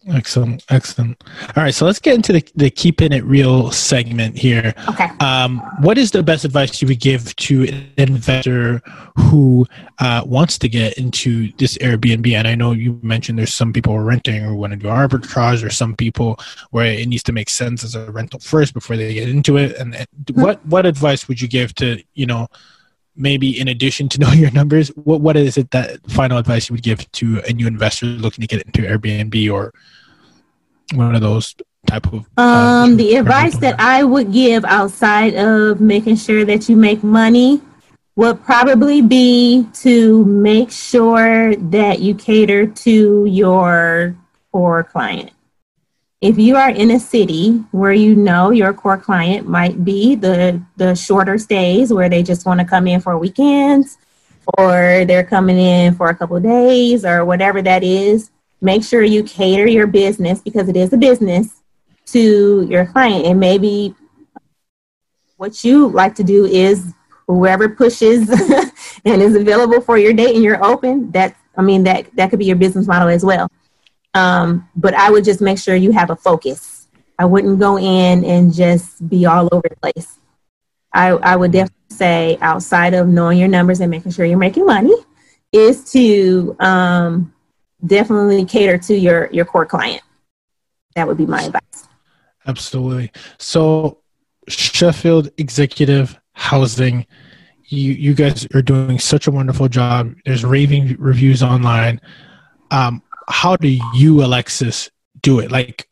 Excellent, 0.08 0.66
excellent. 0.70 1.24
All 1.56 1.64
right, 1.64 1.74
so 1.74 1.86
let's 1.86 2.00
get 2.00 2.16
into 2.16 2.34
the, 2.34 2.44
the 2.56 2.72
keeping 2.72 3.14
it 3.14 3.24
real 3.24 3.72
segment 3.72 4.36
here. 4.36 4.74
Okay. 4.90 5.08
Um, 5.20 5.62
what 5.82 6.00
is 6.00 6.10
the 6.10 6.24
best 6.24 6.44
advice 6.44 6.82
you 6.82 6.88
would 6.88 7.00
give 7.00 7.36
to 7.36 7.66
an 7.66 7.92
investor 7.98 8.82
who 9.16 9.68
uh, 10.00 10.24
wants 10.26 10.58
to 10.58 10.70
get 10.70 10.98
into 10.98 11.52
this 11.58 11.78
Airbnb? 11.78 12.34
And 12.34 12.48
I 12.48 12.56
know 12.56 12.72
you 12.72 13.00
mentioned 13.04 13.38
there's 13.38 13.54
some 13.54 13.72
people 13.72 14.00
renting 14.00 14.44
or 14.44 14.56
want 14.56 14.72
to 14.72 14.78
do 14.78 14.88
arbitrage, 14.88 15.64
or 15.64 15.70
some 15.70 15.96
people 15.96 16.40
where 16.72 16.88
it 16.88 17.08
needs 17.08 17.24
to 17.24 17.32
make 17.32 17.50
sense 17.50 17.84
as 17.84 17.94
a 17.94 18.12
rental 18.12 18.40
first 18.40 18.74
before 18.74 18.98
they 18.98 19.14
get 19.14 19.30
into 19.30 19.58
it. 19.58 19.76
And, 19.78 19.94
mm-hmm. 19.94 20.42
what 20.42 20.66
what 20.66 20.88
advice 20.88 21.28
would 21.28 21.40
you 21.40 21.48
give 21.48 21.76
to 21.76 22.02
you 22.16 22.26
know 22.26 22.48
maybe 23.16 23.60
in 23.60 23.68
addition 23.68 24.10
to 24.10 24.20
knowing 24.22 24.40
your 24.40 24.52
numbers, 24.52 24.90
what 24.90 25.22
what 25.22 25.38
is 25.38 25.58
it 25.58 25.72
that 25.72 26.00
final 26.10 26.38
advice 26.38 26.70
you 26.70 26.74
would 26.74 26.84
give 26.84 27.10
to 27.14 27.42
a 27.48 27.54
new 27.54 27.68
investor 27.68 28.06
looking 28.06 28.42
to 28.42 28.48
get 28.48 28.62
into 28.66 28.82
Airbnb 28.82 29.52
or 29.52 29.74
one 30.94 31.16
of 31.16 31.22
those 31.22 31.56
type 31.88 32.12
of? 32.14 32.28
Uh, 32.38 32.42
um, 32.42 32.98
the 32.98 33.16
advice 33.16 33.58
that 33.58 33.80
I 33.80 34.04
would 34.04 34.32
give 34.32 34.66
outside 34.66 35.36
of 35.36 35.82
making 35.82 36.18
sure 36.18 36.46
that 36.46 36.70
you 36.70 36.76
make 36.76 37.04
money 37.04 37.62
would 38.16 38.44
probably 38.44 39.02
be 39.02 39.66
to 39.74 40.26
make 40.26 40.70
sure 40.70 41.56
that 41.56 42.00
you 42.00 42.14
cater 42.14 42.68
to 42.68 43.26
your 43.26 44.16
core 44.52 44.84
client. 44.84 45.32
If 46.22 46.38
you 46.38 46.56
are 46.56 46.70
in 46.70 46.92
a 46.92 47.00
city 47.00 47.64
where 47.72 47.94
you 47.94 48.16
know 48.16 48.52
your 48.52 48.74
core 48.74 48.98
client 48.98 49.48
might 49.48 49.84
be 49.84 50.14
the, 50.14 50.62
the 50.78 50.94
shorter 50.94 51.40
stays 51.40 51.92
where 51.92 52.10
they 52.10 52.22
just 52.22 52.46
want 52.46 52.60
to 52.60 52.66
come 52.66 52.88
in 52.88 53.02
for 53.02 53.18
weekends 53.18 53.98
or 54.60 55.04
they're 55.06 55.24
coming 55.24 55.58
in 55.58 55.96
for 55.96 56.10
a 56.10 56.16
couple 56.16 56.40
days 56.40 57.06
or 57.06 57.26
whatever 57.26 57.60
that 57.64 57.84
is, 57.84 58.30
make 58.62 58.84
sure 58.84 59.02
you 59.02 59.24
cater 59.24 59.66
your 59.66 59.88
business 59.88 60.42
because 60.42 60.70
it 60.70 60.76
is 60.76 60.94
a 60.94 60.98
business 60.98 61.64
to 62.06 62.68
your 62.70 62.86
client. 62.86 63.26
And 63.26 63.40
maybe 63.40 63.96
what 65.38 65.64
you 65.64 65.88
like 65.88 66.14
to 66.16 66.24
do 66.24 66.46
is 66.46 66.94
whoever 67.26 67.68
pushes 67.68 68.30
and 69.06 69.24
is 69.24 69.36
available 69.36 69.82
for 69.82 69.98
your 69.98 70.14
date 70.14 70.36
and 70.36 70.44
you're 70.44 70.64
open, 70.64 71.10
that 71.12 71.36
I 71.58 71.64
mean 71.64 71.84
that 71.86 72.16
that 72.16 72.30
could 72.30 72.38
be 72.38 72.46
your 72.46 72.58
business 72.58 72.86
model 72.86 73.08
as 73.08 73.26
well. 73.26 73.50
Um, 74.14 74.68
but 74.76 74.94
I 74.94 75.10
would 75.10 75.24
just 75.24 75.42
make 75.42 75.58
sure 75.58 75.76
you 75.76 75.92
have 75.92 76.10
a 76.10 76.16
focus. 76.16 76.88
I 77.18 77.26
wouldn't 77.26 77.60
go 77.60 77.78
in 77.78 78.26
and 78.26 78.54
just 78.54 79.08
be 79.08 79.26
all 79.26 79.48
over 79.52 79.68
the 79.70 79.76
place. 79.78 80.20
I, 80.94 81.10
I 81.10 81.36
would 81.36 81.52
definitely 81.52 81.78
say 81.90 82.38
outside 82.42 82.94
of 82.94 83.08
knowing 83.08 83.38
your 83.38 83.48
numbers 83.48 83.80
and 83.80 83.90
making 83.90 84.12
sure 84.12 84.26
you're 84.26 84.38
making 84.38 84.66
money 84.66 84.94
is 85.52 85.92
to 85.92 86.56
um, 86.60 87.34
definitely 87.86 88.46
cater 88.46 88.78
to 88.78 88.98
your 88.98 89.30
your 89.32 89.46
core 89.46 89.66
client. 89.66 90.02
That 90.96 91.08
would 91.08 91.18
be 91.18 91.26
my 91.26 91.44
advice. 91.44 91.88
Absolutely. 92.46 93.12
So 93.38 94.00
Sheffield 94.48 95.30
Executive 95.38 96.20
Housing 96.34 97.06
you 97.72 97.94
you 97.94 98.14
guys 98.14 98.46
are 98.54 98.62
doing 98.62 99.00
such 99.00 99.28
a 99.28 99.32
wonderful 99.32 99.68
job. 99.68 100.14
There's 100.26 100.44
raving 100.44 100.98
reviews 101.00 101.42
online. 101.42 102.02
Um, 102.70 103.02
how 103.32 103.56
do 103.56 103.68
you, 103.94 104.24
Alexis, 104.24 104.90
do 105.22 105.40
it? 105.40 105.52
Like, 105.52 105.88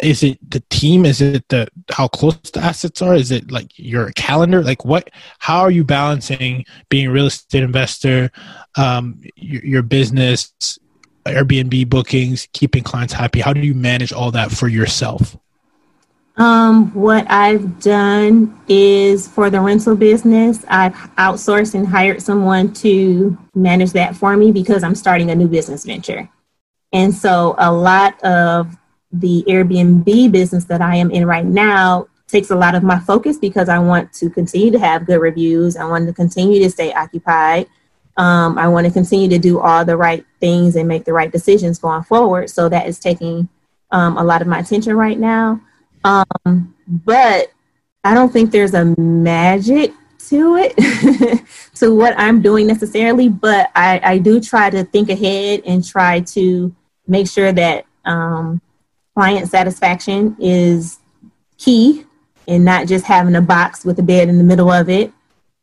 is 0.00 0.22
it 0.22 0.38
the 0.50 0.62
team? 0.70 1.04
Is 1.04 1.20
it 1.20 1.48
the 1.48 1.68
how 1.90 2.08
close 2.08 2.38
the 2.52 2.60
assets 2.60 3.02
are? 3.02 3.14
Is 3.14 3.30
it 3.30 3.50
like 3.50 3.76
your 3.76 4.12
calendar? 4.12 4.62
Like, 4.62 4.84
what? 4.84 5.10
How 5.38 5.60
are 5.60 5.70
you 5.70 5.84
balancing 5.84 6.64
being 6.88 7.08
a 7.08 7.10
real 7.10 7.26
estate 7.26 7.62
investor, 7.62 8.30
um, 8.76 9.20
your, 9.36 9.64
your 9.64 9.82
business, 9.82 10.52
Airbnb 11.24 11.88
bookings, 11.88 12.48
keeping 12.52 12.84
clients 12.84 13.12
happy? 13.12 13.40
How 13.40 13.52
do 13.52 13.60
you 13.60 13.74
manage 13.74 14.12
all 14.12 14.30
that 14.32 14.50
for 14.50 14.68
yourself? 14.68 15.36
Um, 16.36 16.92
what 16.94 17.28
I've 17.28 17.80
done 17.80 18.56
is 18.68 19.26
for 19.26 19.50
the 19.50 19.60
rental 19.60 19.96
business, 19.96 20.64
I've 20.68 20.94
outsourced 21.16 21.74
and 21.74 21.84
hired 21.84 22.22
someone 22.22 22.72
to 22.74 23.36
manage 23.56 23.90
that 23.92 24.14
for 24.14 24.36
me 24.36 24.52
because 24.52 24.84
I'm 24.84 24.94
starting 24.94 25.30
a 25.30 25.34
new 25.34 25.48
business 25.48 25.84
venture. 25.84 26.30
And 26.92 27.14
so 27.14 27.54
a 27.58 27.72
lot 27.72 28.22
of 28.24 28.76
the 29.12 29.44
Airbnb 29.48 30.32
business 30.32 30.64
that 30.66 30.80
I 30.80 30.96
am 30.96 31.10
in 31.10 31.26
right 31.26 31.44
now 31.44 32.08
takes 32.26 32.50
a 32.50 32.56
lot 32.56 32.74
of 32.74 32.82
my 32.82 32.98
focus 33.00 33.38
because 33.38 33.68
I 33.68 33.78
want 33.78 34.12
to 34.14 34.28
continue 34.30 34.70
to 34.70 34.78
have 34.78 35.06
good 35.06 35.20
reviews. 35.20 35.76
I 35.76 35.84
want 35.84 36.06
to 36.06 36.12
continue 36.12 36.62
to 36.62 36.70
stay 36.70 36.92
occupied. 36.92 37.66
Um, 38.16 38.58
I 38.58 38.68
want 38.68 38.86
to 38.86 38.92
continue 38.92 39.28
to 39.28 39.38
do 39.38 39.60
all 39.60 39.84
the 39.84 39.96
right 39.96 40.24
things 40.40 40.76
and 40.76 40.88
make 40.88 41.04
the 41.04 41.12
right 41.12 41.30
decisions 41.30 41.78
going 41.78 42.02
forward. 42.02 42.50
So 42.50 42.68
that 42.68 42.86
is 42.86 42.98
taking 42.98 43.48
um, 43.90 44.18
a 44.18 44.24
lot 44.24 44.42
of 44.42 44.48
my 44.48 44.58
attention 44.58 44.96
right 44.96 45.18
now. 45.18 45.60
Um, 46.04 46.74
but 46.86 47.52
I 48.04 48.14
don't 48.14 48.32
think 48.32 48.50
there's 48.50 48.74
a 48.74 48.84
magic 48.98 49.92
to 50.28 50.56
it, 50.56 51.44
to 51.76 51.94
what 51.94 52.14
I'm 52.18 52.42
doing 52.42 52.66
necessarily. 52.66 53.28
But 53.28 53.70
I, 53.74 54.00
I 54.02 54.18
do 54.18 54.40
try 54.40 54.70
to 54.70 54.84
think 54.84 55.10
ahead 55.10 55.62
and 55.66 55.86
try 55.86 56.20
to 56.20 56.74
make 57.06 57.28
sure 57.28 57.52
that 57.52 57.86
um, 58.04 58.60
client 59.14 59.48
satisfaction 59.48 60.36
is 60.38 60.98
key 61.56 62.04
and 62.46 62.64
not 62.64 62.86
just 62.86 63.04
having 63.04 63.34
a 63.34 63.42
box 63.42 63.84
with 63.84 63.98
a 63.98 64.02
bed 64.02 64.28
in 64.28 64.38
the 64.38 64.44
middle 64.44 64.70
of 64.70 64.88
it 64.88 65.12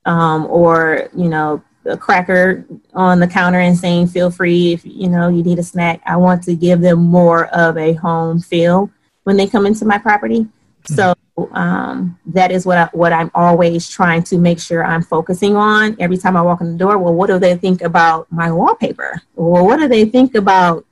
um, 0.06 0.46
or, 0.48 1.10
you 1.16 1.30
know, 1.30 1.64
a 1.86 1.96
cracker 1.96 2.66
on 2.94 3.20
the 3.20 3.28
counter 3.28 3.60
and 3.60 3.78
saying 3.78 4.08
feel 4.08 4.32
free 4.32 4.74
if 4.74 4.84
you 4.84 5.08
know 5.08 5.28
you 5.28 5.44
need 5.44 5.60
a 5.60 5.64
snack 5.64 6.02
i 6.08 6.18
want 6.18 6.42
to 6.42 6.56
give 6.56 6.82
them 6.82 6.98
more 6.98 7.46
of 7.50 7.78
a 7.78 7.94
home 7.94 8.40
feel 8.40 8.90
when 9.26 9.36
they 9.38 9.48
come 9.48 9.66
into 9.66 9.86
my 9.86 9.98
property. 9.98 10.48
So 10.86 11.14
um, 11.52 12.18
that 12.28 12.52
is 12.52 12.66
what 12.66 12.78
I, 12.78 12.86
what 12.94 13.12
I'm 13.12 13.30
always 13.36 13.90
trying 13.90 14.24
to 14.24 14.38
make 14.38 14.60
sure 14.60 14.86
I'm 14.86 15.02
focusing 15.02 15.56
on 15.56 15.98
every 16.00 16.18
time 16.18 16.38
I 16.38 16.42
walk 16.42 16.62
in 16.62 16.72
the 16.72 16.78
door. 16.78 16.98
Well, 16.98 17.14
what 17.14 17.28
do 17.28 17.40
they 17.40 17.56
think 17.56 17.82
about 17.82 18.32
my 18.32 18.52
wallpaper? 18.52 19.22
Well, 19.36 19.66
what 19.66 19.80
do 19.80 19.88
they 19.88 20.06
think 20.06 20.36
about 20.36 20.86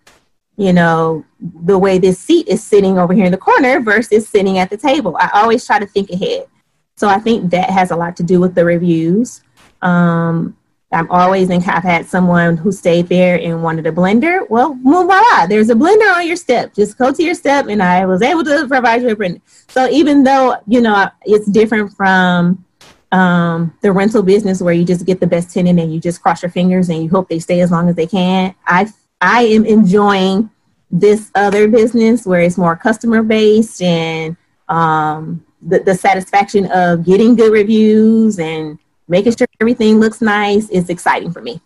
you 0.56 0.74
know 0.74 1.26
the 1.40 1.78
way 1.78 1.98
this 1.98 2.20
seat 2.20 2.48
is 2.48 2.64
sitting 2.64 3.00
over 3.00 3.14
here 3.14 3.26
in 3.26 3.32
the 3.32 3.38
corner 3.38 3.80
versus 3.80 4.28
sitting 4.28 4.58
at 4.58 4.70
the 4.70 4.78
table? 4.78 5.16
I 5.20 5.30
always 5.34 5.66
try 5.66 5.80
to 5.80 5.86
think 5.86 6.10
ahead. 6.10 6.48
So 6.96 7.08
I 7.08 7.20
think 7.20 7.50
that 7.52 7.70
has 7.70 7.92
a 7.92 7.96
lot 7.96 8.16
to 8.18 8.24
do 8.24 8.40
with 8.40 8.54
the 8.54 8.66
reviews. 8.66 9.42
Um, 9.82 10.56
I'm 10.94 11.10
always 11.10 11.50
in. 11.50 11.64
I've 11.64 11.84
had 11.84 12.06
someone 12.06 12.56
who 12.56 12.72
stayed 12.72 13.08
there 13.10 13.40
and 13.40 13.64
wanted 13.64 13.88
a 13.88 13.92
blender. 13.92 14.48
Well, 14.50 14.78
voila, 14.84 15.48
there's 15.48 15.70
a 15.70 15.76
blender 15.76 16.14
on 16.16 16.28
your 16.28 16.36
step. 16.36 16.74
Just 16.74 16.98
go 16.98 17.12
to 17.12 17.24
your 17.24 17.34
step, 17.34 17.68
and 17.68 17.82
I 17.82 18.06
was 18.06 18.22
able 18.22 18.44
to 18.44 18.68
provide 18.68 19.02
you 19.02 19.10
a 19.10 19.16
blender. 19.16 19.42
So 19.70 19.90
even 19.90 20.24
though 20.24 20.58
you 20.68 20.82
know 20.82 21.10
it's 21.24 21.48
different 21.48 21.94
from 21.94 22.64
um, 23.12 23.74
the 23.82 23.92
rental 23.92 24.24
business 24.24 24.62
where 24.62 24.74
you 24.74 24.86
just 24.86 25.06
get 25.06 25.20
the 25.20 25.28
best 25.28 25.54
tenant 25.54 25.80
and 25.80 25.94
you 25.94 26.00
just 26.00 26.22
cross 26.22 26.42
your 26.42 26.52
fingers 26.52 26.90
and 26.90 27.04
you 27.04 27.10
hope 27.10 27.30
they 27.30 27.40
stay 27.40 27.62
as 27.62 27.72
long 27.72 27.90
as 27.90 27.96
they 27.96 28.08
can, 28.08 28.56
I 28.66 28.92
I 29.22 29.44
am 29.44 29.66
enjoying 29.66 30.50
this 30.92 31.32
other 31.34 31.68
business 31.68 32.26
where 32.26 32.42
it's 32.42 32.58
more 32.58 32.76
customer 32.76 33.24
based 33.24 33.82
and 33.82 34.38
um, 34.70 35.44
the, 35.62 35.80
the 35.80 35.96
satisfaction 35.96 36.68
of 36.72 37.04
getting 37.04 37.36
good 37.36 37.52
reviews 37.52 38.38
and 38.40 38.78
making 39.14 39.36
sure 39.38 39.48
everything 39.62 40.00
looks 40.00 40.22
nice 40.22 40.70
is 40.70 40.90
exciting 40.90 41.32
for 41.32 41.42
me. 41.42 41.62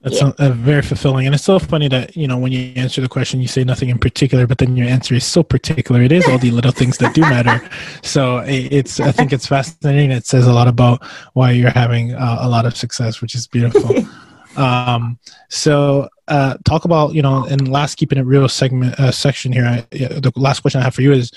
That's 0.00 0.20
yeah. 0.20 0.32
a, 0.38 0.50
a 0.50 0.52
very 0.52 0.82
fulfilling, 0.82 1.26
and 1.26 1.34
it's 1.34 1.44
so 1.44 1.58
funny 1.58 1.88
that 1.88 2.16
you 2.16 2.28
know 2.28 2.38
when 2.38 2.52
you 2.52 2.72
answer 2.76 3.00
the 3.00 3.08
question, 3.08 3.40
you 3.40 3.48
say 3.48 3.64
nothing 3.64 3.88
in 3.88 3.98
particular, 3.98 4.46
but 4.46 4.58
then 4.58 4.76
your 4.76 4.88
answer 4.88 5.14
is 5.14 5.24
so 5.24 5.42
particular. 5.42 6.00
It 6.02 6.12
is 6.12 6.28
all 6.28 6.38
the 6.38 6.50
little 6.50 6.72
things 6.72 6.96
that 6.98 7.14
do 7.14 7.22
matter. 7.22 7.60
So 8.02 8.38
it's, 8.46 9.00
I 9.00 9.10
think 9.10 9.32
it's 9.32 9.48
fascinating. 9.48 10.12
It 10.12 10.26
says 10.26 10.46
a 10.46 10.52
lot 10.52 10.68
about 10.68 11.04
why 11.32 11.50
you're 11.50 11.70
having 11.70 12.14
uh, 12.14 12.38
a 12.40 12.48
lot 12.48 12.64
of 12.64 12.76
success, 12.76 13.20
which 13.20 13.34
is 13.34 13.48
beautiful. 13.48 13.90
um, 14.56 15.18
so 15.48 16.08
uh, 16.28 16.56
talk 16.64 16.84
about 16.84 17.14
you 17.14 17.22
know, 17.22 17.44
and 17.44 17.68
last 17.68 17.96
keeping 17.96 18.18
it 18.18 18.22
real 18.22 18.48
segment 18.48 18.98
uh, 18.98 19.12
section 19.12 19.52
here. 19.52 19.64
I, 19.64 19.86
the 19.90 20.32
last 20.34 20.60
question 20.60 20.80
I 20.80 20.84
have 20.84 20.94
for 20.94 21.02
you 21.02 21.12
is, 21.12 21.30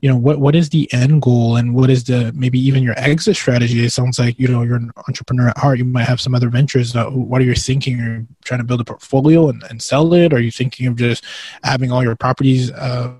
you 0.00 0.08
know 0.08 0.16
what 0.16 0.40
what 0.40 0.56
is 0.56 0.70
the 0.70 0.92
end 0.92 1.22
goal 1.22 1.56
and 1.56 1.74
what 1.74 1.88
is 1.88 2.04
the 2.04 2.32
maybe 2.34 2.58
even 2.58 2.82
your 2.82 2.98
exit 2.98 3.36
strategy? 3.36 3.84
It 3.84 3.90
sounds 3.90 4.18
like 4.18 4.38
you 4.38 4.48
know 4.48 4.62
you're 4.62 4.76
an 4.76 4.90
entrepreneur 5.08 5.48
at 5.48 5.58
heart. 5.58 5.78
You 5.78 5.84
might 5.84 6.08
have 6.08 6.20
some 6.20 6.34
other 6.34 6.48
ventures. 6.48 6.96
Uh, 6.96 7.08
what 7.10 7.40
are 7.40 7.44
you 7.44 7.54
thinking? 7.54 7.98
You're 7.98 8.26
trying 8.42 8.58
to 8.58 8.64
build 8.64 8.80
a 8.80 8.84
portfolio 8.84 9.48
and, 9.48 9.62
and 9.70 9.80
sell 9.80 10.12
it? 10.12 10.32
Are 10.32 10.40
you 10.40 10.50
thinking 10.50 10.88
of 10.88 10.96
just 10.96 11.24
having 11.62 11.92
all 11.92 12.02
your 12.02 12.16
properties 12.16 12.72
uh, 12.72 13.14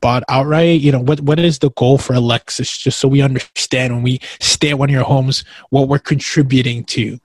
bought 0.00 0.24
outright? 0.28 0.80
You 0.80 0.90
know 0.90 1.00
what 1.00 1.20
what 1.20 1.38
is 1.38 1.60
the 1.60 1.70
goal 1.70 1.96
for 1.96 2.14
alexis? 2.14 2.76
Just 2.76 2.98
so 2.98 3.06
we 3.06 3.22
understand 3.22 3.94
when 3.94 4.02
we 4.02 4.20
stay 4.40 4.70
at 4.70 4.78
one 4.78 4.90
of 4.90 4.94
your 4.94 5.04
homes 5.04 5.44
what 5.68 5.88
we're 5.88 6.00
contributing 6.00 6.82
to. 6.86 7.20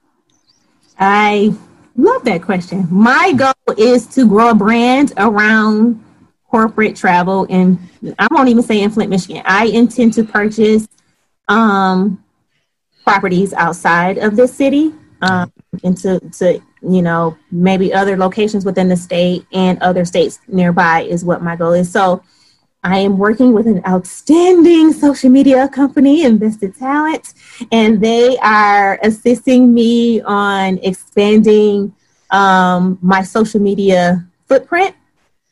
I 0.98 1.52
love 1.96 2.24
that 2.24 2.42
question 2.42 2.86
my 2.90 3.32
goal 3.32 3.52
is 3.76 4.06
to 4.06 4.26
grow 4.26 4.50
a 4.50 4.54
brand 4.54 5.12
around 5.16 6.02
corporate 6.50 6.96
travel 6.96 7.46
and 7.50 7.78
I 8.18 8.28
won't 8.30 8.48
even 8.48 8.62
say 8.62 8.82
in 8.82 8.90
Flint, 8.90 9.10
Michigan. 9.10 9.42
I 9.44 9.66
intend 9.66 10.14
to 10.14 10.24
purchase 10.24 10.86
um, 11.48 12.22
properties 13.04 13.52
outside 13.52 14.18
of 14.18 14.36
this 14.36 14.54
city 14.54 14.92
um, 15.22 15.52
and 15.84 15.96
to, 15.98 16.20
to 16.20 16.60
you 16.82 17.02
know 17.02 17.36
maybe 17.50 17.92
other 17.92 18.16
locations 18.16 18.64
within 18.64 18.88
the 18.88 18.96
state 18.96 19.44
and 19.52 19.80
other 19.82 20.04
states 20.04 20.40
nearby 20.48 21.02
is 21.02 21.24
what 21.24 21.42
my 21.42 21.56
goal 21.56 21.72
is. 21.72 21.90
So 21.90 22.22
I 22.86 22.98
am 22.98 23.18
working 23.18 23.52
with 23.52 23.66
an 23.66 23.82
outstanding 23.86 24.92
social 24.92 25.30
media 25.30 25.68
company, 25.68 26.24
Invested 26.24 26.76
Talent, 26.76 27.34
and 27.72 28.00
they 28.00 28.36
are 28.38 28.98
assisting 29.02 29.74
me 29.74 30.20
on 30.22 30.78
expanding 30.78 31.94
um, 32.30 32.98
my 33.02 33.22
social 33.22 33.60
media 33.60 34.26
footprint 34.46 34.94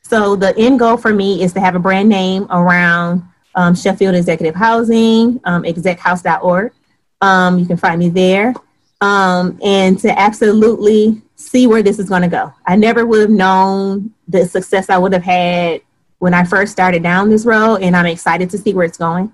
so 0.07 0.35
the 0.35 0.55
end 0.55 0.77
goal 0.77 0.97
for 0.97 1.11
me 1.11 1.41
is 1.41 1.51
to 1.53 1.59
have 1.59 1.73
a 1.73 1.79
brand 1.79 2.09
name 2.09 2.45
around 2.51 3.23
um, 3.55 3.73
Sheffield 3.73 4.13
Executive 4.13 4.53
Housing, 4.53 5.41
um, 5.45 5.63
exechouse.org. 5.63 6.73
Um, 7.21 7.57
you 7.57 7.65
can 7.65 7.77
find 7.77 7.97
me 7.97 8.09
there. 8.09 8.53
Um, 9.01 9.59
and 9.63 9.97
to 9.99 10.19
absolutely 10.19 11.23
see 11.37 11.65
where 11.65 11.81
this 11.81 11.97
is 11.97 12.07
going 12.07 12.21
to 12.21 12.27
go. 12.27 12.53
I 12.67 12.75
never 12.75 13.03
would 13.03 13.21
have 13.21 13.29
known 13.31 14.13
the 14.27 14.45
success 14.45 14.91
I 14.91 14.99
would 14.99 15.11
have 15.11 15.23
had 15.23 15.81
when 16.19 16.33
I 16.33 16.43
first 16.43 16.71
started 16.71 17.03
down 17.03 17.29
this 17.29 17.45
road, 17.45 17.77
and 17.77 17.95
I'm 17.95 18.05
excited 18.05 18.49
to 18.51 18.57
see 18.57 18.73
where 18.73 18.85
it's 18.85 18.97
going. 18.97 19.31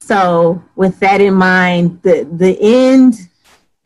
So, 0.00 0.62
with 0.76 1.00
that 1.00 1.20
in 1.20 1.34
mind, 1.34 2.00
the 2.02 2.28
the 2.30 2.56
end 2.60 3.28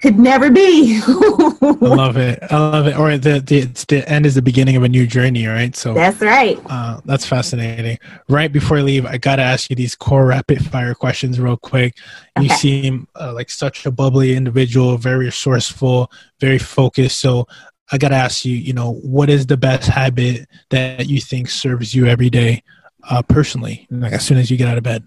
could 0.03 0.19
never 0.19 0.51
be. 0.51 1.01
I 1.01 1.07
love 1.81 2.17
it. 2.17 2.41
I 2.51 2.59
love 2.59 2.87
it. 2.89 2.99
Or 2.99 3.17
the, 3.17 3.39
the 3.39 3.85
the 3.87 4.09
end 4.09 4.27
is 4.27 4.35
the 4.35 4.43
beginning 4.43 4.75
of 4.75 4.83
a 4.83 4.89
new 4.89 5.07
journey, 5.07 5.47
right? 5.47 5.75
So 5.77 5.95
that's 5.95 6.21
right. 6.21 6.61
Uh, 6.67 7.01
that's 7.05 7.25
fascinating. 7.25 7.99
Right 8.29 8.53
before 8.53 8.79
I 8.79 8.81
leave, 8.83 9.07
I 9.07 9.17
gotta 9.17 9.43
ask 9.43 9.71
you 9.71 9.77
these 9.77 9.95
core 9.95 10.27
rapid 10.27 10.67
fire 10.67 10.95
questions 10.95 11.39
real 11.39 11.57
quick. 11.57 11.97
You 12.41 12.49
seem 12.49 13.07
uh, 13.19 13.33
like 13.33 13.49
such 13.49 13.87
a 13.87 13.93
bubbly 13.93 14.35
individual, 14.35 14.97
very 14.99 15.27
resourceful, 15.27 16.11
very 16.41 16.59
focused. 16.59 17.21
So 17.21 17.47
I 17.91 17.99
gotta 17.99 18.15
ask 18.15 18.45
you, 18.45 18.55
you 18.55 18.73
know, 18.73 18.93
what 18.95 19.29
is 19.29 19.47
the 19.47 19.57
best 19.57 19.89
habit 19.89 20.49
that 20.71 21.09
you 21.09 21.21
think 21.21 21.51
serves 21.51 21.95
you 21.95 22.07
every 22.07 22.31
day, 22.31 22.63
uh, 23.09 23.23
personally, 23.23 23.87
like 23.91 24.13
as 24.13 24.25
soon 24.25 24.39
as 24.39 24.51
you 24.51 24.57
get 24.57 24.69
out 24.69 24.79
of 24.79 24.85
bed? 24.85 25.07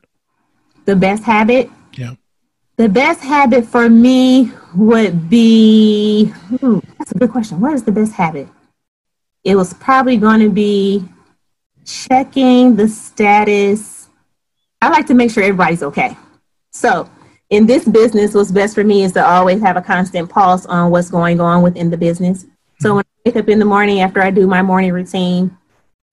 The 0.85 0.95
best 0.95 1.23
habit. 1.23 1.69
Yeah. 1.93 2.15
The 2.77 2.89
best 2.89 3.21
habit 3.21 3.65
for 3.65 3.89
me 3.89 4.51
would 4.75 5.29
be 5.29 6.25
hmm, 6.25 6.79
that's 6.97 7.11
a 7.11 7.17
good 7.17 7.31
question. 7.31 7.59
What 7.59 7.73
is 7.73 7.83
the 7.83 7.91
best 7.91 8.13
habit? 8.13 8.47
It 9.43 9.55
was 9.55 9.73
probably 9.73 10.17
going 10.17 10.41
to 10.41 10.49
be 10.49 11.07
checking 11.85 12.75
the 12.75 12.87
status. 12.87 14.09
I 14.81 14.89
like 14.89 15.07
to 15.07 15.13
make 15.13 15.31
sure 15.31 15.43
everybody's 15.43 15.83
okay. 15.83 16.17
So, 16.71 17.09
in 17.49 17.65
this 17.65 17.85
business, 17.87 18.33
what's 18.33 18.51
best 18.51 18.75
for 18.75 18.83
me 18.83 19.03
is 19.03 19.13
to 19.13 19.25
always 19.25 19.61
have 19.61 19.77
a 19.77 19.81
constant 19.81 20.29
pulse 20.29 20.65
on 20.65 20.91
what's 20.91 21.09
going 21.09 21.39
on 21.39 21.61
within 21.61 21.89
the 21.89 21.97
business. 21.97 22.45
So, 22.79 22.95
when 22.95 23.03
I 23.03 23.29
wake 23.29 23.35
up 23.37 23.49
in 23.49 23.59
the 23.59 23.65
morning 23.65 24.01
after 24.01 24.21
I 24.21 24.31
do 24.31 24.47
my 24.47 24.61
morning 24.61 24.91
routine, 24.91 25.57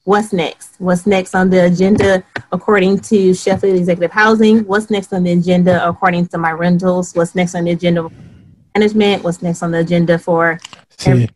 what's 0.05 0.33
next? 0.33 0.77
What's 0.79 1.07
next 1.07 1.35
on 1.35 1.51
the 1.51 1.67
agenda 1.67 2.23
according 2.53 3.01
to 3.01 3.35
Sheffield 3.35 3.77
Executive 3.77 4.13
Housing? 4.13 4.65
What's 4.67 4.91
next 4.91 5.13
on 5.13 5.25
the 5.25 5.33
agenda 5.33 5.87
according 5.87 6.29
to 6.29 6.39
my 6.39 6.53
rentals? 6.53 7.15
What's 7.15 7.35
next 7.35 7.55
on 7.55 7.65
the 7.65 7.73
agenda 7.73 8.09
management? 8.75 9.25
What's 9.25 9.43
next 9.43 9.63
on 9.63 9.73
the 9.73 9.79
agenda 9.79 10.19
for 10.19 10.61
See, 10.99 11.29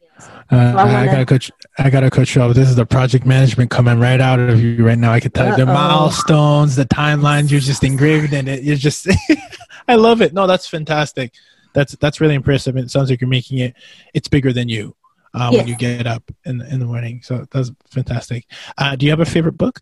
uh, 0.50 0.54
I, 0.54 1.02
I, 1.02 1.06
gotta 1.06 1.26
coach. 1.26 1.50
I 1.78 1.90
gotta 1.90 2.10
coach 2.10 2.36
you 2.36 2.42
off. 2.42 2.54
This 2.54 2.68
is 2.68 2.76
the 2.76 2.86
project 2.86 3.26
management 3.26 3.70
coming 3.70 3.98
right 3.98 4.20
out 4.20 4.38
of 4.38 4.62
you 4.62 4.86
right 4.86 4.98
now. 4.98 5.12
I 5.12 5.18
can 5.18 5.32
tell 5.32 5.48
uh-oh. 5.48 5.56
the 5.56 5.66
milestones, 5.66 6.76
the 6.76 6.84
timelines. 6.84 7.50
You're 7.50 7.60
just 7.60 7.82
engraved 7.82 8.32
in 8.32 8.46
it. 8.46 8.62
You're 8.62 8.76
just. 8.76 9.08
I 9.88 9.96
love 9.96 10.22
it. 10.22 10.32
No, 10.32 10.46
that's 10.46 10.68
fantastic. 10.68 11.32
That's 11.74 11.96
that's 11.96 12.20
really 12.20 12.34
impressive. 12.34 12.76
It 12.76 12.90
sounds 12.90 13.10
like 13.10 13.20
you're 13.20 13.28
making 13.28 13.58
it. 13.58 13.74
It's 14.14 14.28
bigger 14.28 14.52
than 14.52 14.68
you 14.68 14.94
uh, 15.36 15.50
yes. 15.52 15.60
when 15.60 15.68
you 15.68 15.76
get 15.76 16.06
up 16.06 16.24
in 16.44 16.62
in 16.62 16.80
the 16.80 16.86
morning. 16.86 17.20
So 17.22 17.44
that's 17.52 17.70
fantastic. 17.90 18.46
Uh, 18.78 18.96
do 18.96 19.06
you 19.06 19.12
have 19.12 19.20
a 19.20 19.30
favorite 19.36 19.58
book? 19.58 19.80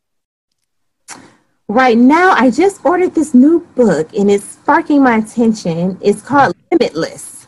Right 1.68 1.96
now, 1.96 2.32
I 2.32 2.50
just 2.50 2.84
ordered 2.84 3.14
this 3.14 3.32
new 3.32 3.60
book 3.74 4.12
and 4.12 4.30
it's 4.30 4.44
sparking 4.44 5.02
my 5.02 5.16
attention. 5.16 5.96
It's 6.02 6.20
called 6.20 6.54
Limitless. 6.70 7.46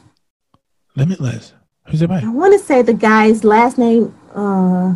Limitless. 0.94 1.52
Who's 1.88 2.00
it 2.00 2.08
by? 2.08 2.20
I 2.20 2.28
want 2.28 2.58
to 2.58 2.58
say 2.58 2.80
the 2.80 2.94
guy's 2.94 3.44
last 3.44 3.76
name 3.76 4.14
uh, 4.34 4.94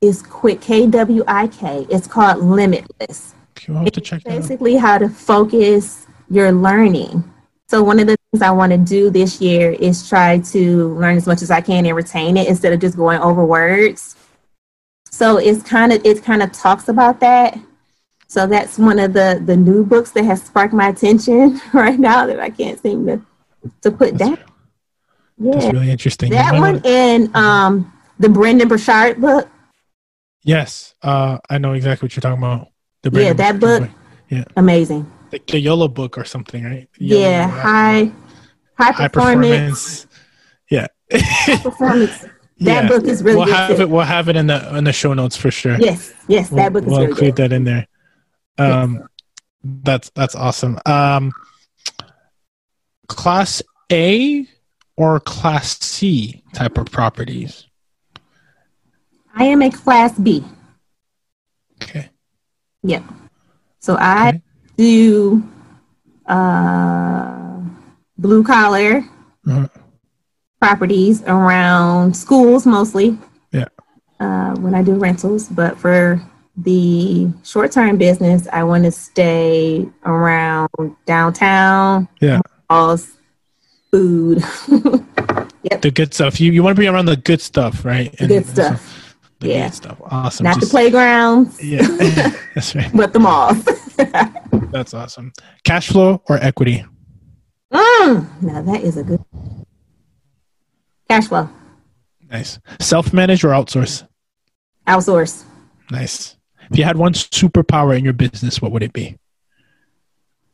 is 0.00 0.22
Kwik 0.22 0.60
K 0.60 0.88
W 0.88 1.22
I 1.28 1.46
K. 1.46 1.86
It's 1.88 2.08
called 2.08 2.42
Limitless. 2.42 3.34
You 3.66 3.74
have 3.74 3.92
to 3.92 4.00
check 4.00 4.24
basically 4.24 4.76
how 4.76 4.98
to 4.98 5.08
focus 5.08 6.06
your 6.30 6.52
learning. 6.52 7.24
So 7.68 7.82
one 7.82 7.98
of 8.00 8.06
the 8.06 8.17
I 8.42 8.50
want 8.50 8.72
to 8.72 8.78
do 8.78 9.10
this 9.10 9.40
year 9.40 9.70
is 9.72 10.08
try 10.08 10.38
to 10.38 10.94
learn 10.94 11.16
as 11.16 11.26
much 11.26 11.40
as 11.40 11.50
I 11.50 11.60
can 11.60 11.86
and 11.86 11.96
retain 11.96 12.36
it 12.36 12.46
instead 12.46 12.72
of 12.72 12.80
just 12.80 12.96
going 12.96 13.20
over 13.20 13.44
words. 13.44 14.16
So 15.10 15.38
it's 15.38 15.62
kind 15.62 15.92
of 15.92 16.04
it 16.04 16.22
kind 16.22 16.42
of 16.42 16.52
talks 16.52 16.88
about 16.88 17.20
that. 17.20 17.58
So 18.26 18.46
that's 18.46 18.78
one 18.78 18.98
of 18.98 19.14
the 19.14 19.42
the 19.44 19.56
new 19.56 19.84
books 19.84 20.10
that 20.12 20.24
has 20.24 20.42
sparked 20.42 20.74
my 20.74 20.88
attention 20.88 21.60
right 21.72 21.98
now 21.98 22.26
that 22.26 22.38
I 22.38 22.50
can't 22.50 22.80
seem 22.80 23.06
to 23.06 23.22
to 23.80 23.90
put 23.90 24.18
that's, 24.18 24.36
down. 24.36 24.44
Yeah, 25.38 25.52
that's 25.52 25.72
really 25.72 25.90
interesting. 25.90 26.30
That 26.30 26.58
one 26.60 26.82
and 26.84 27.34
um 27.34 27.92
the 28.18 28.28
Brendon 28.28 28.68
Burchard 28.68 29.20
book. 29.20 29.48
Yes, 30.44 30.94
uh, 31.02 31.38
I 31.48 31.58
know 31.58 31.72
exactly 31.72 32.06
what 32.06 32.14
you're 32.14 32.20
talking 32.20 32.42
about. 32.42 32.68
The 33.02 33.10
Brendon 33.10 33.36
yeah, 33.36 33.50
that 33.52 33.60
book. 33.60 33.90
Yeah, 34.28 34.44
amazing 34.56 35.10
the, 35.30 35.40
the 35.46 35.60
YOLO 35.60 35.88
book 35.88 36.18
or 36.18 36.24
something, 36.24 36.64
right? 36.64 36.88
YOLO 36.98 37.20
yeah, 37.20 37.48
high, 37.48 38.12
high, 38.76 38.92
high 38.92 39.08
performance. 39.08 40.04
performance. 40.04 40.06
Yeah. 40.70 40.86
high 41.12 41.56
performance. 41.62 42.26
That 42.60 42.82
yeah. 42.82 42.88
book 42.88 43.04
is 43.04 43.22
really 43.22 43.36
we'll 43.36 43.46
have 43.46 43.80
it. 43.80 43.88
We'll 43.88 44.04
have 44.04 44.28
it 44.28 44.34
in 44.34 44.48
the 44.48 44.76
in 44.76 44.82
the 44.82 44.92
show 44.92 45.14
notes 45.14 45.36
for 45.36 45.48
sure. 45.48 45.78
Yes, 45.78 46.12
yes, 46.26 46.48
that 46.48 46.72
we'll, 46.72 46.82
book 46.82 46.82
is 46.82 46.88
we'll 46.88 46.98
really 46.98 47.10
include 47.12 47.36
good. 47.36 47.50
that 47.50 47.54
in 47.54 47.62
there. 47.62 47.86
Um, 48.58 48.94
yes. 48.94 49.06
that's 49.84 50.10
that's 50.16 50.34
awesome. 50.34 50.76
Um, 50.84 51.30
class 53.06 53.62
A 53.92 54.44
or 54.96 55.20
class 55.20 55.78
C 55.78 56.42
type 56.52 56.78
of 56.78 56.90
properties. 56.90 57.68
I 59.36 59.44
am 59.44 59.62
a 59.62 59.70
class 59.70 60.18
B. 60.18 60.42
Okay. 61.80 62.08
Yep. 62.82 63.04
So 63.78 63.96
I 64.00 64.30
okay 64.30 64.42
do 64.78 65.42
uh, 66.26 67.60
blue 68.16 68.42
collar 68.42 69.04
uh-huh. 69.46 69.68
properties 70.60 71.22
around 71.24 72.16
schools 72.16 72.64
mostly. 72.64 73.18
Yeah. 73.52 73.66
Uh, 74.18 74.54
when 74.56 74.74
I 74.74 74.82
do 74.82 74.94
rentals, 74.94 75.48
but 75.48 75.76
for 75.76 76.22
the 76.56 77.28
short 77.44 77.72
term 77.72 77.98
business, 77.98 78.48
I 78.52 78.64
want 78.64 78.84
to 78.84 78.90
stay 78.90 79.86
around 80.04 80.70
downtown. 81.06 82.08
Yeah. 82.20 82.40
Malls, 82.70 83.16
food. 83.90 84.42
yep. 85.62 85.82
The 85.82 85.90
good 85.92 86.14
stuff. 86.14 86.40
You 86.40 86.52
you 86.52 86.62
want 86.62 86.76
to 86.76 86.80
be 86.80 86.88
around 86.88 87.06
the 87.06 87.16
good 87.16 87.40
stuff, 87.40 87.84
right? 87.84 88.16
The 88.16 88.26
good 88.26 88.46
stuff. 88.46 89.14
The 89.40 89.48
yeah. 89.48 89.70
stuff. 89.70 90.00
Awesome. 90.04 90.44
Not 90.44 90.56
Just, 90.56 90.66
the 90.66 90.70
playgrounds. 90.70 91.62
Yeah. 91.62 91.86
That's 92.54 92.74
right. 92.74 92.90
But 92.94 93.12
the 93.12 93.20
malls. 93.20 93.64
That's 94.70 94.94
awesome. 94.94 95.32
Cash 95.64 95.88
flow 95.88 96.22
or 96.28 96.36
equity? 96.36 96.84
Mm, 97.72 98.42
now 98.42 98.62
that 98.62 98.82
is 98.82 98.96
a 98.96 99.02
good 99.02 99.22
cash 101.08 101.26
flow. 101.26 101.48
Nice. 102.30 102.60
Self 102.80 103.12
manage 103.12 103.44
or 103.44 103.48
outsource? 103.48 104.06
Outsource. 104.86 105.44
Nice. 105.90 106.36
If 106.70 106.78
you 106.78 106.84
had 106.84 106.96
one 106.96 107.12
superpower 107.12 107.96
in 107.96 108.04
your 108.04 108.12
business, 108.12 108.62
what 108.62 108.72
would 108.72 108.82
it 108.82 108.92
be? 108.92 109.18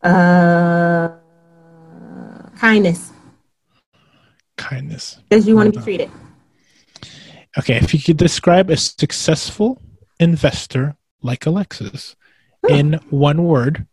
Uh, 0.02 1.10
kindness. 2.56 3.12
Kindness. 4.56 5.18
Because 5.28 5.46
you 5.46 5.56
want 5.56 5.74
to 5.74 5.80
be 5.80 5.84
treated. 5.84 6.10
Okay, 7.58 7.76
if 7.76 7.92
you 7.92 8.00
could 8.00 8.16
describe 8.16 8.70
a 8.70 8.76
successful 8.76 9.82
investor 10.18 10.96
like 11.22 11.46
Alexis 11.46 12.16
in 12.68 12.94
one 13.10 13.44
word, 13.44 13.86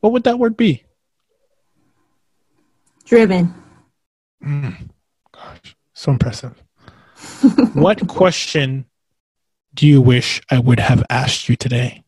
what 0.00 0.12
would 0.12 0.24
that 0.24 0.38
word 0.38 0.56
be? 0.56 0.84
Driven. 3.04 3.54
Mm, 4.44 4.90
gosh, 5.32 5.76
so 5.92 6.12
impressive. 6.12 6.62
what 7.72 8.06
question 8.06 8.84
do 9.74 9.86
you 9.86 10.00
wish 10.00 10.40
I 10.50 10.58
would 10.58 10.80
have 10.80 11.04
asked 11.10 11.48
you 11.48 11.56
today 11.56 12.02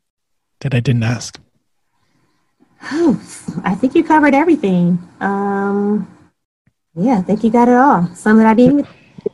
that 0.61 0.75
I 0.75 0.81
didn't 0.81 1.03
ask? 1.03 1.41
I 2.83 3.77
think 3.79 3.95
you 3.95 4.03
covered 4.03 4.35
everything. 4.35 4.99
Um, 5.21 6.09
yeah, 6.95 7.19
I 7.19 7.23
think 7.23 7.45
you 7.45 7.51
got 7.51 7.69
it 7.69 7.75
all. 7.75 8.07
Some 8.15 8.39
that 8.39 8.47
I 8.47 8.55
didn't 8.55 8.87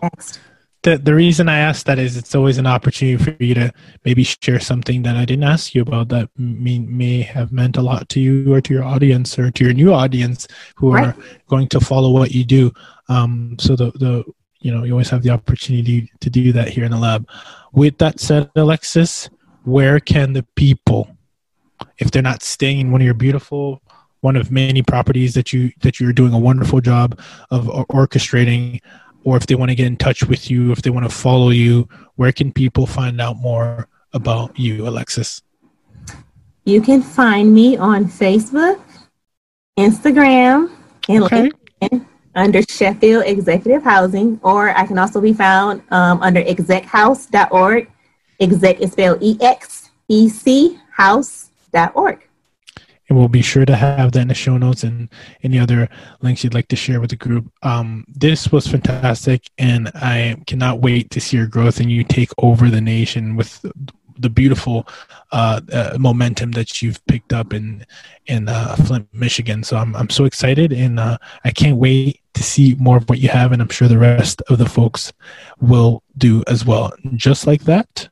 ask 0.02 0.40
the 0.86 0.96
the 0.96 1.14
reason 1.14 1.48
I 1.48 1.58
ask 1.58 1.84
that 1.86 1.98
is 1.98 2.16
it's 2.16 2.34
always 2.34 2.58
an 2.58 2.66
opportunity 2.66 3.22
for 3.22 3.34
you 3.42 3.54
to 3.54 3.72
maybe 4.04 4.22
share 4.22 4.60
something 4.60 5.02
that 5.02 5.16
I 5.16 5.24
didn't 5.24 5.42
ask 5.42 5.74
you 5.74 5.82
about 5.82 6.08
that 6.10 6.30
may 6.38 6.78
may 6.78 7.22
have 7.22 7.50
meant 7.50 7.76
a 7.76 7.82
lot 7.82 8.08
to 8.10 8.20
you 8.20 8.54
or 8.54 8.60
to 8.60 8.72
your 8.72 8.84
audience 8.84 9.36
or 9.36 9.50
to 9.50 9.64
your 9.64 9.74
new 9.74 9.92
audience 9.92 10.46
who 10.76 10.92
right. 10.92 11.08
are 11.08 11.16
going 11.48 11.66
to 11.70 11.80
follow 11.80 12.10
what 12.10 12.30
you 12.30 12.44
do. 12.44 12.72
Um, 13.08 13.56
so 13.58 13.74
the 13.74 13.90
the 13.98 14.24
you 14.60 14.72
know 14.72 14.84
you 14.84 14.92
always 14.92 15.10
have 15.10 15.24
the 15.24 15.30
opportunity 15.30 16.08
to 16.20 16.30
do 16.30 16.52
that 16.52 16.68
here 16.68 16.84
in 16.84 16.92
the 16.92 16.98
lab. 16.98 17.28
With 17.72 17.98
that 17.98 18.20
said, 18.20 18.48
Alexis, 18.54 19.28
where 19.64 19.98
can 19.98 20.34
the 20.34 20.44
people, 20.54 21.10
if 21.98 22.12
they're 22.12 22.22
not 22.22 22.44
staying 22.44 22.78
in 22.78 22.92
one 22.92 23.00
of 23.00 23.04
your 23.04 23.14
beautiful 23.14 23.82
one 24.20 24.36
of 24.36 24.50
many 24.50 24.82
properties 24.82 25.34
that 25.34 25.52
you 25.52 25.72
that 25.80 25.98
you're 25.98 26.12
doing 26.12 26.32
a 26.32 26.38
wonderful 26.38 26.80
job 26.80 27.18
of 27.50 27.66
orchestrating 27.90 28.80
or 29.26 29.36
if 29.36 29.44
they 29.46 29.56
want 29.56 29.70
to 29.70 29.74
get 29.74 29.88
in 29.88 29.96
touch 29.96 30.22
with 30.22 30.48
you, 30.48 30.70
if 30.70 30.82
they 30.82 30.90
want 30.90 31.04
to 31.04 31.14
follow 31.14 31.50
you, 31.50 31.88
where 32.14 32.30
can 32.30 32.52
people 32.52 32.86
find 32.86 33.20
out 33.20 33.36
more 33.36 33.88
about 34.12 34.56
you, 34.56 34.86
Alexis? 34.86 35.42
You 36.64 36.80
can 36.80 37.02
find 37.02 37.52
me 37.52 37.76
on 37.76 38.04
Facebook, 38.04 38.80
Instagram, 39.76 40.70
in 41.08 41.24
okay. 41.24 41.50
under 42.36 42.62
Sheffield 42.62 43.24
Executive 43.26 43.82
Housing, 43.82 44.38
or 44.44 44.70
I 44.70 44.86
can 44.86 44.96
also 44.96 45.20
be 45.20 45.32
found 45.32 45.82
um, 45.90 46.22
under 46.22 46.40
exechouse.org. 46.42 47.90
Exec 48.38 48.80
is 48.80 48.92
spelled 48.92 49.20
E 49.20 49.36
X 49.40 49.90
E 50.06 50.28
C 50.28 50.78
house.org. 50.92 52.25
And 53.08 53.16
we'll 53.16 53.28
be 53.28 53.42
sure 53.42 53.64
to 53.64 53.76
have 53.76 54.12
that 54.12 54.20
in 54.20 54.28
the 54.28 54.34
show 54.34 54.56
notes 54.56 54.82
and 54.82 55.08
any 55.42 55.58
other 55.58 55.88
links 56.22 56.42
you'd 56.42 56.54
like 56.54 56.68
to 56.68 56.76
share 56.76 57.00
with 57.00 57.10
the 57.10 57.16
group. 57.16 57.52
Um, 57.62 58.04
this 58.08 58.50
was 58.50 58.66
fantastic, 58.66 59.48
and 59.58 59.88
I 59.94 60.36
cannot 60.46 60.80
wait 60.80 61.10
to 61.12 61.20
see 61.20 61.36
your 61.36 61.46
growth 61.46 61.78
and 61.78 61.90
you 61.90 62.02
take 62.02 62.30
over 62.38 62.68
the 62.68 62.80
nation 62.80 63.36
with 63.36 63.64
the 64.18 64.30
beautiful 64.30 64.86
uh, 65.32 65.60
uh, 65.72 65.96
momentum 65.98 66.52
that 66.52 66.82
you've 66.82 67.04
picked 67.06 67.32
up 67.32 67.52
in 67.52 67.84
in 68.26 68.48
uh, 68.48 68.76
Flint, 68.76 69.08
Michigan. 69.12 69.62
So 69.62 69.76
I'm 69.76 69.94
I'm 69.94 70.10
so 70.10 70.24
excited, 70.24 70.72
and 70.72 70.98
uh, 70.98 71.18
I 71.44 71.50
can't 71.50 71.76
wait 71.76 72.20
to 72.34 72.42
see 72.42 72.74
more 72.78 72.96
of 72.96 73.08
what 73.08 73.18
you 73.18 73.28
have, 73.28 73.52
and 73.52 73.62
I'm 73.62 73.68
sure 73.68 73.88
the 73.88 73.98
rest 73.98 74.42
of 74.48 74.58
the 74.58 74.68
folks 74.68 75.12
will 75.60 76.02
do 76.16 76.42
as 76.46 76.64
well. 76.64 76.92
just 77.14 77.46
like 77.46 77.62
that, 77.64 78.08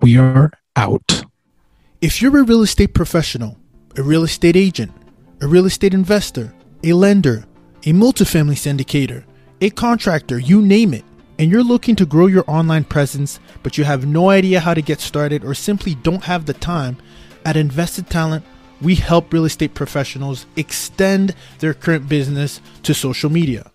we 0.00 0.18
are 0.18 0.52
out. 0.76 1.24
If 2.00 2.22
you're 2.22 2.38
a 2.38 2.44
real 2.44 2.62
estate 2.62 2.94
professional, 2.94 3.58
a 3.98 4.02
real 4.02 4.22
estate 4.22 4.54
agent, 4.54 4.92
a 5.40 5.46
real 5.48 5.66
estate 5.66 5.92
investor, 5.92 6.54
a 6.84 6.92
lender, 6.92 7.44
a 7.82 7.88
multifamily 7.88 8.54
syndicator, 8.54 9.24
a 9.60 9.68
contractor, 9.70 10.38
you 10.38 10.62
name 10.62 10.94
it 10.94 11.04
and 11.36 11.50
you're 11.50 11.64
looking 11.64 11.96
to 11.96 12.06
grow 12.06 12.26
your 12.26 12.44
online 12.46 12.84
presence, 12.84 13.40
but 13.64 13.76
you 13.76 13.82
have 13.82 14.06
no 14.06 14.30
idea 14.30 14.60
how 14.60 14.72
to 14.72 14.82
get 14.82 15.00
started 15.00 15.44
or 15.44 15.52
simply 15.52 15.96
don't 15.96 16.24
have 16.24 16.46
the 16.46 16.54
time, 16.54 16.96
at 17.44 17.56
Invested 17.56 18.08
Talent, 18.08 18.44
we 18.80 18.94
help 18.94 19.32
real 19.32 19.44
estate 19.44 19.74
professionals 19.74 20.46
extend 20.56 21.34
their 21.58 21.74
current 21.74 22.08
business 22.08 22.60
to 22.84 22.94
social 22.94 23.30
media. 23.30 23.68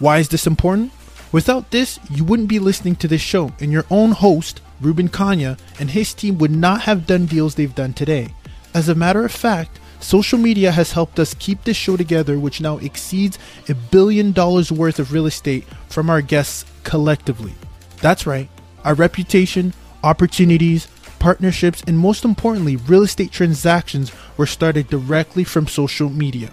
Why 0.00 0.18
is 0.18 0.28
this 0.28 0.46
important? 0.46 0.92
Without 1.30 1.70
this, 1.70 2.00
you 2.10 2.24
wouldn't 2.24 2.48
be 2.48 2.58
listening 2.58 2.96
to 2.96 3.08
this 3.08 3.20
show, 3.20 3.52
and 3.60 3.70
your 3.70 3.84
own 3.90 4.12
host, 4.12 4.60
Ruben 4.80 5.08
Kanya, 5.08 5.56
and 5.78 5.90
his 5.90 6.14
team 6.14 6.38
would 6.38 6.52
not 6.52 6.82
have 6.82 7.06
done 7.06 7.26
deals 7.26 7.54
they've 7.54 7.74
done 7.74 7.92
today. 7.92 8.32
As 8.76 8.90
a 8.90 8.94
matter 8.94 9.24
of 9.24 9.32
fact, 9.32 9.80
Social 10.00 10.38
media 10.38 10.70
has 10.70 10.92
helped 10.92 11.18
us 11.18 11.32
keep 11.34 11.64
this 11.64 11.76
show 11.76 11.96
together, 11.96 12.38
which 12.38 12.60
now 12.60 12.76
exceeds 12.76 13.38
a 13.70 13.74
billion 13.74 14.32
dollars 14.32 14.70
worth 14.70 14.98
of 14.98 15.12
real 15.12 15.24
estate 15.24 15.64
from 15.88 16.10
our 16.10 16.20
guests 16.20 16.66
collectively. 16.84 17.54
That's 18.02 18.26
right, 18.26 18.50
our 18.84 18.92
reputation, 18.94 19.72
opportunities, 20.04 20.88
partnerships, 21.18 21.82
and 21.86 21.98
most 21.98 22.24
importantly, 22.24 22.76
real 22.76 23.02
estate 23.02 23.32
transactions 23.32 24.12
were 24.36 24.46
started 24.46 24.88
directly 24.88 25.42
from 25.42 25.66
social 25.66 26.10
media. 26.10 26.50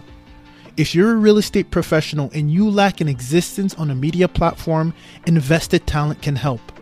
If 0.78 0.96
you're 0.96 1.12
a 1.12 1.18
real 1.18 1.38
estate 1.38 1.70
professional 1.70 2.32
and 2.34 2.50
you 2.50 2.70
lack 2.70 3.02
an 3.02 3.10
existence 3.10 3.76
on 3.76 3.92
a 3.92 3.96
media 3.96 4.30
platform, 4.30 4.94
Invested 5.28 5.86
Talent 5.86 6.22
can 6.22 6.38
help. 6.38 6.73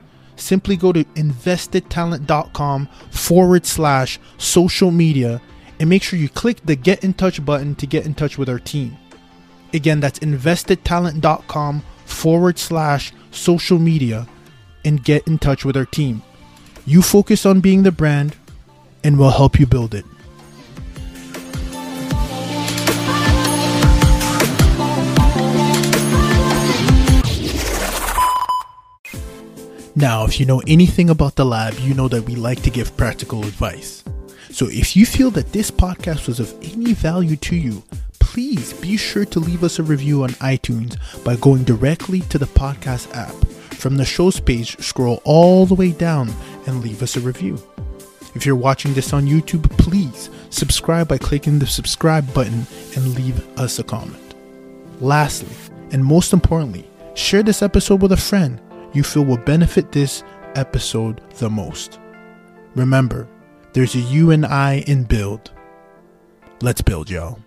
Simply 0.41 0.75
go 0.75 0.91
to 0.91 1.03
investedtalent.com 1.03 2.89
forward 3.11 3.65
slash 3.65 4.19
social 4.37 4.89
media 4.89 5.39
and 5.79 5.87
make 5.87 6.01
sure 6.01 6.17
you 6.17 6.29
click 6.29 6.61
the 6.65 6.75
Get 6.75 7.03
in 7.03 7.13
Touch 7.13 7.43
button 7.45 7.75
to 7.75 7.85
get 7.85 8.05
in 8.05 8.15
touch 8.15 8.37
with 8.39 8.49
our 8.49 8.59
team. 8.59 8.97
Again, 9.73 9.99
that's 9.99 10.19
investedtalent.com 10.19 11.83
forward 12.05 12.57
slash 12.57 13.13
social 13.29 13.77
media 13.77 14.27
and 14.83 15.03
get 15.03 15.27
in 15.27 15.37
touch 15.37 15.63
with 15.63 15.77
our 15.77 15.85
team. 15.85 16.23
You 16.85 17.03
focus 17.03 17.45
on 17.45 17.61
being 17.61 17.83
the 17.83 17.91
brand, 17.91 18.35
and 19.03 19.19
we'll 19.19 19.29
help 19.29 19.59
you 19.59 19.67
build 19.67 19.93
it. 19.93 20.05
Now, 29.95 30.23
if 30.23 30.39
you 30.39 30.45
know 30.45 30.61
anything 30.67 31.09
about 31.09 31.35
the 31.35 31.43
lab, 31.43 31.73
you 31.79 31.93
know 31.93 32.07
that 32.07 32.23
we 32.23 32.35
like 32.35 32.61
to 32.63 32.69
give 32.69 32.95
practical 32.95 33.43
advice. 33.43 34.05
So 34.49 34.67
if 34.69 34.95
you 34.95 35.05
feel 35.05 35.31
that 35.31 35.51
this 35.51 35.69
podcast 35.69 36.27
was 36.27 36.39
of 36.39 36.53
any 36.61 36.93
value 36.93 37.35
to 37.37 37.55
you, 37.57 37.83
please 38.19 38.71
be 38.73 38.95
sure 38.95 39.25
to 39.25 39.39
leave 39.39 39.65
us 39.65 39.79
a 39.79 39.83
review 39.83 40.23
on 40.23 40.29
iTunes 40.39 40.95
by 41.25 41.35
going 41.35 41.65
directly 41.65 42.21
to 42.21 42.37
the 42.37 42.45
podcast 42.45 43.13
app. 43.13 43.35
From 43.75 43.97
the 43.97 44.05
show's 44.05 44.39
page, 44.39 44.79
scroll 44.79 45.21
all 45.25 45.65
the 45.65 45.75
way 45.75 45.91
down 45.91 46.33
and 46.67 46.81
leave 46.81 47.03
us 47.03 47.17
a 47.17 47.19
review. 47.19 47.61
If 48.33 48.45
you're 48.45 48.55
watching 48.55 48.93
this 48.93 49.11
on 49.11 49.27
YouTube, 49.27 49.69
please 49.77 50.29
subscribe 50.51 51.09
by 51.09 51.17
clicking 51.17 51.59
the 51.59 51.67
subscribe 51.67 52.33
button 52.33 52.65
and 52.95 53.15
leave 53.15 53.45
us 53.59 53.77
a 53.79 53.83
comment. 53.83 54.35
Lastly, 55.01 55.53
and 55.91 56.05
most 56.05 56.31
importantly, 56.31 56.89
share 57.13 57.43
this 57.43 57.61
episode 57.61 58.01
with 58.01 58.13
a 58.13 58.17
friend 58.17 58.61
you 58.93 59.03
feel 59.03 59.23
will 59.23 59.37
benefit 59.37 59.91
this 59.91 60.23
episode 60.55 61.21
the 61.37 61.49
most. 61.49 61.99
Remember, 62.75 63.27
there's 63.73 63.95
a 63.95 63.99
you 63.99 64.31
and 64.31 64.45
I 64.45 64.83
in 64.87 65.03
build. 65.03 65.51
Let's 66.61 66.81
build, 66.81 67.09
y'all. 67.09 67.39